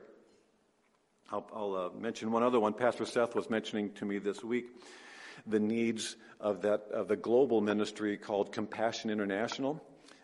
I'll, 1.32 1.46
I'll 1.54 1.74
uh, 1.74 1.98
mention 1.98 2.30
one 2.30 2.42
other 2.42 2.60
one. 2.60 2.74
Pastor 2.74 3.06
Seth 3.06 3.34
was 3.34 3.48
mentioning 3.48 3.92
to 3.92 4.04
me 4.04 4.18
this 4.18 4.44
week 4.44 4.66
the 5.48 5.60
needs 5.60 6.16
of 6.40 6.62
that 6.62 6.82
of 6.92 7.08
the 7.08 7.16
global 7.16 7.60
ministry 7.60 8.16
called 8.16 8.52
Compassion 8.52 9.10
International. 9.10 9.82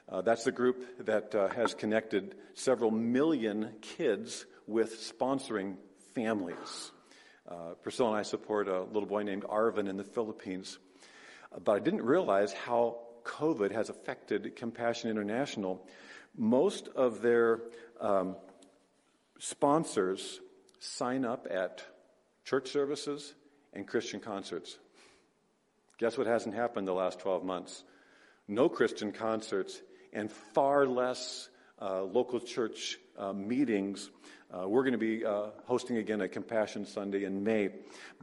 Uh, 0.09 0.21
that's 0.21 0.45
the 0.45 0.53
group 0.53 1.07
that 1.07 1.35
uh, 1.35 1.49
has 1.49 1.75
connected 1.75 2.35
several 2.53 2.91
million 2.91 3.71
kids 3.81 4.45
with 4.67 5.01
sponsoring 5.01 5.77
families. 6.15 6.93
Uh, 7.49 7.75
Priscilla 7.83 8.11
and 8.11 8.19
I 8.19 8.23
support 8.23 8.69
a 8.69 8.83
little 8.83 9.07
boy 9.07 9.23
named 9.23 9.45
Arvin 9.45 9.89
in 9.89 9.97
the 9.97 10.05
Philippines. 10.05 10.79
Uh, 11.53 11.59
but 11.61 11.73
I 11.73 11.79
didn't 11.79 12.03
realize 12.03 12.53
how 12.53 12.99
COVID 13.25 13.73
has 13.73 13.89
affected 13.89 14.57
Compassion 14.57 15.11
International. 15.11 15.87
Most 16.37 16.89
of 16.89 17.23
their 17.23 17.61
um, 18.01 18.37
sponsors 19.39 20.41
sign 20.79 21.25
up 21.25 21.47
at 21.51 21.83
church 22.45 22.69
services 22.69 23.35
and 23.73 23.87
Christian 23.87 24.21
concerts. 24.21 24.79
Guess 25.99 26.19
what 26.19 26.27
hasn't 26.27 26.55
happened 26.55 26.89
the 26.89 26.93
last 26.93 27.21
12 27.21 27.45
months? 27.45 27.85
No 28.49 28.69
Christian 28.69 29.13
concerts 29.13 29.81
and 30.13 30.31
far 30.31 30.87
less 30.87 31.49
uh, 31.81 32.03
local 32.03 32.41
church 32.41 32.99
uh, 33.19 33.33
meetings. 33.33 34.11
Uh, 34.53 34.69
we're 34.69 34.83
going 34.83 34.93
to 34.93 34.99
be 34.99 35.25
uh, 35.25 35.47
hosting 35.65 35.99
again 35.99 36.21
a 36.21 36.29
Compassion 36.29 36.85
Sunday 36.85 37.25
in 37.25 37.43
May, 37.43 37.71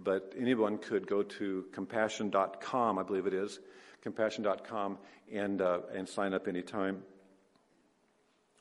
but 0.04 0.34
anyone 0.38 0.78
could 0.78 1.08
go 1.08 1.24
to 1.24 1.66
compassion.com, 1.72 3.00
I 3.00 3.04
believe 3.04 3.26
it 3.26 3.34
is, 3.34 3.60
compassion.com, 4.02 4.98
and, 5.32 5.62
uh, 5.62 5.80
and 5.94 6.08
sign 6.08 6.34
up 6.34 6.48
anytime. 6.48 7.04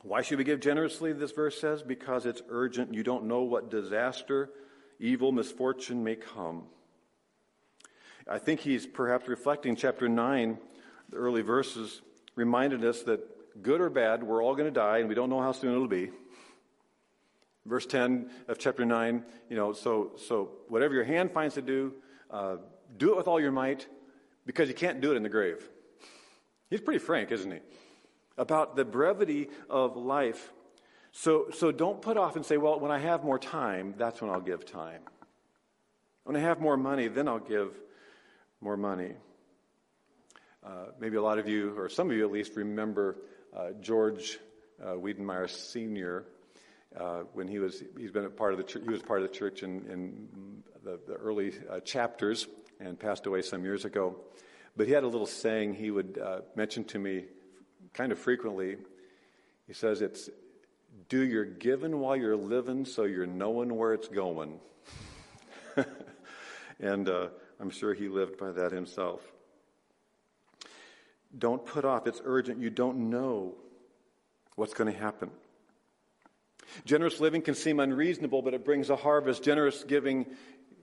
Why 0.03 0.23
should 0.23 0.39
we 0.39 0.45
give 0.45 0.61
generously, 0.61 1.13
this 1.13 1.33
verse 1.33 1.61
says? 1.61 1.83
Because 1.83 2.27
it's 2.27 2.43
urgent. 2.49 2.95
You 2.95 3.03
don't 3.03 3.25
know 3.25 3.43
what 3.43 3.71
disaster, 3.71 4.51
evil, 4.99 5.31
misfortune 5.31 6.03
may 6.03 6.17
come. 6.17 6.65
I 8.33 8.39
think 8.39 8.61
he's 8.61 8.87
perhaps 8.87 9.27
reflecting 9.27 9.75
chapter 9.75 10.09
9, 10.09 10.57
the 11.09 11.17
early 11.17 11.43
verses, 11.43 12.01
reminded 12.37 12.85
us 12.85 13.03
that 13.03 13.21
good 13.61 13.81
or 13.81 13.91
bad, 13.91 14.23
we're 14.23 14.41
all 14.41 14.55
going 14.55 14.73
to 14.73 14.81
die, 14.81 14.99
and 14.99 15.09
we 15.09 15.17
don't 15.17 15.29
know 15.29 15.41
how 15.41 15.51
soon 15.51 15.73
it'll 15.73 15.89
be. 15.89 16.11
Verse 17.67 17.87
10 17.87 18.31
of 18.47 18.57
chapter 18.57 18.85
9, 18.85 19.25
you 19.49 19.57
know, 19.57 19.73
so, 19.73 20.13
so 20.17 20.53
whatever 20.69 20.95
your 20.95 21.03
hand 21.03 21.33
finds 21.33 21.57
to 21.57 21.63
do, 21.63 21.93
uh, 22.31 22.59
do 22.97 23.11
it 23.11 23.17
with 23.17 23.27
all 23.27 23.41
your 23.41 23.51
might, 23.51 23.89
because 24.47 24.69
you 24.69 24.77
can't 24.77 25.01
do 25.01 25.11
it 25.11 25.17
in 25.17 25.25
the 25.25 25.29
grave. 25.29 25.69
He's 26.71 26.81
pretty 26.81 27.01
frank, 27.01 27.33
isn't 27.33 27.51
he? 27.51 27.59
About 28.39 28.77
the 28.77 28.85
brevity 28.85 29.49
of 29.69 29.97
life. 29.97 30.53
So, 31.11 31.47
so 31.53 31.73
don't 31.73 32.01
put 32.01 32.17
off 32.17 32.37
and 32.37 32.47
say, 32.47 32.59
well, 32.59 32.79
when 32.79 32.93
I 32.93 32.99
have 32.99 33.25
more 33.25 33.41
time, 33.41 33.97
that's 33.99 34.23
when 34.23 34.31
I'll 34.31 34.41
give 34.41 34.65
time. 34.65 35.03
When 36.23 36.37
I 36.37 36.41
have 36.41 36.61
more 36.61 36.77
money, 36.77 37.09
then 37.09 37.27
I'll 37.27 37.41
give 37.41 37.75
more 38.61 38.77
money. 38.77 39.13
Uh, 40.63 40.87
maybe 40.99 41.17
a 41.17 41.23
lot 41.23 41.39
of 41.39 41.49
you, 41.49 41.75
or 41.79 41.89
some 41.89 42.11
of 42.11 42.17
you 42.17 42.25
at 42.25 42.31
least, 42.31 42.57
remember 42.57 43.17
uh, 43.57 43.71
George 43.81 44.39
uh, 44.83 44.93
Wiedenmeyer 44.93 45.49
Sr. 45.49 46.25
Uh, 46.99 47.21
when 47.33 47.49
he 47.49 47.59
was 47.59 47.83
he's 47.97 48.11
been 48.11 48.25
a 48.25 48.31
part 48.31 48.53
of 48.53 48.59
the 48.59 48.65
church, 48.65 48.83
he 48.83 48.91
was 48.91 49.03
part 49.03 49.23
of 49.23 49.29
the 49.29 49.35
church 49.35 49.63
in, 49.63 49.87
in 49.91 50.63
the, 50.85 50.99
the, 51.07 51.15
early 51.15 51.53
uh, 51.71 51.81
chapters 51.81 52.47
and 52.81 52.99
passed 52.99 53.27
away 53.27 53.43
some 53.43 53.65
years 53.65 53.85
ago. 53.85 54.17
But 54.77 54.87
he 54.87 54.93
had 54.93 55.05
a 55.05 55.09
little 55.09 55.27
saying 55.27 55.75
he 55.75 55.91
would 55.91 56.19
uh, 56.23 56.41
mention 56.57 56.85
to 56.85 56.99
me 56.99 57.25
kind 57.95 58.13
of 58.13 58.19
frequently. 58.19 58.77
He 59.67 59.73
says 59.73 60.03
it's 60.03 60.29
do 61.09 61.25
your 61.25 61.45
giving 61.45 61.99
while 62.01 62.17
you're 62.17 62.37
living 62.37 62.85
so 62.85 63.05
you're 63.05 63.27
knowing 63.27 63.75
where 63.77 63.95
it's 63.95 64.09
going. 64.09 64.61
and 66.81 67.09
uh, 67.09 67.29
I'm 67.61 67.71
sure 67.71 67.95
he 67.95 68.09
lived 68.09 68.39
by 68.39 68.53
that 68.53 68.73
himself. 68.73 69.21
Don't 71.37 71.65
put 71.65 71.85
off. 71.85 72.07
It's 72.07 72.21
urgent. 72.25 72.61
You 72.61 72.71
don't 72.71 73.11
know 73.11 73.55
what's 74.57 74.75
going 74.75 74.93
to 74.93 74.99
happen. 74.99 75.31
Generous 76.85 77.21
living 77.21 77.43
can 77.43 77.55
seem 77.55 77.81
unreasonable, 77.81 78.43
but 78.43 78.55
it 78.55 78.65
brings 78.65 78.91
a 78.91 78.97
harvest. 78.97 79.43
Generous 79.43 79.85
giving 79.85 80.27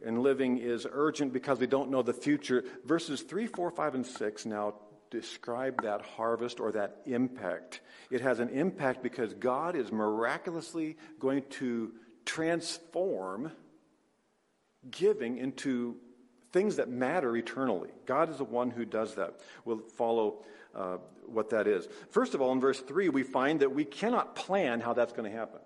and 0.06 0.22
living 0.22 0.58
is 0.58 0.86
urgent 0.90 1.34
because 1.34 1.60
we 1.60 1.68
don't 1.68 1.90
know 1.90 2.02
the 2.02 2.14
future. 2.14 2.64
Verses 2.86 3.22
3, 3.22 3.48
4, 3.48 3.72
5, 3.72 3.96
and 3.96 4.06
6 4.06 4.46
now 4.46 4.76
describe 5.10 5.82
that 5.84 6.02
harvest 6.02 6.60
or 6.60 6.72
that 6.74 7.02
impact. 7.06 7.82
It 8.12 8.22
has 8.22 8.40
an 8.40 8.50
impact 8.50 9.02
because 9.02 9.34
God 9.34 9.76
is 9.76 9.92
miraculously 9.92 10.98
going 11.20 11.44
to 11.52 11.94
transform 12.26 13.52
giving 14.92 15.38
into 15.38 15.98
things 16.52 16.78
that 16.78 16.90
matter 16.90 17.36
eternally. 17.36 17.90
God 18.06 18.30
is 18.30 18.38
the 18.38 18.44
one 18.44 18.70
who 18.70 18.86
does 18.86 19.16
that. 19.16 19.40
We'll 19.66 19.80
follow 19.80 20.44
uh, 20.76 20.98
what 21.26 21.50
that 21.50 21.68
is. 21.68 21.88
First 22.10 22.34
of 22.34 22.42
all, 22.42 22.52
in 22.52 22.60
verse 22.60 22.80
3, 22.80 23.10
we 23.10 23.24
find 23.24 23.60
that 23.60 23.74
we 23.74 23.86
cannot 23.86 24.36
plan 24.36 24.80
how 24.80 24.94
that's 24.94 25.14
going 25.14 25.30
to 25.30 25.38
happen. 25.38 25.60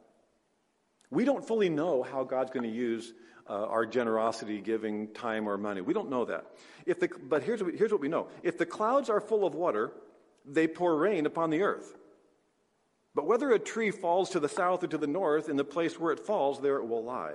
We 1.10 1.26
don't 1.26 1.46
fully 1.46 1.70
know 1.70 2.04
how 2.04 2.24
God's 2.24 2.52
going 2.52 2.70
to 2.70 2.76
use 2.76 3.14
uh, 3.50 3.66
our 3.66 3.86
generosity, 3.86 4.62
giving 4.62 5.14
time 5.14 5.48
or 5.48 5.58
money. 5.58 5.82
We 5.82 5.94
don't 5.94 6.10
know 6.10 6.26
that. 6.26 6.46
If 6.86 7.00
the, 7.00 7.10
but 7.22 7.44
here's 7.44 7.62
what, 7.62 7.76
here's 7.76 7.92
what 7.92 8.02
we 8.02 8.08
know 8.08 8.28
if 8.44 8.58
the 8.58 8.66
clouds 8.66 9.10
are 9.10 9.20
full 9.20 9.46
of 9.46 9.54
water, 9.54 9.92
they 10.46 10.68
pour 10.68 10.96
rain 10.96 11.26
upon 11.26 11.50
the 11.50 11.62
earth. 11.62 11.98
But 13.14 13.28
whether 13.28 13.52
a 13.52 13.60
tree 13.60 13.92
falls 13.92 14.30
to 14.32 14.40
the 14.40 14.48
south 14.48 14.86
or 14.86 14.88
to 14.88 14.98
the 14.98 15.08
north, 15.08 15.50
in 15.50 15.58
the 15.58 15.66
place 15.66 16.00
where 16.00 16.14
it 16.14 16.20
falls, 16.20 16.62
there 16.62 16.78
it 16.78 16.88
will 16.88 17.04
lie 17.04 17.34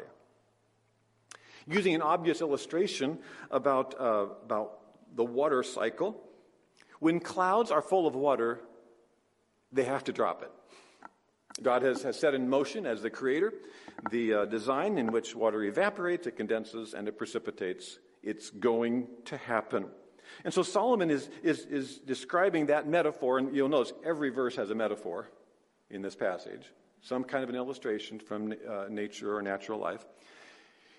using 1.69 1.95
an 1.95 2.03
obvious 2.03 2.41
illustration 2.41 3.19
about, 3.51 3.95
uh, 4.01 4.27
about 4.45 4.79
the 5.15 5.25
water 5.25 5.63
cycle. 5.63 6.23
When 7.01 7.21
clouds 7.21 7.71
are 7.71 7.83
full 7.83 8.07
of 8.07 8.15
water, 8.15 8.61
they 9.73 9.85
have 9.85 10.05
to 10.05 10.13
drop 10.13 10.43
it. 10.43 10.51
God 11.63 11.83
has, 11.83 12.03
has 12.03 12.19
set 12.19 12.35
in 12.35 12.49
motion 12.49 12.87
as 12.87 13.03
the 13.03 13.11
creator 13.11 13.53
the 14.11 14.35
uh, 14.35 14.45
design 14.45 14.99
in 14.99 15.11
which 15.11 15.35
water 15.35 15.63
evaporates, 15.63 16.27
it 16.27 16.37
condenses, 16.37 16.95
and 16.95 17.09
it 17.09 17.17
precipitates. 17.17 17.99
It's 18.23 18.51
going 18.51 19.09
to 19.27 19.37
happen. 19.37 19.87
And 20.45 20.53
so 20.53 20.63
Solomon 20.63 21.11
is, 21.11 21.31
is, 21.43 21.61
is 21.67 21.99
describing 21.99 22.67
that 22.67 22.89
metaphor, 22.89 23.39
and 23.39 23.55
you'll 23.55 23.69
notice 23.69 23.93
every 24.05 24.31
verse 24.31 24.57
has 24.57 24.71
a 24.71 24.75
metaphor 24.75 25.31
in 25.91 26.03
this 26.03 26.17
passage, 26.17 26.73
some 27.01 27.25
kind 27.25 27.45
of 27.45 27.51
an 27.51 27.57
illustration 27.57 28.19
from 28.19 28.53
uh, 28.69 28.87
nature 28.91 29.35
or 29.35 29.43
natural 29.43 29.79
life. 29.79 30.05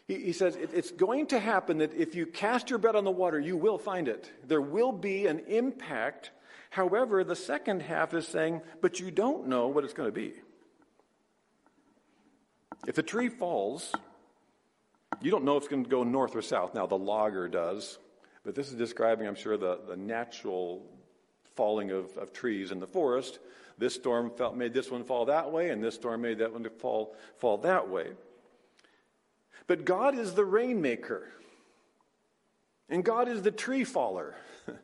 He, 0.07 0.15
he 0.15 0.33
says 0.33 0.55
it's 0.55 0.91
going 0.91 1.27
to 1.27 1.39
happen 1.39 1.79
that 1.79 1.93
if 1.93 2.15
you 2.15 2.25
cast 2.25 2.69
your 2.69 2.79
bread 2.79 2.95
on 2.95 3.03
the 3.03 3.11
water, 3.11 3.39
you 3.39 3.57
will 3.57 3.77
find 3.77 4.07
it. 4.07 4.31
There 4.45 4.61
will 4.61 4.91
be 4.91 5.27
an 5.27 5.39
impact. 5.47 6.31
However, 6.69 7.23
the 7.23 7.35
second 7.35 7.81
half 7.81 8.13
is 8.13 8.27
saying, 8.27 8.61
but 8.81 8.99
you 8.99 9.11
don't 9.11 9.47
know 9.47 9.67
what 9.67 9.83
it's 9.83 9.93
going 9.93 10.07
to 10.07 10.15
be. 10.15 10.33
If 12.87 12.97
a 12.97 13.03
tree 13.03 13.29
falls, 13.29 13.93
you 15.21 15.31
don't 15.31 15.43
know 15.43 15.57
if 15.57 15.63
it's 15.63 15.69
going 15.69 15.83
to 15.83 15.89
go 15.89 16.03
north 16.03 16.35
or 16.35 16.41
south. 16.41 16.73
Now, 16.73 16.85
the 16.85 16.97
logger 16.97 17.47
does, 17.49 17.97
but 18.45 18.55
this 18.55 18.69
is 18.69 18.75
describing, 18.75 19.27
I'm 19.27 19.35
sure, 19.35 19.57
the, 19.57 19.79
the 19.87 19.97
natural 19.97 20.85
falling 21.55 21.91
of, 21.91 22.15
of 22.17 22.31
trees 22.31 22.71
in 22.71 22.79
the 22.79 22.87
forest. 22.87 23.39
This 23.77 23.95
storm 23.95 24.31
felt, 24.37 24.55
made 24.55 24.73
this 24.73 24.89
one 24.89 25.03
fall 25.03 25.25
that 25.25 25.51
way, 25.51 25.69
and 25.69 25.83
this 25.83 25.95
storm 25.95 26.21
made 26.21 26.37
that 26.37 26.53
one 26.53 26.65
fall, 26.77 27.15
fall 27.37 27.57
that 27.59 27.89
way. 27.89 28.11
But 29.67 29.83
God 29.83 30.17
is 30.17 30.33
the 30.33 30.45
rainmaker, 30.45 31.27
and 32.89 33.03
God 33.03 33.27
is 33.27 33.41
the 33.41 33.51
tree 33.51 33.83
faller. 33.83 34.35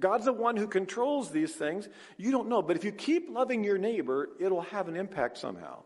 God's 0.00 0.26
the 0.26 0.32
one 0.32 0.56
who 0.56 0.66
controls 0.66 1.30
these 1.30 1.54
things. 1.54 1.88
You 2.18 2.30
don't 2.30 2.48
know, 2.48 2.60
but 2.60 2.76
if 2.76 2.84
you 2.84 2.92
keep 2.92 3.30
loving 3.30 3.64
your 3.64 3.78
neighbor, 3.78 4.28
it'll 4.38 4.62
have 4.62 4.88
an 4.88 4.96
impact 4.96 5.38
somehow. 5.38 5.82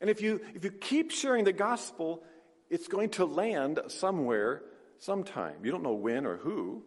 And 0.00 0.10
if 0.10 0.20
you, 0.20 0.40
if 0.54 0.64
you 0.64 0.70
keep 0.70 1.10
sharing 1.10 1.44
the 1.44 1.52
gospel, 1.52 2.22
it's 2.68 2.88
going 2.88 3.10
to 3.10 3.24
land 3.24 3.78
somewhere, 3.86 4.62
sometime. 4.98 5.64
You 5.64 5.70
don't 5.70 5.84
know 5.84 5.94
when 5.94 6.26
or 6.26 6.36
who. 6.36 6.82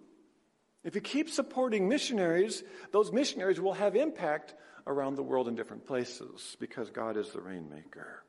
If 0.83 0.95
you 0.95 1.01
keep 1.01 1.29
supporting 1.29 1.87
missionaries, 1.87 2.63
those 2.91 3.11
missionaries 3.11 3.59
will 3.59 3.73
have 3.73 3.95
impact 3.95 4.53
around 4.85 5.15
the 5.15 5.23
world 5.23 5.47
in 5.47 5.55
different 5.55 5.87
places 5.87 6.57
because 6.59 6.89
God 6.91 7.17
is 7.17 7.29
the 7.29 7.41
rainmaker. 7.41 8.24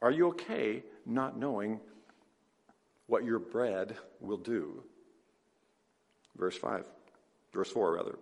Are 0.00 0.10
you 0.10 0.28
okay 0.28 0.84
not 1.04 1.38
knowing 1.38 1.80
what 3.06 3.24
your 3.24 3.38
bread 3.38 3.96
will 4.20 4.36
do? 4.36 4.82
Verse 6.36 6.56
5, 6.56 6.84
verse 7.52 7.70
4, 7.70 7.94
rather. 7.94 8.18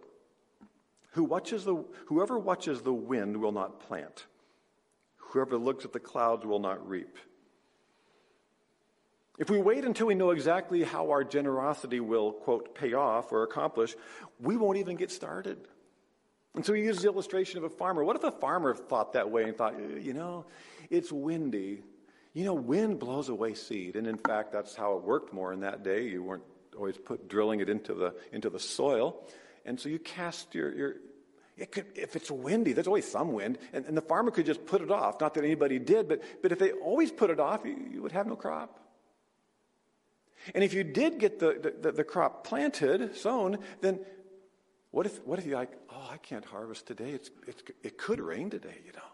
Who 1.12 1.24
watches 1.24 1.64
the, 1.64 1.84
whoever 2.06 2.38
watches 2.38 2.82
the 2.82 2.92
wind 2.92 3.36
will 3.36 3.52
not 3.52 3.80
plant. 3.80 4.26
Whoever 5.16 5.58
looks 5.58 5.84
at 5.84 5.92
the 5.92 6.00
clouds 6.00 6.46
will 6.46 6.60
not 6.60 6.88
reap. 6.88 7.18
If 9.38 9.50
we 9.50 9.58
wait 9.58 9.84
until 9.84 10.06
we 10.06 10.14
know 10.14 10.30
exactly 10.30 10.82
how 10.82 11.10
our 11.10 11.22
generosity 11.22 12.00
will, 12.00 12.32
quote, 12.32 12.74
pay 12.74 12.94
off 12.94 13.32
or 13.32 13.42
accomplish, 13.42 13.94
we 14.40 14.56
won't 14.56 14.78
even 14.78 14.96
get 14.96 15.10
started. 15.10 15.58
And 16.56 16.64
so 16.64 16.72
he 16.72 16.82
uses 16.82 17.02
the 17.02 17.08
illustration 17.08 17.58
of 17.58 17.64
a 17.64 17.70
farmer. 17.70 18.02
What 18.02 18.16
if 18.16 18.24
a 18.24 18.30
farmer 18.30 18.74
thought 18.74 19.12
that 19.12 19.30
way 19.30 19.44
and 19.44 19.56
thought, 19.56 19.74
you 19.78 20.14
know, 20.14 20.46
it's 20.90 21.12
windy. 21.12 21.82
You 22.32 22.44
know, 22.44 22.54
wind 22.54 22.98
blows 22.98 23.28
away 23.28 23.54
seed. 23.54 23.94
And 23.94 24.06
in 24.06 24.16
fact, 24.16 24.52
that's 24.52 24.74
how 24.74 24.96
it 24.96 25.04
worked 25.04 25.32
more 25.32 25.52
in 25.52 25.60
that 25.60 25.84
day. 25.84 26.08
You 26.08 26.22
weren't 26.22 26.44
always 26.76 26.96
put 26.96 27.28
drilling 27.28 27.60
it 27.60 27.68
into 27.68 27.94
the, 27.94 28.14
into 28.32 28.50
the 28.50 28.58
soil. 28.58 29.22
And 29.64 29.78
so 29.78 29.88
you 29.88 29.98
cast 29.98 30.54
your, 30.54 30.74
your 30.74 30.94
it 31.58 31.72
could, 31.72 31.86
if 31.94 32.16
it's 32.16 32.30
windy, 32.30 32.72
there's 32.72 32.86
always 32.86 33.10
some 33.10 33.32
wind, 33.32 33.58
and, 33.72 33.86
and, 33.86 33.96
the 33.96 34.02
farmer 34.02 34.30
could 34.30 34.44
just 34.44 34.66
put 34.66 34.82
it 34.82 34.90
off. 34.90 35.20
Not 35.20 35.32
that 35.34 35.44
anybody 35.44 35.78
did, 35.78 36.06
but, 36.06 36.22
but 36.42 36.52
if 36.52 36.58
they 36.58 36.72
always 36.72 37.10
put 37.10 37.30
it 37.30 37.40
off, 37.40 37.64
you, 37.64 37.76
you 37.92 38.02
would 38.02 38.12
have 38.12 38.26
no 38.26 38.36
crop. 38.36 38.78
And 40.54 40.62
if 40.62 40.74
you 40.74 40.84
did 40.84 41.18
get 41.18 41.38
the, 41.38 41.74
the, 41.80 41.92
the, 41.92 42.04
crop 42.04 42.46
planted, 42.46 43.16
sown, 43.16 43.58
then 43.80 44.00
what 44.96 45.04
if, 45.04 45.26
what 45.26 45.38
if 45.38 45.44
you're 45.44 45.58
like, 45.58 45.72
oh, 45.90 46.08
I 46.10 46.16
can't 46.16 46.42
harvest 46.46 46.86
today? 46.86 47.10
It's, 47.10 47.30
it's, 47.46 47.62
it 47.82 47.98
could 47.98 48.18
rain 48.18 48.48
today, 48.48 48.78
you 48.86 48.92
know. 48.92 49.10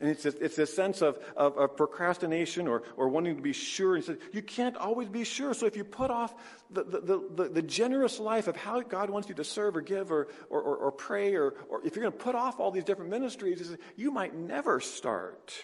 And 0.00 0.10
it's 0.10 0.26
a, 0.26 0.36
it's 0.44 0.58
a 0.58 0.66
sense 0.66 1.00
of, 1.00 1.16
of, 1.36 1.56
of, 1.56 1.76
procrastination 1.76 2.66
or, 2.66 2.82
or 2.96 3.06
wanting 3.06 3.36
to 3.36 3.40
be 3.40 3.52
sure. 3.52 3.94
And 3.94 4.04
so 4.04 4.16
you 4.32 4.42
can't 4.42 4.76
always 4.76 5.08
be 5.08 5.22
sure. 5.22 5.54
So 5.54 5.66
if 5.66 5.76
you 5.76 5.84
put 5.84 6.10
off 6.10 6.34
the, 6.72 6.82
the, 6.82 7.22
the, 7.36 7.48
the, 7.50 7.62
generous 7.62 8.18
life 8.18 8.48
of 8.48 8.56
how 8.56 8.80
God 8.80 9.10
wants 9.10 9.28
you 9.28 9.36
to 9.36 9.44
serve 9.44 9.76
or 9.76 9.80
give 9.80 10.10
or, 10.10 10.26
or, 10.50 10.60
or, 10.60 10.76
or 10.76 10.90
pray, 10.90 11.36
or, 11.36 11.54
or 11.68 11.86
if 11.86 11.94
you're 11.94 12.02
going 12.02 12.18
to 12.18 12.24
put 12.24 12.34
off 12.34 12.58
all 12.58 12.72
these 12.72 12.82
different 12.82 13.12
ministries, 13.12 13.76
you 13.94 14.10
might 14.10 14.34
never 14.34 14.80
start 14.80 15.54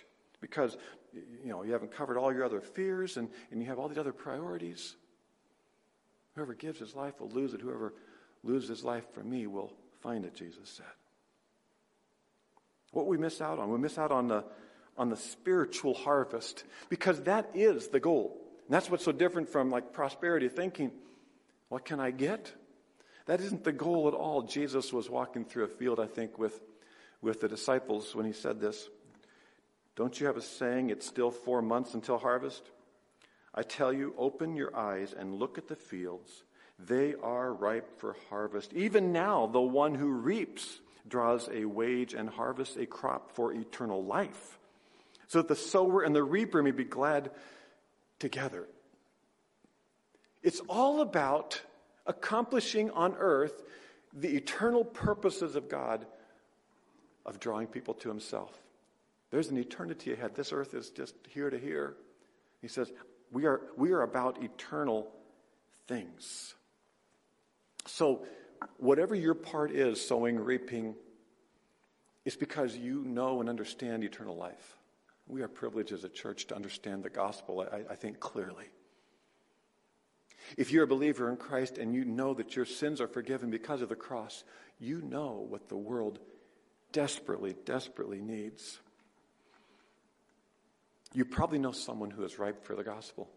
because 0.40 0.78
you 1.12 1.50
know, 1.50 1.64
you 1.64 1.72
haven't 1.72 1.90
covered 1.90 2.16
all 2.16 2.32
your 2.32 2.44
other 2.44 2.60
fears 2.60 3.16
and, 3.16 3.28
and 3.50 3.60
you 3.60 3.66
have 3.66 3.80
all 3.80 3.88
these 3.88 3.98
other 3.98 4.12
priorities. 4.12 4.94
Whoever 6.36 6.54
gives 6.54 6.78
his 6.78 6.94
life 6.94 7.20
will 7.20 7.30
lose 7.30 7.54
it. 7.54 7.60
Whoever 7.60 7.94
loses 8.42 8.68
his 8.68 8.84
life 8.84 9.04
for 9.12 9.22
me 9.22 9.46
will 9.46 9.72
find 10.00 10.24
it, 10.24 10.34
Jesus 10.34 10.68
said. 10.68 10.86
What 12.92 13.06
we 13.06 13.18
miss 13.18 13.40
out 13.40 13.58
on, 13.58 13.70
we 13.70 13.78
miss 13.78 13.98
out 13.98 14.10
on 14.10 14.28
the, 14.28 14.44
on 14.96 15.10
the 15.10 15.16
spiritual 15.16 15.94
harvest 15.94 16.64
because 16.88 17.22
that 17.22 17.50
is 17.54 17.88
the 17.88 18.00
goal. 18.00 18.36
And 18.66 18.74
that's 18.74 18.90
what's 18.90 19.04
so 19.04 19.12
different 19.12 19.48
from 19.48 19.70
like 19.70 19.92
prosperity 19.92 20.48
thinking. 20.48 20.90
What 21.68 21.84
can 21.84 22.00
I 22.00 22.10
get? 22.10 22.52
That 23.26 23.40
isn't 23.40 23.64
the 23.64 23.72
goal 23.72 24.08
at 24.08 24.14
all. 24.14 24.42
Jesus 24.42 24.92
was 24.92 25.10
walking 25.10 25.44
through 25.44 25.64
a 25.64 25.68
field, 25.68 26.00
I 26.00 26.06
think, 26.06 26.38
with, 26.38 26.58
with 27.20 27.40
the 27.40 27.48
disciples 27.48 28.14
when 28.14 28.24
he 28.24 28.32
said 28.32 28.58
this. 28.58 28.88
Don't 29.96 30.18
you 30.18 30.26
have 30.28 30.36
a 30.36 30.42
saying, 30.42 30.90
it's 30.90 31.06
still 31.06 31.30
four 31.30 31.60
months 31.60 31.92
until 31.92 32.18
harvest? 32.18 32.70
I 33.54 33.62
tell 33.62 33.92
you, 33.92 34.14
open 34.16 34.56
your 34.56 34.74
eyes 34.74 35.12
and 35.12 35.34
look 35.34 35.58
at 35.58 35.68
the 35.68 35.76
fields. 35.76 36.44
They 36.78 37.14
are 37.22 37.52
ripe 37.52 37.98
for 37.98 38.16
harvest. 38.30 38.72
Even 38.72 39.12
now, 39.12 39.46
the 39.46 39.60
one 39.60 39.94
who 39.94 40.10
reaps 40.10 40.80
draws 41.08 41.48
a 41.52 41.64
wage 41.64 42.14
and 42.14 42.28
harvests 42.28 42.76
a 42.76 42.86
crop 42.86 43.32
for 43.32 43.52
eternal 43.52 44.04
life, 44.04 44.58
so 45.26 45.38
that 45.38 45.48
the 45.48 45.56
sower 45.56 46.02
and 46.02 46.14
the 46.14 46.22
reaper 46.22 46.62
may 46.62 46.70
be 46.70 46.84
glad 46.84 47.30
together. 48.18 48.66
It's 50.42 50.60
all 50.68 51.00
about 51.00 51.60
accomplishing 52.06 52.90
on 52.90 53.14
earth 53.18 53.64
the 54.12 54.36
eternal 54.36 54.84
purposes 54.84 55.56
of 55.56 55.68
God 55.68 56.06
of 57.26 57.40
drawing 57.40 57.66
people 57.66 57.94
to 57.94 58.08
Himself. 58.08 58.56
There's 59.30 59.48
an 59.48 59.58
eternity 59.58 60.12
ahead. 60.12 60.34
This 60.34 60.52
earth 60.52 60.74
is 60.74 60.90
just 60.90 61.14
here 61.28 61.50
to 61.50 61.58
here. 61.58 61.94
He 62.62 62.68
says, 62.68 62.90
we 63.30 63.44
are, 63.44 63.60
we 63.76 63.92
are 63.92 64.02
about 64.02 64.42
eternal 64.42 65.10
things. 65.86 66.54
So, 67.88 68.24
whatever 68.76 69.14
your 69.14 69.34
part 69.34 69.70
is, 69.70 70.00
sowing, 70.00 70.38
reaping, 70.38 70.94
it's 72.24 72.36
because 72.36 72.76
you 72.76 73.04
know 73.04 73.40
and 73.40 73.48
understand 73.48 74.04
eternal 74.04 74.36
life. 74.36 74.76
We 75.26 75.42
are 75.42 75.48
privileged 75.48 75.92
as 75.92 76.04
a 76.04 76.08
church 76.08 76.46
to 76.48 76.54
understand 76.54 77.02
the 77.02 77.10
gospel, 77.10 77.66
I, 77.70 77.92
I 77.92 77.94
think, 77.94 78.20
clearly. 78.20 78.66
If 80.56 80.72
you're 80.72 80.84
a 80.84 80.88
believer 80.88 81.28
in 81.28 81.36
Christ 81.36 81.78
and 81.78 81.94
you 81.94 82.04
know 82.04 82.34
that 82.34 82.56
your 82.56 82.64
sins 82.64 83.00
are 83.00 83.08
forgiven 83.08 83.50
because 83.50 83.82
of 83.82 83.88
the 83.88 83.96
cross, 83.96 84.44
you 84.78 85.00
know 85.02 85.46
what 85.48 85.68
the 85.68 85.76
world 85.76 86.18
desperately, 86.92 87.54
desperately 87.64 88.20
needs. 88.20 88.78
You 91.12 91.24
probably 91.24 91.58
know 91.58 91.72
someone 91.72 92.10
who 92.10 92.24
is 92.24 92.38
ripe 92.38 92.64
for 92.64 92.74
the 92.76 92.84
gospel, 92.84 93.28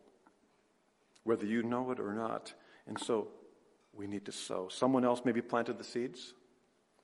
whether 1.23 1.45
you 1.45 1.63
know 1.63 1.91
it 1.91 1.99
or 1.99 2.13
not. 2.13 2.53
And 2.87 2.99
so 2.99 3.29
we 3.93 4.07
need 4.07 4.25
to 4.25 4.31
sow. 4.31 4.67
Someone 4.69 5.05
else 5.05 5.21
maybe 5.25 5.41
planted 5.41 5.77
the 5.77 5.83
seeds, 5.83 6.33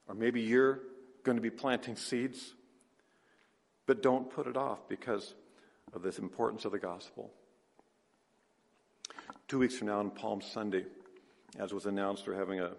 or 0.07 0.15
maybe 0.15 0.41
you're 0.41 0.79
going 1.23 1.35
to 1.37 1.41
be 1.41 1.49
planting 1.49 1.95
seeds, 1.95 2.53
but 3.85 4.01
don't 4.01 4.29
put 4.29 4.47
it 4.47 4.57
off 4.57 4.87
because 4.87 5.33
of 5.93 6.01
this 6.01 6.19
importance 6.19 6.65
of 6.65 6.71
the 6.71 6.79
gospel. 6.79 7.31
Two 9.47 9.59
weeks 9.59 9.77
from 9.77 9.87
now 9.87 9.99
on 9.99 10.09
Palm 10.09 10.41
Sunday, 10.41 10.85
as 11.57 11.73
was 11.73 11.85
announced, 11.85 12.27
we're 12.27 12.35
having 12.35 12.59
a 12.59 12.71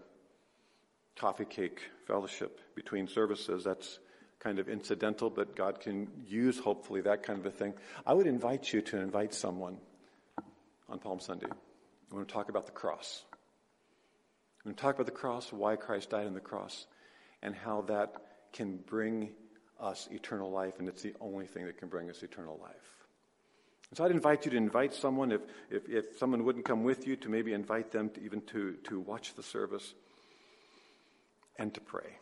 coffee 1.17 1.45
cake 1.45 1.81
fellowship 2.07 2.61
between 2.75 3.09
services. 3.09 3.65
That's 3.65 3.99
kind 4.39 4.59
of 4.59 4.69
incidental, 4.69 5.31
but 5.31 5.57
God 5.57 5.81
can 5.81 6.09
use, 6.27 6.59
hopefully, 6.59 7.01
that 7.03 7.23
kind 7.23 7.39
of 7.39 7.47
a 7.47 7.51
thing. 7.51 7.75
I 8.07 8.15
would 8.15 8.27
invite 8.27 8.73
you 8.73 8.83
to 8.83 8.99
invite 8.99 9.35
someone 9.35 9.79
on 10.89 10.99
Palm 10.99 11.21
Sunday. 11.21 11.49
We 12.11 12.17
want 12.17 12.29
to 12.29 12.35
talk 12.35 12.49
about 12.49 12.67
the 12.67 12.73
cross. 12.73 13.25
Going 14.69 14.77
to 14.77 14.83
talk 14.83 14.97
about 14.97 15.07
the 15.07 15.13
cross, 15.13 15.51
why 15.51 15.77
Christ 15.77 16.11
died 16.11 16.27
on 16.27 16.35
the 16.35 16.41
cross, 16.41 16.87
and 17.41 17.55
how 17.55 17.81
that 17.89 18.13
can 18.53 18.77
bring 18.77 19.31
us 19.81 20.07
eternal 20.11 20.51
life, 20.51 20.75
and 20.79 20.87
it's 20.87 21.01
the 21.01 21.15
only 21.23 21.47
thing 21.47 21.65
that 21.65 21.79
can 21.79 21.89
bring 21.89 22.11
us 22.11 22.23
eternal 22.23 22.61
life. 22.61 23.07
So 23.95 24.05
I'd 24.05 24.11
invite 24.11 24.45
you 24.45 24.51
to 24.51 24.59
invite 24.59 24.93
someone, 24.93 25.33
if, 25.33 25.41
if, 25.71 25.89
if 25.89 26.19
someone 26.19 26.45
wouldn't 26.45 26.67
come 26.67 26.85
with 26.85 27.07
you, 27.07 27.17
to 27.17 27.31
maybe 27.31 27.55
invite 27.55 27.93
them 27.93 28.11
to 28.11 28.23
even 28.23 28.43
to, 28.43 28.75
to 28.85 29.01
watch 29.01 29.33
the 29.37 29.43
service 29.43 29.95
and 31.57 31.73
to 31.73 31.81
pray 31.81 32.19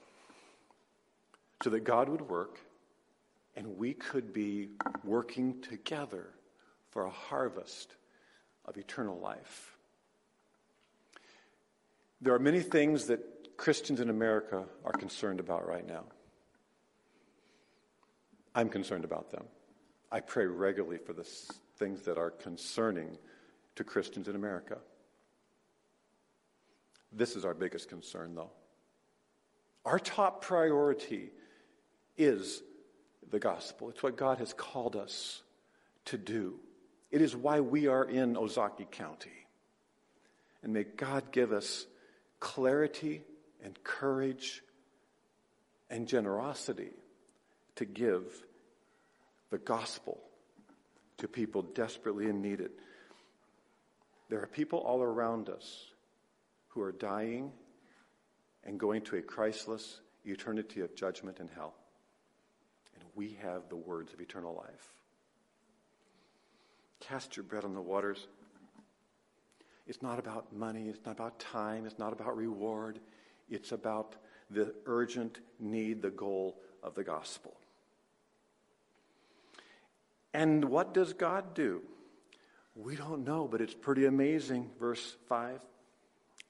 so 1.64 1.70
that 1.70 1.80
God 1.80 2.08
would 2.08 2.28
work 2.28 2.60
and 3.56 3.76
we 3.76 3.92
could 3.92 4.32
be 4.32 4.68
working 5.02 5.60
together 5.62 6.28
for 6.90 7.06
a 7.06 7.10
harvest 7.10 7.96
of 8.66 8.76
eternal 8.76 9.18
life. 9.18 9.75
There 12.20 12.34
are 12.34 12.38
many 12.38 12.60
things 12.60 13.06
that 13.06 13.20
Christians 13.56 14.00
in 14.00 14.10
America 14.10 14.64
are 14.84 14.92
concerned 14.92 15.40
about 15.40 15.66
right 15.66 15.86
now. 15.86 16.04
I'm 18.54 18.68
concerned 18.68 19.04
about 19.04 19.30
them. 19.30 19.44
I 20.10 20.20
pray 20.20 20.46
regularly 20.46 20.98
for 20.98 21.12
the 21.12 21.24
things 21.78 22.02
that 22.02 22.16
are 22.16 22.30
concerning 22.30 23.18
to 23.74 23.84
Christians 23.84 24.28
in 24.28 24.36
America. 24.36 24.78
This 27.12 27.36
is 27.36 27.44
our 27.44 27.54
biggest 27.54 27.88
concern, 27.88 28.34
though. 28.34 28.50
Our 29.84 29.98
top 29.98 30.42
priority 30.42 31.30
is 32.16 32.62
the 33.30 33.38
gospel. 33.38 33.90
It's 33.90 34.02
what 34.02 34.16
God 34.16 34.38
has 34.38 34.52
called 34.52 34.96
us 34.96 35.42
to 36.06 36.18
do. 36.18 36.58
It 37.10 37.20
is 37.20 37.36
why 37.36 37.60
we 37.60 37.86
are 37.86 38.04
in 38.04 38.34
Ozaukee 38.34 38.90
County. 38.90 39.46
And 40.62 40.72
may 40.72 40.84
God 40.84 41.30
give 41.30 41.52
us 41.52 41.86
clarity 42.46 43.22
and 43.64 43.76
courage 43.82 44.62
and 45.90 46.06
generosity 46.06 46.92
to 47.74 47.84
give 47.84 48.22
the 49.50 49.58
gospel 49.58 50.20
to 51.18 51.26
people 51.26 51.62
desperately 51.62 52.26
in 52.26 52.40
need. 52.40 52.60
It. 52.60 52.70
There 54.28 54.40
are 54.40 54.46
people 54.46 54.78
all 54.78 55.02
around 55.02 55.48
us 55.48 55.86
who 56.68 56.82
are 56.82 56.92
dying 56.92 57.50
and 58.62 58.78
going 58.78 59.02
to 59.02 59.16
a 59.16 59.22
Christless 59.22 60.00
eternity 60.24 60.82
of 60.82 60.94
judgment 60.94 61.40
and 61.40 61.50
hell 61.50 61.74
And 62.94 63.02
we 63.16 63.38
have 63.42 63.68
the 63.68 63.76
words 63.76 64.12
of 64.12 64.20
eternal 64.20 64.54
life. 64.54 64.92
Cast 67.00 67.36
your 67.36 67.42
bread 67.42 67.64
on 67.64 67.74
the 67.74 67.82
waters. 67.82 68.28
It's 69.86 70.02
not 70.02 70.18
about 70.18 70.52
money, 70.52 70.88
it's 70.88 71.04
not 71.06 71.12
about 71.12 71.38
time, 71.38 71.86
it's 71.86 71.98
not 71.98 72.12
about 72.12 72.36
reward. 72.36 72.98
It's 73.48 73.72
about 73.72 74.16
the 74.50 74.74
urgent 74.86 75.38
need, 75.60 76.02
the 76.02 76.10
goal 76.10 76.56
of 76.82 76.94
the 76.94 77.04
gospel. 77.04 77.54
And 80.34 80.64
what 80.66 80.92
does 80.92 81.12
God 81.12 81.54
do? 81.54 81.82
We 82.74 82.96
don't 82.96 83.24
know, 83.24 83.48
but 83.48 83.60
it's 83.60 83.74
pretty 83.74 84.04
amazing. 84.04 84.70
Verse 84.78 85.16
5 85.28 85.60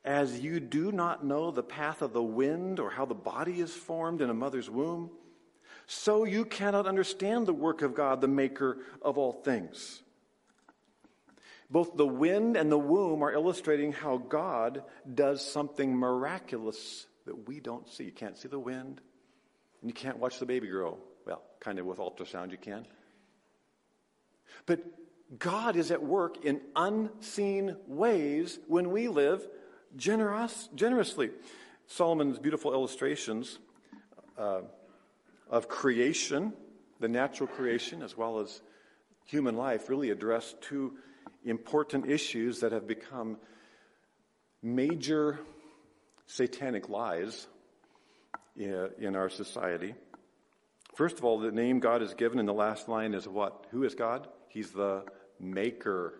As 0.04 0.40
you 0.40 0.58
do 0.58 0.90
not 0.90 1.24
know 1.24 1.50
the 1.50 1.62
path 1.62 2.02
of 2.02 2.12
the 2.12 2.22
wind 2.22 2.80
or 2.80 2.90
how 2.90 3.04
the 3.04 3.14
body 3.14 3.60
is 3.60 3.72
formed 3.72 4.20
in 4.20 4.30
a 4.30 4.34
mother's 4.34 4.68
womb, 4.68 5.10
so 5.86 6.24
you 6.24 6.44
cannot 6.44 6.86
understand 6.86 7.46
the 7.46 7.52
work 7.52 7.82
of 7.82 7.94
God, 7.94 8.20
the 8.20 8.28
maker 8.28 8.78
of 9.02 9.18
all 9.18 9.32
things. 9.32 10.02
Both 11.68 11.96
the 11.96 12.06
wind 12.06 12.56
and 12.56 12.70
the 12.70 12.78
womb 12.78 13.22
are 13.22 13.32
illustrating 13.32 13.92
how 13.92 14.18
God 14.18 14.84
does 15.12 15.44
something 15.44 15.94
miraculous 15.94 17.06
that 17.24 17.48
we 17.48 17.60
don't 17.60 17.88
see. 17.88 18.04
You 18.04 18.12
can't 18.12 18.38
see 18.38 18.48
the 18.48 18.58
wind, 18.58 19.00
and 19.80 19.90
you 19.90 19.94
can't 19.94 20.18
watch 20.18 20.38
the 20.38 20.46
baby 20.46 20.68
grow. 20.68 20.98
Well, 21.26 21.42
kind 21.58 21.78
of 21.78 21.86
with 21.86 21.98
ultrasound, 21.98 22.52
you 22.52 22.58
can. 22.58 22.86
But 24.64 24.84
God 25.38 25.74
is 25.74 25.90
at 25.90 26.02
work 26.02 26.44
in 26.44 26.60
unseen 26.76 27.76
ways 27.88 28.60
when 28.68 28.92
we 28.92 29.08
live 29.08 29.46
generous, 29.96 30.68
generously. 30.74 31.30
Solomon's 31.88 32.38
beautiful 32.38 32.72
illustrations 32.72 33.58
uh, 34.38 34.60
of 35.50 35.68
creation, 35.68 36.52
the 37.00 37.08
natural 37.08 37.48
creation, 37.48 38.02
as 38.02 38.16
well 38.16 38.38
as 38.38 38.62
human 39.24 39.56
life, 39.56 39.88
really 39.88 40.10
address 40.10 40.54
two 40.60 40.94
important 41.46 42.10
issues 42.10 42.60
that 42.60 42.72
have 42.72 42.86
become 42.86 43.38
major 44.62 45.38
satanic 46.26 46.88
lies 46.88 47.46
in 48.56 49.16
our 49.16 49.30
society. 49.30 49.94
First 50.94 51.18
of 51.18 51.24
all, 51.24 51.38
the 51.38 51.52
name 51.52 51.78
God 51.78 52.02
is 52.02 52.14
given 52.14 52.38
in 52.38 52.46
the 52.46 52.52
last 52.52 52.88
line 52.88 53.14
is 53.14 53.28
what? 53.28 53.66
Who 53.70 53.84
is 53.84 53.94
God? 53.94 54.28
He's 54.48 54.70
the 54.70 55.04
maker. 55.38 56.14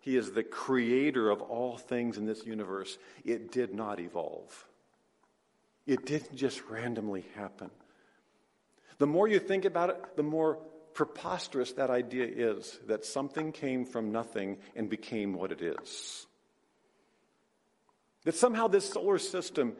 He 0.00 0.16
is 0.16 0.32
the 0.32 0.42
creator 0.42 1.30
of 1.30 1.40
all 1.40 1.78
things 1.78 2.18
in 2.18 2.26
this 2.26 2.44
universe. 2.44 2.98
It 3.24 3.50
did 3.52 3.74
not 3.74 3.98
evolve. 3.98 4.66
It 5.86 6.04
didn't 6.04 6.34
just 6.36 6.62
randomly 6.68 7.24
happen. 7.36 7.70
The 8.98 9.06
more 9.06 9.28
you 9.28 9.38
think 9.38 9.64
about 9.64 9.90
it, 9.90 10.16
the 10.16 10.22
more 10.22 10.58
preposterous 10.96 11.72
that 11.74 11.90
idea 11.90 12.24
is 12.24 12.80
that 12.86 13.04
something 13.04 13.52
came 13.52 13.84
from 13.84 14.10
nothing 14.10 14.56
and 14.74 14.88
became 14.88 15.34
what 15.34 15.52
it 15.52 15.60
is. 15.60 16.26
That 18.24 18.34
somehow 18.34 18.66
this 18.68 18.88
solar 18.88 19.18
system 19.18 19.76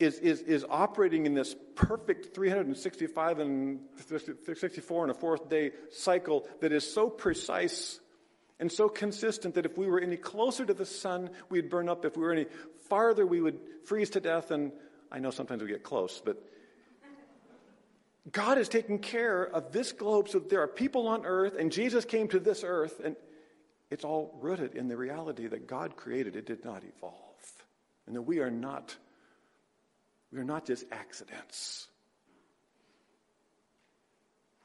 is, 0.00 0.18
is, 0.18 0.40
is 0.40 0.64
operating 0.68 1.26
in 1.26 1.34
this 1.34 1.54
perfect 1.76 2.34
365 2.34 3.38
and 3.40 3.80
64 3.98 5.04
and 5.04 5.10
a 5.10 5.14
fourth 5.14 5.50
day 5.50 5.72
cycle 5.90 6.48
that 6.60 6.72
is 6.72 6.90
so 6.90 7.10
precise 7.10 8.00
and 8.58 8.72
so 8.72 8.88
consistent 8.88 9.54
that 9.56 9.66
if 9.66 9.76
we 9.76 9.86
were 9.86 10.00
any 10.00 10.16
closer 10.16 10.64
to 10.64 10.72
the 10.72 10.86
sun, 10.86 11.28
we'd 11.50 11.68
burn 11.68 11.90
up. 11.90 12.06
If 12.06 12.16
we 12.16 12.22
were 12.22 12.32
any 12.32 12.46
farther, 12.88 13.26
we 13.26 13.42
would 13.42 13.60
freeze 13.84 14.08
to 14.10 14.20
death. 14.20 14.50
And 14.50 14.72
I 15.10 15.18
know 15.18 15.30
sometimes 15.30 15.62
we 15.62 15.68
get 15.68 15.82
close, 15.82 16.22
but 16.24 16.42
God 18.30 18.58
is 18.58 18.68
taking 18.68 19.00
care 19.00 19.42
of 19.42 19.72
this 19.72 19.90
globe 19.92 20.28
so 20.28 20.38
that 20.38 20.48
there 20.48 20.62
are 20.62 20.68
people 20.68 21.08
on 21.08 21.26
earth, 21.26 21.54
and 21.58 21.72
Jesus 21.72 22.04
came 22.04 22.28
to 22.28 22.38
this 22.38 22.62
earth, 22.64 23.00
and 23.02 23.16
it's 23.90 24.04
all 24.04 24.38
rooted 24.40 24.76
in 24.76 24.88
the 24.88 24.96
reality 24.96 25.48
that 25.48 25.66
God 25.66 25.96
created. 25.96 26.36
It 26.36 26.46
did 26.46 26.64
not 26.64 26.82
evolve. 26.84 27.14
And 28.06 28.14
that 28.16 28.22
we 28.22 28.38
are 28.38 28.50
not, 28.50 28.96
we 30.32 30.38
are 30.38 30.44
not 30.44 30.66
just 30.66 30.84
accidents. 30.92 31.88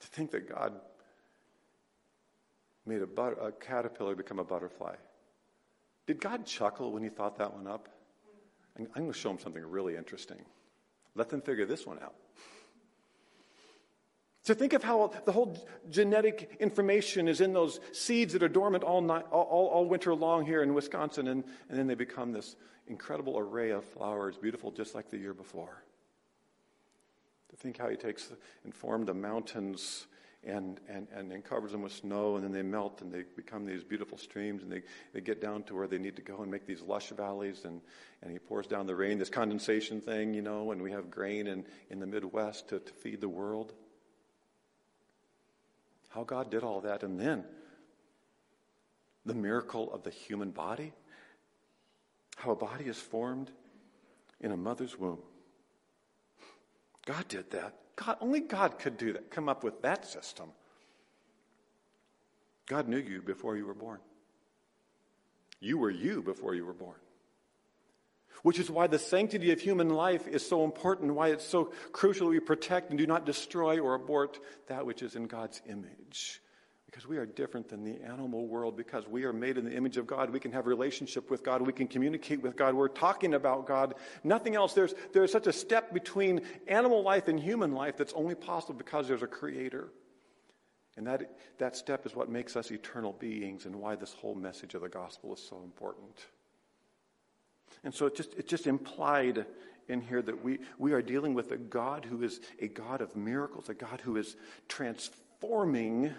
To 0.01 0.08
think 0.08 0.32
that 0.32 0.47
God 0.47 0.74
made 2.86 3.01
a, 3.01 3.08
but, 3.08 3.43
a 3.43 3.51
caterpillar 3.51 4.16
become 4.16 4.39
a 4.39 4.43
butterfly. 4.43 4.95
Did 6.05 6.22
God 6.22 6.45
chuckle 6.45 6.91
when 6.91 7.03
he 7.03 7.10
thought 7.10 7.38
that 7.39 7.53
one 7.53 7.68
up? 7.68 7.89
I'm 8.78 8.86
going 8.93 9.12
to 9.12 9.18
show 9.18 9.32
him 9.32 9.39
something 9.39 9.66
really 9.66 9.95
interesting. 9.95 10.38
Let 11.16 11.30
them 11.30 11.41
figure 11.41 11.66
this 11.66 11.86
one 11.86 11.99
out. 12.01 12.14
To 14.48 14.56
think 14.56 14.72
of 14.72 14.82
how 14.82 15.12
the 15.26 15.34
whole 15.34 15.58
genetic 15.89 16.56
information 16.62 17.28
is 17.28 17.41
in 17.41 17.52
those 17.52 17.82
seeds 17.91 18.32
that 18.32 18.41
are 18.41 18.48
dormant 18.48 18.82
all, 18.82 19.02
night, 19.02 19.26
all, 19.30 19.43
all, 19.43 19.86
winter 19.89 20.16
long 20.16 20.45
here 20.45 20.64
in 20.64 20.74
Wisconsin, 20.74 21.28
and, 21.28 21.43
and 21.68 21.78
then 21.78 21.86
they 21.86 21.95
become 21.95 22.32
this 22.32 22.56
incredible 22.88 23.38
array 23.38 23.72
of 23.72 23.84
flowers, 23.84 24.38
beautiful 24.38 24.72
just 24.72 24.95
like 24.95 25.12
the 25.12 25.18
year 25.18 25.34
before. 25.34 25.84
To 27.50 27.58
think 27.58 27.78
how 27.78 27.89
he 27.89 27.98
takes 27.98 28.32
and 28.64 28.74
formed 28.74 29.10
the 29.10 29.14
mountains 29.14 30.08
and, 30.45 30.80
and, 30.88 31.08
and, 31.14 31.30
and 31.34 31.43
covers 31.43 31.74
them 31.74 31.82
with 31.82 31.91
snow, 31.91 32.38
and 32.38 32.43
then 32.45 32.54
they 32.54 32.62
melt 32.62 33.02
and 33.02 33.12
they 33.12 33.24
become 33.36 33.66
these 33.66 33.84
beautiful 33.84 34.18
streams, 34.18 34.64
and 34.64 34.72
they, 34.72 34.82
they 35.12 35.20
get 35.20 35.41
down 35.41 35.64
to 35.64 35.76
where 35.76 35.88
they 35.88 35.98
need 35.98 36.16
to 36.16 36.22
go 36.22 36.38
and 36.38 36.50
make 36.50 36.66
these 36.66 36.82
lush 36.82 37.10
valleys, 37.10 37.66
and, 37.66 37.82
and 38.22 38.32
he 38.32 38.39
pours 38.39 38.66
down 38.66 38.88
the 38.88 38.95
rain, 38.95 39.18
this 39.18 39.30
condensation 39.30 40.00
thing, 40.00 40.34
you 40.34 40.41
know, 40.41 40.72
and 40.72 40.82
we 40.82 40.93
have 40.93 41.12
grain 41.12 41.48
in, 41.48 41.66
in 41.89 42.00
the 42.00 42.08
Midwest 42.08 42.70
to, 42.70 42.80
to 42.80 42.93
feed 42.93 43.20
the 43.20 43.28
world. 43.28 43.74
How 46.18 46.24
God 46.24 46.49
did 46.49 46.63
all 46.63 46.82
that. 46.82 47.03
And 47.03 47.20
then 47.20 47.43
the 49.24 49.36
miracle 49.36 49.93
of 49.93 50.01
the 50.01 50.09
human 50.09 50.49
body, 50.49 50.91
how 52.38 52.53
a 52.53 52.55
body 52.55 52.86
is 52.86 52.97
formed 52.97 53.51
in 54.41 54.51
a 54.51 54.57
mother's 54.57 54.97
womb. 54.97 55.20
God 57.05 57.28
did 57.28 57.51
that. 57.51 57.76
God, 57.95 58.18
only 58.20 58.39
God 58.39 58.80
could 58.80 58.97
do 58.97 59.13
that, 59.13 59.30
come 59.30 59.47
up 59.47 59.63
with 59.63 59.84
that 59.84 60.07
system. 60.07 60.49
God 62.65 62.88
knew 62.88 62.97
you 62.97 63.22
before 63.22 63.55
you 63.55 63.68
were 63.68 63.76
born. 63.76 63.99
You 65.59 65.78
were 65.78 65.91
you 65.91 66.24
before 66.24 66.55
you 66.55 66.65
were 66.65 66.74
born. 66.74 66.97
Which 68.44 68.60
is 68.60 68.70
why 68.70 68.88
the 68.88 69.00
sanctity 69.00 69.52
of 69.52 69.60
human 69.60 69.90
life 69.90 70.28
is 70.28 70.48
so 70.48 70.64
important, 70.64 71.14
why 71.14 71.30
it's 71.30 71.46
so 71.46 71.72
crucial 71.92 72.28
we 72.28 72.40
protect 72.40 72.90
and 72.90 72.98
do 72.98 73.08
not 73.08 73.26
destroy 73.26 73.80
or 73.80 73.96
abort 73.96 74.40
that 74.68 74.86
which 74.86 75.02
is 75.02 75.16
in 75.16 75.28
God's 75.28 75.62
image. 75.68 76.42
Because 76.86 77.06
we 77.06 77.18
are 77.18 77.26
different 77.26 77.70
than 77.70 77.84
the 77.84 78.02
animal 78.02 78.48
world, 78.48 78.78
because 78.78 79.08
we 79.08 79.26
are 79.26 79.34
made 79.34 79.58
in 79.58 79.66
the 79.66 79.76
image 79.76 79.98
of 79.98 80.08
God. 80.08 80.30
We 80.30 80.40
can 80.40 80.54
have 80.54 80.66
a 80.66 80.70
relationship 80.70 81.30
with 81.30 81.44
God. 81.44 81.62
We 81.62 81.74
can 81.74 81.88
communicate 81.88 82.42
with 82.42 82.56
God. 82.56 82.74
We're 82.74 82.88
talking 82.88 83.34
about 83.34 83.68
God. 83.68 83.96
Nothing 84.24 84.56
else. 84.56 84.74
There's, 84.74 84.96
there's 85.14 85.32
such 85.32 85.48
a 85.48 85.54
step 85.54 85.94
between 85.94 86.42
animal 86.68 87.04
life 87.04 87.28
and 87.28 87.40
human 87.40 87.74
life 87.74 87.98
that's 87.98 88.14
only 88.14 88.36
possible 88.36 88.76
because 88.76 89.08
there's 89.08 89.22
a 89.22 89.28
creator. 89.28 89.90
And 90.96 91.06
that, 91.06 91.38
that 91.60 91.76
step 91.76 92.06
is 92.06 92.16
what 92.16 92.30
makes 92.30 92.56
us 92.56 92.72
eternal 92.72 93.14
beings 93.14 93.66
and 93.66 93.76
why 93.76 93.96
this 93.96 94.14
whole 94.14 94.34
message 94.34 94.74
of 94.74 94.82
the 94.82 94.90
gospel 94.90 95.34
is 95.34 95.40
so 95.40 95.62
important. 95.64 96.26
And 97.84 97.93
so 97.93 98.05
it 98.05 98.15
just, 98.15 98.34
it 98.36 98.47
just 98.47 98.68
implied 98.68 99.45
in 99.88 100.01
here 100.01 100.22
that 100.22 100.43
we, 100.43 100.59
we 100.78 100.93
are 100.93 101.01
dealing 101.01 101.34
with 101.34 101.51
a 101.51 101.57
God 101.57 102.05
who 102.05 102.24
is 102.24 102.41
a 102.59 102.68
God 102.68 103.01
of 103.01 103.15
miracles, 103.15 103.70
a 103.70 103.74
God 103.74 104.01
who 104.01 104.18
is 104.18 104.36
transforming, 104.68 106.13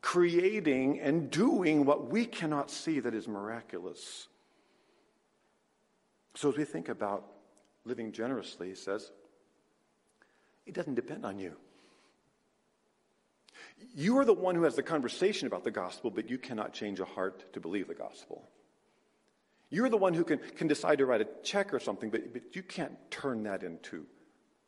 creating, 0.00 1.00
and 1.00 1.30
doing 1.30 1.84
what 1.84 2.10
we 2.10 2.26
cannot 2.26 2.70
see 2.70 3.00
that 3.00 3.14
is 3.14 3.26
miraculous. 3.26 4.28
So 6.34 6.50
as 6.50 6.56
we 6.56 6.64
think 6.64 6.88
about 6.88 7.24
living 7.84 8.12
generously, 8.12 8.68
he 8.68 8.74
says, 8.74 9.10
it 10.66 10.74
doesn't 10.74 10.94
depend 10.94 11.24
on 11.24 11.38
you. 11.38 11.56
You 13.94 14.18
are 14.18 14.24
the 14.24 14.32
one 14.34 14.54
who 14.54 14.62
has 14.62 14.76
the 14.76 14.82
conversation 14.82 15.46
about 15.46 15.64
the 15.64 15.70
gospel, 15.70 16.10
but 16.10 16.30
you 16.30 16.38
cannot 16.38 16.72
change 16.72 17.00
a 17.00 17.04
heart 17.04 17.52
to 17.52 17.60
believe 17.60 17.88
the 17.88 17.94
gospel. 17.94 18.48
You're 19.68 19.88
the 19.88 19.96
one 19.96 20.14
who 20.14 20.24
can, 20.24 20.38
can 20.38 20.68
decide 20.68 20.98
to 20.98 21.06
write 21.06 21.20
a 21.20 21.28
check 21.42 21.74
or 21.74 21.80
something, 21.80 22.10
but, 22.10 22.32
but 22.32 22.54
you 22.54 22.62
can't 22.62 22.96
turn 23.10 23.44
that 23.44 23.62
into 23.62 24.06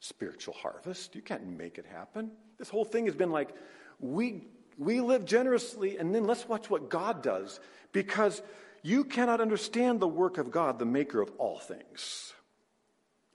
spiritual 0.00 0.54
harvest. 0.54 1.14
You 1.14 1.22
can't 1.22 1.46
make 1.56 1.78
it 1.78 1.86
happen. 1.86 2.32
This 2.58 2.68
whole 2.68 2.84
thing 2.84 3.06
has 3.06 3.14
been 3.14 3.30
like, 3.30 3.54
we, 4.00 4.48
we 4.76 5.00
live 5.00 5.24
generously, 5.24 5.98
and 5.98 6.14
then 6.14 6.24
let's 6.24 6.48
watch 6.48 6.68
what 6.68 6.88
God 6.88 7.22
does, 7.22 7.60
because 7.92 8.42
you 8.82 9.04
cannot 9.04 9.40
understand 9.40 10.00
the 10.00 10.08
work 10.08 10.38
of 10.38 10.50
God, 10.50 10.78
the 10.78 10.84
maker 10.84 11.20
of 11.20 11.30
all 11.38 11.58
things. 11.58 12.32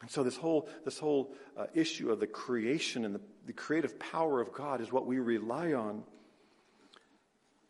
And 0.02 0.12
so 0.12 0.24
this 0.24 0.36
whole, 0.36 0.68
this 0.84 1.00
whole 1.00 1.34
uh, 1.58 1.68
issue 1.74 2.12
of 2.12 2.20
the 2.20 2.28
creation 2.28 3.06
and 3.06 3.16
the, 3.16 3.22
the 3.46 3.54
creative 3.54 3.98
power 4.00 4.42
of 4.42 4.52
God 4.52 4.82
is 4.82 4.92
what 4.92 5.06
we 5.06 5.20
rely 5.20 5.72
on. 5.74 6.04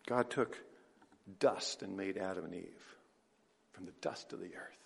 God 0.08 0.32
took 0.32 0.58
dust 1.40 1.84
and 1.84 1.96
made 1.96 2.18
Adam 2.18 2.46
and 2.46 2.56
Eve 2.56 2.83
from 3.74 3.86
the 3.86 3.92
dust 4.02 4.32
of 4.34 4.40
the 4.40 4.56
earth. 4.56 4.84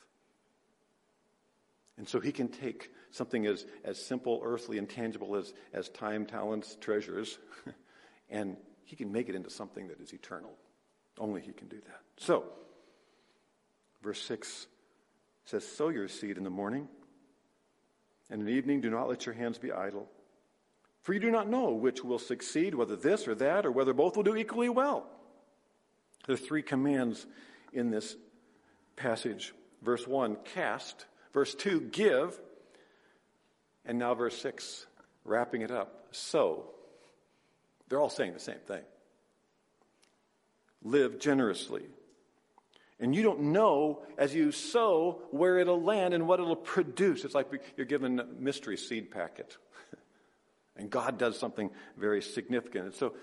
And 1.98 2.08
so 2.08 2.20
he 2.20 2.32
can 2.32 2.48
take 2.48 2.92
something 3.12 3.46
as, 3.46 3.66
as 3.84 4.04
simple, 4.04 4.42
earthly, 4.44 4.78
and 4.78 4.88
tangible 4.88 5.36
as, 5.36 5.54
as 5.74 5.90
time, 5.90 6.26
talents, 6.26 6.78
treasures, 6.80 7.40
and 8.30 8.58
he 8.84 8.96
can 8.96 9.12
make 9.12 9.30
it 9.30 9.36
into 9.36 9.50
something 9.50 9.88
that 9.88 10.00
is 10.00 10.14
eternal. 10.14 10.52
Only 11.18 11.42
he 11.42 11.52
can 11.52 11.68
do 11.68 11.78
that. 11.78 12.02
So, 12.18 12.46
verse 14.04 14.22
6 14.22 14.68
says, 15.46 15.68
Sow 15.68 15.90
your 15.90 16.08
seed 16.08 16.38
in 16.38 16.44
the 16.44 16.50
morning, 16.50 16.88
and 18.30 18.42
in 18.42 18.46
the 18.46 18.54
evening 18.54 18.82
do 18.82 18.92
not 18.92 19.10
let 19.10 19.26
your 19.26 19.34
hands 19.34 19.58
be 19.58 19.72
idle. 19.72 20.08
For 21.02 21.14
you 21.14 21.20
do 21.20 21.32
not 21.32 21.50
know 21.50 21.72
which 21.72 22.04
will 22.04 22.20
succeed, 22.20 22.76
whether 22.76 22.96
this 22.96 23.28
or 23.28 23.36
that, 23.36 23.66
or 23.66 23.72
whether 23.72 23.94
both 23.94 24.16
will 24.16 24.24
do 24.24 24.36
equally 24.36 24.70
well. 24.70 25.08
There 26.28 26.34
are 26.34 26.38
three 26.38 26.62
commands 26.62 27.26
in 27.72 27.90
this 27.90 28.16
passage. 28.98 29.54
Verse 29.82 30.06
1, 30.06 30.38
cast. 30.54 31.06
Verse 31.34 31.56
2, 31.56 31.82
give. 31.92 32.38
And 33.86 33.98
now 33.98 34.14
verse 34.14 34.38
6, 34.42 34.86
wrapping 35.24 35.62
it 35.62 35.72
up, 35.72 36.08
sow. 36.12 36.66
They're 37.88 38.00
all 38.00 38.10
saying 38.10 38.34
the 38.34 38.40
same 38.40 38.60
thing. 38.68 38.82
Live 40.84 41.20
generously. 41.20 41.84
And 43.00 43.16
you 43.16 43.22
don't 43.22 43.52
know 43.52 44.02
as 44.18 44.34
you 44.34 44.52
sow 44.52 45.22
where 45.32 45.60
it'll 45.60 45.82
land 45.82 46.14
and 46.14 46.28
what 46.28 46.40
it'll 46.40 46.56
produce. 46.56 47.24
It's 47.24 47.36
like 47.36 47.48
you're 47.78 47.86
given 47.86 48.20
a 48.20 48.26
mystery 48.26 48.76
seed 48.76 49.12
packet. 49.12 49.56
and 50.76 50.90
God 50.90 51.18
does 51.18 51.40
something 51.40 51.70
very 51.96 52.22
significant. 52.22 52.86
And 52.86 52.94
so 52.96 53.14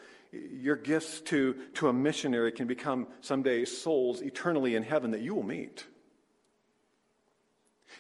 your 0.53 0.77
gifts 0.77 1.21
to, 1.23 1.57
to 1.75 1.89
a 1.89 1.93
missionary 1.93 2.53
can 2.53 2.67
become 2.67 3.07
someday 3.21 3.65
souls 3.65 4.23
eternally 4.23 4.75
in 4.75 4.83
heaven 4.83 5.11
that 5.13 5.21
you 5.21 5.35
will 5.35 5.43
meet. 5.43 5.85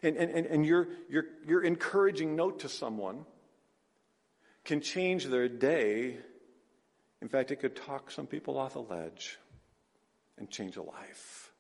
And, 0.03 0.16
and, 0.16 0.47
and 0.47 0.66
your, 0.66 0.89
your, 1.09 1.24
your 1.47 1.62
encouraging 1.62 2.37
note 2.37 2.61
to 2.61 2.68
someone 2.68 3.24
can 4.64 4.80
change 4.80 5.26
their 5.26 5.49
day. 5.49 6.16
In 7.22 7.28
fact, 7.28 7.51
it 7.51 7.57
could 7.57 7.76
talk 7.76 8.11
some 8.11 8.26
people 8.26 8.59
off 8.59 8.76
a 8.76 8.80
ledge 8.80 9.39
and 10.39 10.51
change 10.51 10.76
a 10.76 10.82
life. 10.82 11.53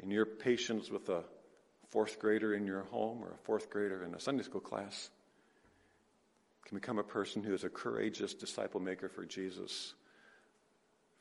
And 0.00 0.12
your 0.12 0.26
patience 0.26 0.90
with 0.90 1.08
a 1.08 1.24
fourth 1.90 2.18
grader 2.18 2.54
in 2.54 2.66
your 2.66 2.82
home 2.84 3.22
or 3.22 3.32
a 3.32 3.38
fourth 3.44 3.70
grader 3.70 4.04
in 4.04 4.14
a 4.14 4.20
Sunday 4.20 4.44
school 4.44 4.60
class 4.60 5.10
can 6.70 6.78
become 6.78 7.00
a 7.00 7.04
person 7.04 7.42
who 7.42 7.52
is 7.52 7.64
a 7.64 7.68
courageous 7.68 8.32
disciple 8.32 8.78
maker 8.78 9.08
for 9.08 9.24
Jesus 9.24 9.94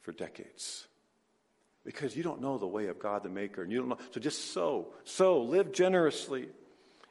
for 0.02 0.12
decades. 0.12 0.86
Because 1.84 2.16
you 2.16 2.22
don't 2.22 2.40
know 2.40 2.60
the 2.60 2.68
way 2.68 2.86
of 2.86 3.00
God 3.00 3.24
the 3.24 3.30
Maker, 3.30 3.64
and 3.64 3.72
you 3.72 3.80
don't 3.80 3.90
know. 3.90 3.98
So 4.12 4.20
just 4.20 4.54
sow, 4.54 4.94
sow, 5.06 5.42
live 5.42 5.72
generously, 5.72 6.50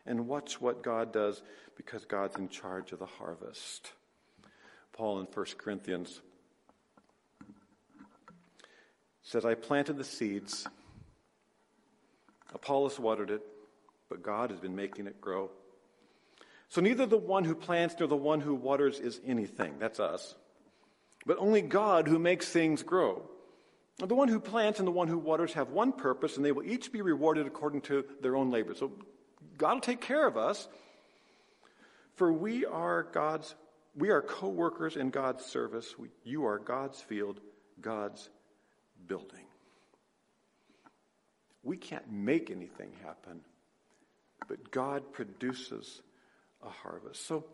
and 0.06 0.28
watch 0.28 0.60
what 0.60 0.84
God 0.84 1.12
does 1.12 1.42
because 1.76 2.04
God's 2.04 2.36
in 2.36 2.48
charge 2.48 2.92
of 2.92 3.00
the 3.00 3.06
harvest. 3.06 3.90
Paul 4.92 5.18
in 5.18 5.26
1 5.26 5.46
Corinthians 5.58 6.20
says, 9.22 9.44
I 9.44 9.54
planted 9.54 9.96
the 9.96 10.04
seeds, 10.04 10.64
Apollos 12.54 13.00
watered 13.00 13.30
it, 13.30 13.42
but 14.08 14.22
God 14.22 14.50
has 14.50 14.60
been 14.60 14.76
making 14.76 15.08
it 15.08 15.20
grow. 15.20 15.50
So 16.78 16.82
neither 16.82 17.06
the 17.06 17.18
one 17.18 17.42
who 17.42 17.56
plants 17.56 17.96
nor 17.98 18.06
the 18.06 18.14
one 18.14 18.40
who 18.40 18.54
waters 18.54 19.00
is 19.00 19.20
anything. 19.26 19.80
That's 19.80 19.98
us. 19.98 20.36
But 21.26 21.38
only 21.40 21.60
God 21.60 22.06
who 22.06 22.20
makes 22.20 22.48
things 22.48 22.84
grow. 22.84 23.28
The 23.96 24.14
one 24.14 24.28
who 24.28 24.38
plants 24.38 24.78
and 24.78 24.86
the 24.86 24.92
one 24.92 25.08
who 25.08 25.18
waters 25.18 25.54
have 25.54 25.70
one 25.70 25.90
purpose, 25.90 26.36
and 26.36 26.46
they 26.46 26.52
will 26.52 26.62
each 26.62 26.92
be 26.92 27.02
rewarded 27.02 27.48
according 27.48 27.80
to 27.80 28.04
their 28.22 28.36
own 28.36 28.52
labor. 28.52 28.76
So 28.76 28.92
God 29.56 29.74
will 29.74 29.80
take 29.80 30.00
care 30.00 30.24
of 30.24 30.36
us. 30.36 30.68
For 32.14 32.32
we 32.32 32.64
are 32.64 33.02
God's, 33.02 33.56
we 33.96 34.10
are 34.10 34.22
co 34.22 34.46
workers 34.46 34.94
in 34.96 35.10
God's 35.10 35.44
service. 35.44 35.98
We, 35.98 36.10
you 36.22 36.46
are 36.46 36.60
God's 36.60 37.00
field, 37.00 37.40
God's 37.80 38.30
building. 39.08 39.46
We 41.64 41.76
can't 41.76 42.08
make 42.08 42.52
anything 42.52 42.92
happen, 43.02 43.40
but 44.46 44.70
God 44.70 45.12
produces 45.12 46.02
a 46.64 46.68
harvest. 46.68 47.26
So, 47.26 47.44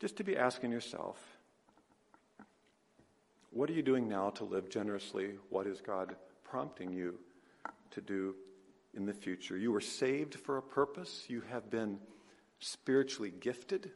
just 0.00 0.16
to 0.16 0.24
be 0.24 0.36
asking 0.36 0.72
yourself, 0.72 1.18
what 3.50 3.68
are 3.68 3.72
you 3.72 3.82
doing 3.82 4.08
now 4.08 4.30
to 4.30 4.44
live 4.44 4.68
generously? 4.68 5.32
What 5.48 5.66
is 5.66 5.80
God 5.80 6.14
prompting 6.44 6.92
you 6.92 7.18
to 7.90 8.00
do 8.00 8.34
in 8.94 9.06
the 9.06 9.12
future? 9.12 9.56
You 9.56 9.72
were 9.72 9.80
saved 9.80 10.34
for 10.34 10.56
a 10.56 10.62
purpose. 10.62 11.24
You 11.28 11.42
have 11.50 11.70
been 11.70 11.98
spiritually 12.60 13.32
gifted. 13.40 13.90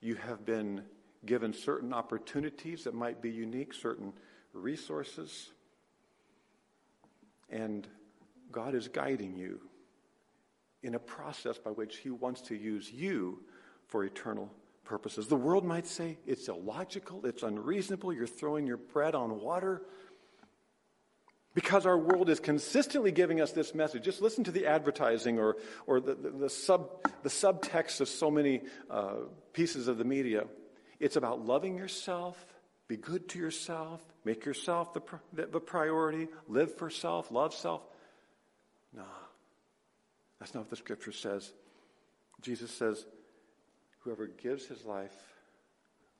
You 0.00 0.14
have 0.14 0.46
been 0.46 0.82
given 1.26 1.52
certain 1.52 1.92
opportunities 1.92 2.84
that 2.84 2.94
might 2.94 3.20
be 3.20 3.30
unique, 3.30 3.74
certain 3.74 4.12
resources. 4.52 5.50
And 7.50 7.86
God 8.52 8.74
is 8.74 8.88
guiding 8.88 9.36
you 9.36 9.60
in 10.82 10.94
a 10.94 10.98
process 10.98 11.58
by 11.58 11.70
which 11.70 11.98
He 11.98 12.10
wants 12.10 12.42
to 12.42 12.54
use 12.54 12.90
you 12.90 13.40
for 13.88 14.04
eternal 14.04 14.50
purposes. 14.84 15.28
The 15.28 15.36
world 15.36 15.64
might 15.64 15.86
say 15.86 16.18
it's 16.26 16.48
illogical, 16.48 17.24
it's 17.24 17.42
unreasonable, 17.42 18.12
you're 18.12 18.26
throwing 18.26 18.66
your 18.66 18.76
bread 18.76 19.14
on 19.14 19.40
water. 19.40 19.82
Because 21.52 21.84
our 21.84 21.98
world 21.98 22.30
is 22.30 22.38
consistently 22.38 23.10
giving 23.10 23.40
us 23.40 23.50
this 23.50 23.74
message. 23.74 24.04
Just 24.04 24.22
listen 24.22 24.44
to 24.44 24.52
the 24.52 24.66
advertising 24.66 25.40
or, 25.40 25.56
or 25.84 26.00
the, 26.00 26.14
the, 26.14 26.30
the 26.30 26.50
sub, 26.50 26.88
the 27.24 27.28
subtext 27.28 28.00
of 28.00 28.08
so 28.08 28.30
many 28.30 28.62
uh, 28.88 29.14
pieces 29.52 29.88
of 29.88 29.98
the 29.98 30.04
media. 30.04 30.44
It's 31.00 31.16
about 31.16 31.44
loving 31.44 31.76
yourself, 31.76 32.46
be 32.86 32.96
good 32.96 33.28
to 33.30 33.38
yourself, 33.38 34.00
make 34.24 34.44
yourself 34.44 34.94
the, 34.94 35.02
the 35.46 35.60
priority, 35.60 36.28
live 36.46 36.76
for 36.76 36.88
self, 36.88 37.32
love 37.32 37.52
self. 37.52 37.82
No. 38.94 39.04
That's 40.40 40.54
not 40.54 40.60
what 40.60 40.70
the 40.70 40.76
scripture 40.76 41.12
says. 41.12 41.52
Jesus 42.40 42.70
says, 42.70 43.04
Whoever 44.00 44.26
gives 44.26 44.66
his 44.66 44.84
life, 44.84 45.14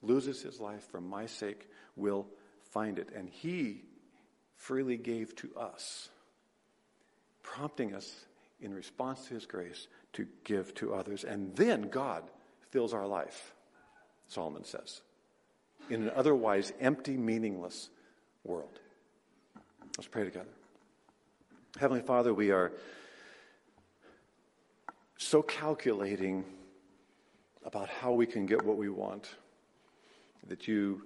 loses 0.03 0.43
his 0.43 0.61
life 0.61 0.87
for 0.91 1.01
my 1.01 1.27
sake, 1.27 1.69
will 1.97 2.27
find 2.73 2.99
it. 2.99 3.09
And 3.17 3.29
he 3.29 3.85
freely 4.55 4.99
gave 4.99 5.35
to 5.37 5.51
us, 5.57 6.11
prompting 7.43 7.95
us 7.95 8.27
in 8.61 8.75
response 8.75 9.27
to 9.27 9.35
his 9.35 9.47
grace 9.47 9.89
to 10.13 10.27
give 10.45 10.75
to 10.75 10.95
others. 10.95 11.25
And 11.25 11.57
then 11.57 11.89
God 11.89 12.25
fills 12.69 12.93
our 12.93 13.07
life, 13.07 13.55
Solomon 14.29 14.65
says, 14.65 15.01
in 15.89 16.03
an 16.03 16.13
otherwise 16.15 16.73
empty, 16.81 17.17
meaningless 17.17 17.89
world. 18.45 18.79
Let's 19.97 20.09
pray 20.09 20.25
together. 20.25 20.51
Heavenly 21.79 22.03
Father, 22.03 22.35
we 22.35 22.51
are 22.51 22.73
so 25.21 25.43
calculating 25.43 26.45
about 27.67 27.91
how 27.91 28.11
we 28.11 28.25
can 28.25 28.47
get 28.47 28.65
what 28.65 28.79
we 28.79 28.89
want 28.89 29.29
that 30.49 30.67
you, 30.67 31.03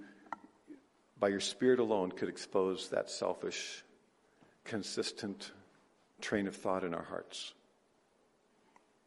by 1.19 1.29
your 1.29 1.41
Spirit 1.41 1.81
alone, 1.81 2.12
could 2.12 2.29
expose 2.29 2.89
that 2.91 3.11
selfish, 3.11 3.83
consistent 4.62 5.51
train 6.21 6.47
of 6.47 6.55
thought 6.55 6.85
in 6.85 6.95
our 6.95 7.03
hearts. 7.03 7.55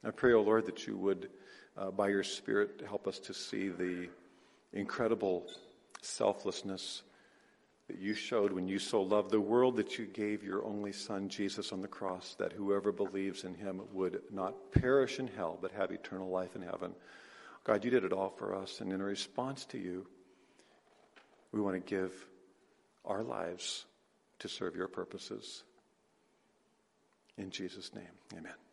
I 0.03 0.11
pray, 0.11 0.33
O 0.33 0.39
oh 0.39 0.41
Lord, 0.41 0.65
that 0.65 0.85
you 0.85 0.97
would, 0.97 1.29
uh, 1.77 1.89
by 1.89 2.09
your 2.09 2.23
Spirit, 2.23 2.83
help 2.85 3.07
us 3.07 3.17
to 3.19 3.33
see 3.33 3.69
the 3.69 4.09
incredible 4.73 5.47
selflessness 6.01 7.01
that 7.87 7.99
you 7.99 8.13
showed 8.13 8.51
when 8.51 8.67
you 8.67 8.79
so 8.79 9.01
loved 9.01 9.31
the 9.31 9.39
world 9.39 9.77
that 9.77 9.97
you 9.97 10.05
gave 10.05 10.43
your 10.43 10.65
only 10.65 10.91
Son, 10.91 11.29
Jesus, 11.29 11.71
on 11.71 11.81
the 11.81 11.87
cross, 11.87 12.35
that 12.37 12.51
whoever 12.51 12.91
believes 12.91 13.45
in 13.45 13.53
him 13.53 13.81
would 13.93 14.21
not 14.31 14.71
perish 14.73 15.19
in 15.19 15.27
hell, 15.27 15.57
but 15.61 15.71
have 15.71 15.91
eternal 15.91 16.29
life 16.29 16.55
in 16.55 16.61
heaven. 16.61 16.93
God, 17.63 17.85
you 17.85 17.91
did 17.91 18.03
it 18.03 18.13
all 18.13 18.29
for 18.29 18.55
us, 18.55 18.81
and 18.81 18.91
in 18.91 19.01
response 19.01 19.65
to 19.67 19.77
you, 19.77 20.05
we 21.51 21.61
want 21.61 21.75
to 21.75 21.89
give 21.89 22.11
our 23.05 23.23
lives 23.23 23.85
to 24.39 24.49
serve 24.49 24.75
your 24.75 24.87
purposes. 24.87 25.63
In 27.37 27.49
Jesus' 27.49 27.93
name, 27.93 28.03
amen. 28.33 28.66